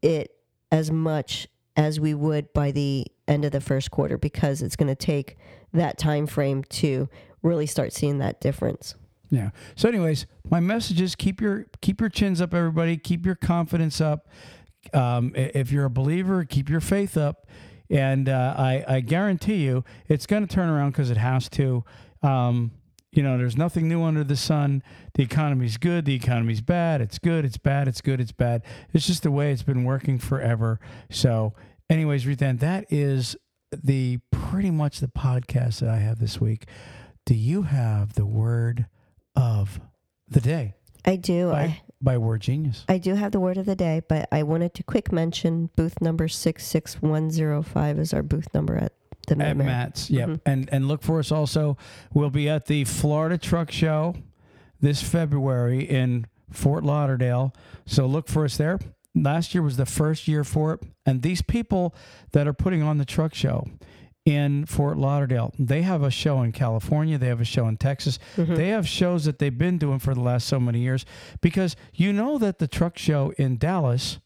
it 0.02 0.32
as 0.72 0.92
much 0.92 1.48
as 1.76 2.00
we 2.00 2.14
would 2.14 2.52
by 2.54 2.72
the 2.72 3.06
end 3.28 3.46
of 3.46 3.52
the 3.52 3.62
first 3.62 3.92
quarter 3.92 4.18
because 4.18 4.62
it's 4.62 4.76
going 4.76 4.88
to 4.88 4.96
take 4.96 5.38
that 5.74 5.98
time 5.98 6.26
frame 6.28 6.64
to 6.64 7.10
really 7.42 7.66
start 7.66 7.94
seeing 7.94 8.18
that 8.20 8.40
difference. 8.40 8.96
Yeah. 9.30 9.50
So, 9.76 9.90
anyways, 9.90 10.26
my 10.50 10.60
message 10.60 11.02
is 11.02 11.16
keep 11.16 11.42
your 11.42 11.66
keep 11.82 12.00
your 12.00 12.10
chins 12.10 12.42
up, 12.42 12.54
everybody. 12.54 12.98
Keep 12.98 13.26
your 13.26 13.36
confidence 13.36 14.00
up. 14.00 14.30
Um, 14.94 15.34
if 15.36 15.72
you're 15.72 15.86
a 15.86 15.90
believer, 15.90 16.46
keep 16.46 16.70
your 16.70 16.80
faith 16.80 17.18
up, 17.18 17.48
and 17.90 18.30
uh, 18.30 18.56
I, 18.58 18.84
I 18.88 19.00
guarantee 19.02 19.64
you, 19.64 19.84
it's 20.08 20.26
going 20.26 20.46
to 20.46 20.54
turn 20.54 20.70
around 20.70 20.92
because 20.92 21.10
it 21.12 21.18
has 21.18 21.50
to. 21.50 21.84
Um, 22.24 22.72
you 23.12 23.24
know, 23.24 23.38
there's 23.38 23.56
nothing 23.56 23.88
new 23.88 24.04
under 24.04 24.26
the 24.26 24.36
sun. 24.36 24.84
The 25.14 25.24
economy's 25.24 25.78
good. 25.78 26.04
The 26.04 26.16
economy's 26.16 26.60
bad. 26.60 27.00
It's 27.00 27.18
good. 27.18 27.46
It's 27.46 27.58
bad. 27.58 27.88
It's 27.88 28.02
good. 28.02 28.20
It's 28.20 28.34
bad. 28.34 28.62
It's 28.92 29.08
just 29.08 29.24
the 29.24 29.32
way 29.32 29.54
it's 29.54 29.64
been 29.64 29.86
working 29.86 30.20
forever. 30.20 30.82
So, 31.10 31.54
anyways, 31.90 32.26
Ruthann, 32.26 32.60
that 32.60 32.92
is 32.92 33.38
the 33.72 34.20
pretty 34.32 34.70
much 34.70 35.00
the 35.00 35.08
podcast 35.08 35.80
that 35.80 35.90
I 35.90 35.98
have 35.98 36.20
this 36.20 36.42
week. 36.42 36.66
Do 37.26 37.36
you 37.36 37.64
have 37.64 38.16
the 38.16 38.26
word 38.26 38.88
of 39.36 39.80
the 40.28 40.42
day 40.42 40.74
I 41.06 41.16
do. 41.16 41.50
by, 41.50 41.82
by 42.06 42.18
Word 42.18 42.40
Genius? 42.42 42.86
I 42.88 42.98
do 42.98 43.16
have 43.16 43.34
the 43.34 43.42
word 43.42 43.58
of 43.58 43.66
the 43.66 43.76
day, 43.76 44.02
but 44.08 44.30
I 44.32 44.44
wanted 44.44 44.74
to 44.76 44.84
quick 44.84 45.12
mention 45.12 45.72
booth 45.76 46.00
number 46.00 46.30
66105 46.30 48.00
is 48.00 48.14
our 48.14 48.24
booth 48.24 48.48
number 48.54 48.78
at 48.78 48.94
the 49.28 49.34
At 49.34 49.38
Mid-America. 49.40 49.66
MATS, 49.66 50.10
yep. 50.10 50.30
Mm-hmm. 50.30 50.50
And 50.50 50.70
and 50.72 50.88
look 50.88 51.02
for 51.02 51.20
us 51.20 51.32
also. 51.32 51.78
We'll 52.14 52.30
be 52.30 52.48
at 52.48 52.68
the 52.68 52.86
Florida 52.86 53.38
Truck 53.38 53.72
Show 53.72 54.16
this 54.80 55.02
February 55.02 55.84
in 55.84 56.28
Fort 56.52 56.84
Lauderdale. 56.84 57.54
So 57.86 58.06
look 58.06 58.28
for 58.28 58.46
us 58.46 58.56
there. 58.56 58.80
Last 59.16 59.54
year 59.56 59.64
was 59.64 59.78
the 59.78 59.86
first 59.86 60.28
year 60.28 60.44
for 60.44 60.74
it. 60.74 60.82
And 61.06 61.22
these 61.22 61.42
people 61.42 61.96
that 62.34 62.48
are 62.48 62.54
putting 62.54 62.84
on 62.84 62.98
the 62.98 63.06
truck 63.06 63.34
show 63.34 63.68
in 64.26 64.66
Fort 64.66 64.98
Lauderdale, 64.98 65.54
they 65.60 65.84
have 65.84 66.02
a 66.02 66.10
show 66.10 66.42
in 66.42 66.52
California, 66.52 67.18
they 67.18 67.28
have 67.28 67.42
a 67.42 67.46
show 67.46 67.68
in 67.68 67.78
Texas. 67.78 68.18
Mm-hmm. 68.36 68.56
They 68.56 68.70
have 68.70 68.88
shows 68.88 69.26
that 69.26 69.38
they've 69.40 69.56
been 69.56 69.78
doing 69.78 70.00
for 70.00 70.14
the 70.16 70.20
last 70.22 70.48
so 70.48 70.60
many 70.60 70.80
years 70.80 71.06
because 71.42 71.76
you 71.94 72.12
know 72.12 72.38
that 72.40 72.58
the 72.58 72.68
truck 72.68 72.98
show 72.98 73.34
in 73.38 73.58
Dallas, 73.58 74.18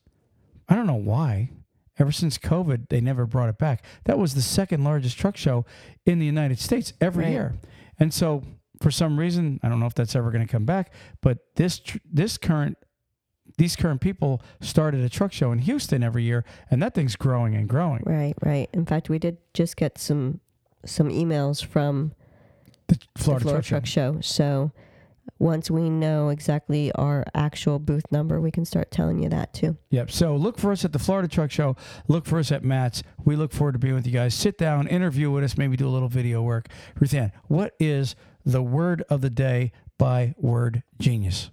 I 0.69 0.75
don't 0.75 0.87
know 0.87 0.93
why. 0.95 1.49
Ever 1.97 2.13
since 2.13 2.37
COVID, 2.37 2.87
they 2.87 3.01
never 3.01 3.25
brought 3.25 3.49
it 3.49 3.57
back. 3.57 3.83
That 4.05 4.17
was 4.17 4.33
the 4.33 4.41
second 4.41 4.85
largest 4.85 5.17
truck 5.17 5.35
show 5.35 5.65
in 6.05 6.19
the 6.19 6.25
United 6.25 6.57
States 6.59 6.93
every 7.01 7.25
Right. 7.25 7.31
year. 7.31 7.55
And 7.99 8.13
so, 8.13 8.43
for 8.81 8.89
some 8.89 9.19
reason, 9.19 9.59
I 9.61 9.67
don't 9.67 9.81
know 9.81 9.85
if 9.85 9.95
that's 9.95 10.15
ever 10.15 10.31
going 10.31 10.47
to 10.47 10.49
come 10.49 10.63
back, 10.63 10.93
but 11.21 11.39
this 11.57 11.77
tr- 11.79 11.97
this 12.09 12.37
current 12.37 12.77
these 13.59 13.75
current 13.75 13.99
people 14.01 14.41
started 14.61 15.01
a 15.01 15.09
truck 15.09 15.33
show 15.33 15.51
in 15.51 15.59
Houston 15.59 16.01
every 16.01 16.23
year, 16.23 16.45
and 16.71 16.81
that 16.81 16.95
thing's 16.95 17.15
growing 17.15 17.55
and 17.55 17.67
growing. 17.67 18.01
Right, 18.05 18.33
right. 18.41 18.69
In 18.73 18.85
fact, 18.85 19.09
we 19.09 19.19
did 19.19 19.37
just 19.53 19.75
get 19.75 19.97
some 19.99 20.39
some 20.85 21.09
emails 21.09 21.63
from 21.63 22.13
The 22.87 22.95
the 22.95 23.21
Florida, 23.21 23.43
Florida 23.43 23.61
Truck, 23.61 23.83
Truck 23.83 23.85
Show. 23.85 24.13
Show. 24.15 24.21
So 24.21 24.71
once 25.39 25.69
we 25.69 25.89
know 25.89 26.29
exactly 26.29 26.91
our 26.93 27.25
actual 27.35 27.79
booth 27.79 28.09
number, 28.11 28.39
we 28.39 28.49
can 28.49 28.63
start 28.63 28.91
telling 28.91 29.21
you 29.21 29.27
that 29.29 29.53
too. 29.53 29.77
Yep. 29.89 30.09
So 30.09 30.35
look 30.37 30.57
for 30.57 30.71
us 30.71 30.85
at 30.85 30.93
the 30.93 30.99
Florida 30.99 31.27
Truck 31.27 31.51
Show. 31.51 31.75
Look 32.07 32.25
for 32.25 32.39
us 32.39 32.51
at 32.51 32.63
MATS. 32.63 33.03
We 33.25 33.35
look 33.35 33.51
forward 33.51 33.73
to 33.73 33.79
being 33.79 33.93
with 33.93 34.07
you 34.07 34.13
guys. 34.13 34.33
Sit 34.33 34.57
down, 34.57 34.87
interview 34.87 35.29
with 35.29 35.43
us, 35.43 35.57
maybe 35.57 35.75
do 35.75 35.87
a 35.87 35.91
little 35.91 36.09
video 36.09 36.41
work. 36.41 36.69
Ruth 36.97 37.13
Ann, 37.13 37.33
what 37.47 37.75
is 37.77 38.15
the 38.45 38.63
word 38.63 39.03
of 39.09 39.19
the 39.19 39.29
day 39.29 39.73
by 39.97 40.33
Word 40.37 40.83
Genius? 40.97 41.51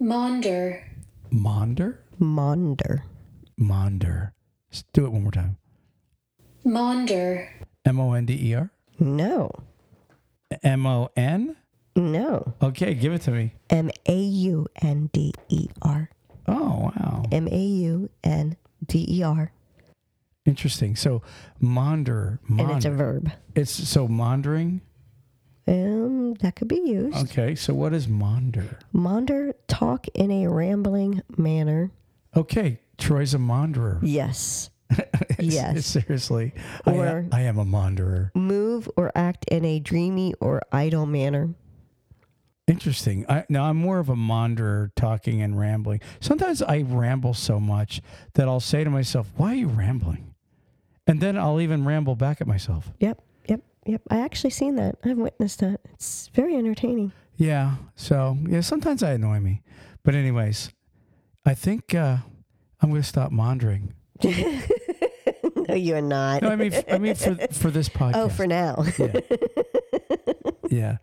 Maunder. 0.00 0.82
Monder? 1.32 1.98
Monder. 2.20 3.02
Monder. 3.58 4.32
Let's 4.70 4.84
do 4.92 5.06
it 5.06 5.12
one 5.12 5.22
more 5.22 5.32
time. 5.32 5.56
Maunder. 6.64 7.48
M 7.84 8.00
O 8.00 8.12
N 8.12 8.26
D 8.26 8.34
E 8.50 8.54
R? 8.54 8.70
No, 8.98 9.50
M 10.62 10.86
O 10.86 11.08
N? 11.16 11.56
no. 11.94 12.54
Okay, 12.62 12.94
give 12.94 13.12
it 13.12 13.22
to 13.22 13.30
me. 13.30 13.54
M 13.70 13.90
A 14.06 14.16
U 14.16 14.66
N 14.82 15.08
D 15.12 15.32
E 15.48 15.68
R. 15.82 16.10
Oh, 16.46 16.92
wow. 16.94 17.22
M 17.32 17.48
A 17.48 17.58
U 17.58 18.10
N 18.22 18.56
D 18.86 19.06
E 19.08 19.22
R. 19.22 19.52
Interesting. 20.44 20.94
So, 20.94 21.22
monder. 21.62 22.38
And 22.48 22.70
it's 22.72 22.84
a 22.84 22.90
verb. 22.90 23.32
It's 23.54 23.70
so 23.70 24.06
mondering. 24.06 24.80
Um, 25.68 26.34
that 26.34 26.54
could 26.56 26.68
be 26.68 26.80
used. 26.80 27.16
Okay, 27.30 27.54
so 27.54 27.74
what 27.74 27.92
is 27.92 28.06
monder? 28.06 28.76
Monder, 28.94 29.52
talk 29.66 30.06
in 30.14 30.30
a 30.30 30.46
rambling 30.46 31.22
manner. 31.36 31.90
Okay, 32.36 32.80
Troy's 32.98 33.34
a 33.34 33.38
monderer. 33.38 33.98
Yes. 34.02 34.70
Yes. 35.38 35.84
Seriously. 35.86 36.54
Or- 36.86 37.26
I 37.30 37.42
am 37.42 37.58
a 37.58 37.64
monderer. 37.64 38.30
Move 38.34 38.88
or 38.96 39.12
act 39.14 39.44
in 39.48 39.64
a 39.66 39.78
dreamy 39.80 40.32
or 40.40 40.62
idle 40.72 41.04
manner. 41.04 41.50
Interesting. 42.66 43.26
I, 43.28 43.44
now 43.48 43.64
I'm 43.64 43.76
more 43.76 43.98
of 43.98 44.08
a 44.08 44.14
monderer, 44.16 44.90
talking 44.96 45.40
and 45.42 45.58
rambling. 45.58 46.00
Sometimes 46.20 46.62
I 46.62 46.82
ramble 46.82 47.34
so 47.34 47.60
much 47.60 48.00
that 48.34 48.48
I'll 48.48 48.60
say 48.60 48.82
to 48.82 48.90
myself, 48.90 49.30
"Why 49.36 49.52
are 49.52 49.56
you 49.56 49.68
rambling?" 49.68 50.34
And 51.06 51.20
then 51.20 51.36
I'll 51.38 51.60
even 51.60 51.84
ramble 51.84 52.16
back 52.16 52.40
at 52.40 52.46
myself. 52.48 52.90
Yep, 52.98 53.20
yep. 53.86 54.02
I 54.10 54.18
actually 54.18 54.50
seen 54.50 54.76
that. 54.76 54.96
I've 55.04 55.18
witnessed 55.18 55.60
that. 55.60 55.80
It's 55.94 56.28
very 56.34 56.56
entertaining. 56.56 57.12
Yeah. 57.36 57.76
So 57.94 58.36
yeah, 58.48 58.60
sometimes 58.60 59.02
I 59.02 59.12
annoy 59.12 59.40
me, 59.40 59.62
but 60.02 60.14
anyways, 60.14 60.70
I 61.44 61.54
think 61.54 61.94
uh, 61.94 62.18
I'm 62.80 62.90
going 62.90 63.02
to 63.02 63.08
stop 63.08 63.30
mondering. 63.30 63.94
no, 64.24 65.74
you're 65.74 66.00
not. 66.00 66.42
No, 66.42 66.50
I 66.50 66.56
mean, 66.56 66.72
I 66.90 66.98
mean 66.98 67.14
for 67.14 67.36
for 67.52 67.70
this 67.70 67.88
podcast. 67.90 68.16
oh, 68.16 68.28
for 68.28 68.46
now. 68.46 68.84
yeah. 68.98 69.20
yeah. 70.70 70.96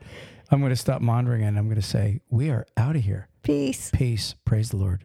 I'm 0.52 0.60
going 0.60 0.72
to 0.72 0.76
stop 0.76 1.02
mondering 1.02 1.44
and 1.44 1.58
I'm 1.58 1.66
going 1.66 1.82
to 1.82 1.88
say 1.88 2.22
we 2.30 2.50
are 2.50 2.66
out 2.78 2.96
of 2.96 3.04
here. 3.04 3.28
Peace. 3.42 3.90
Peace. 3.92 4.36
Praise 4.46 4.70
the 4.70 4.78
Lord. 4.78 5.04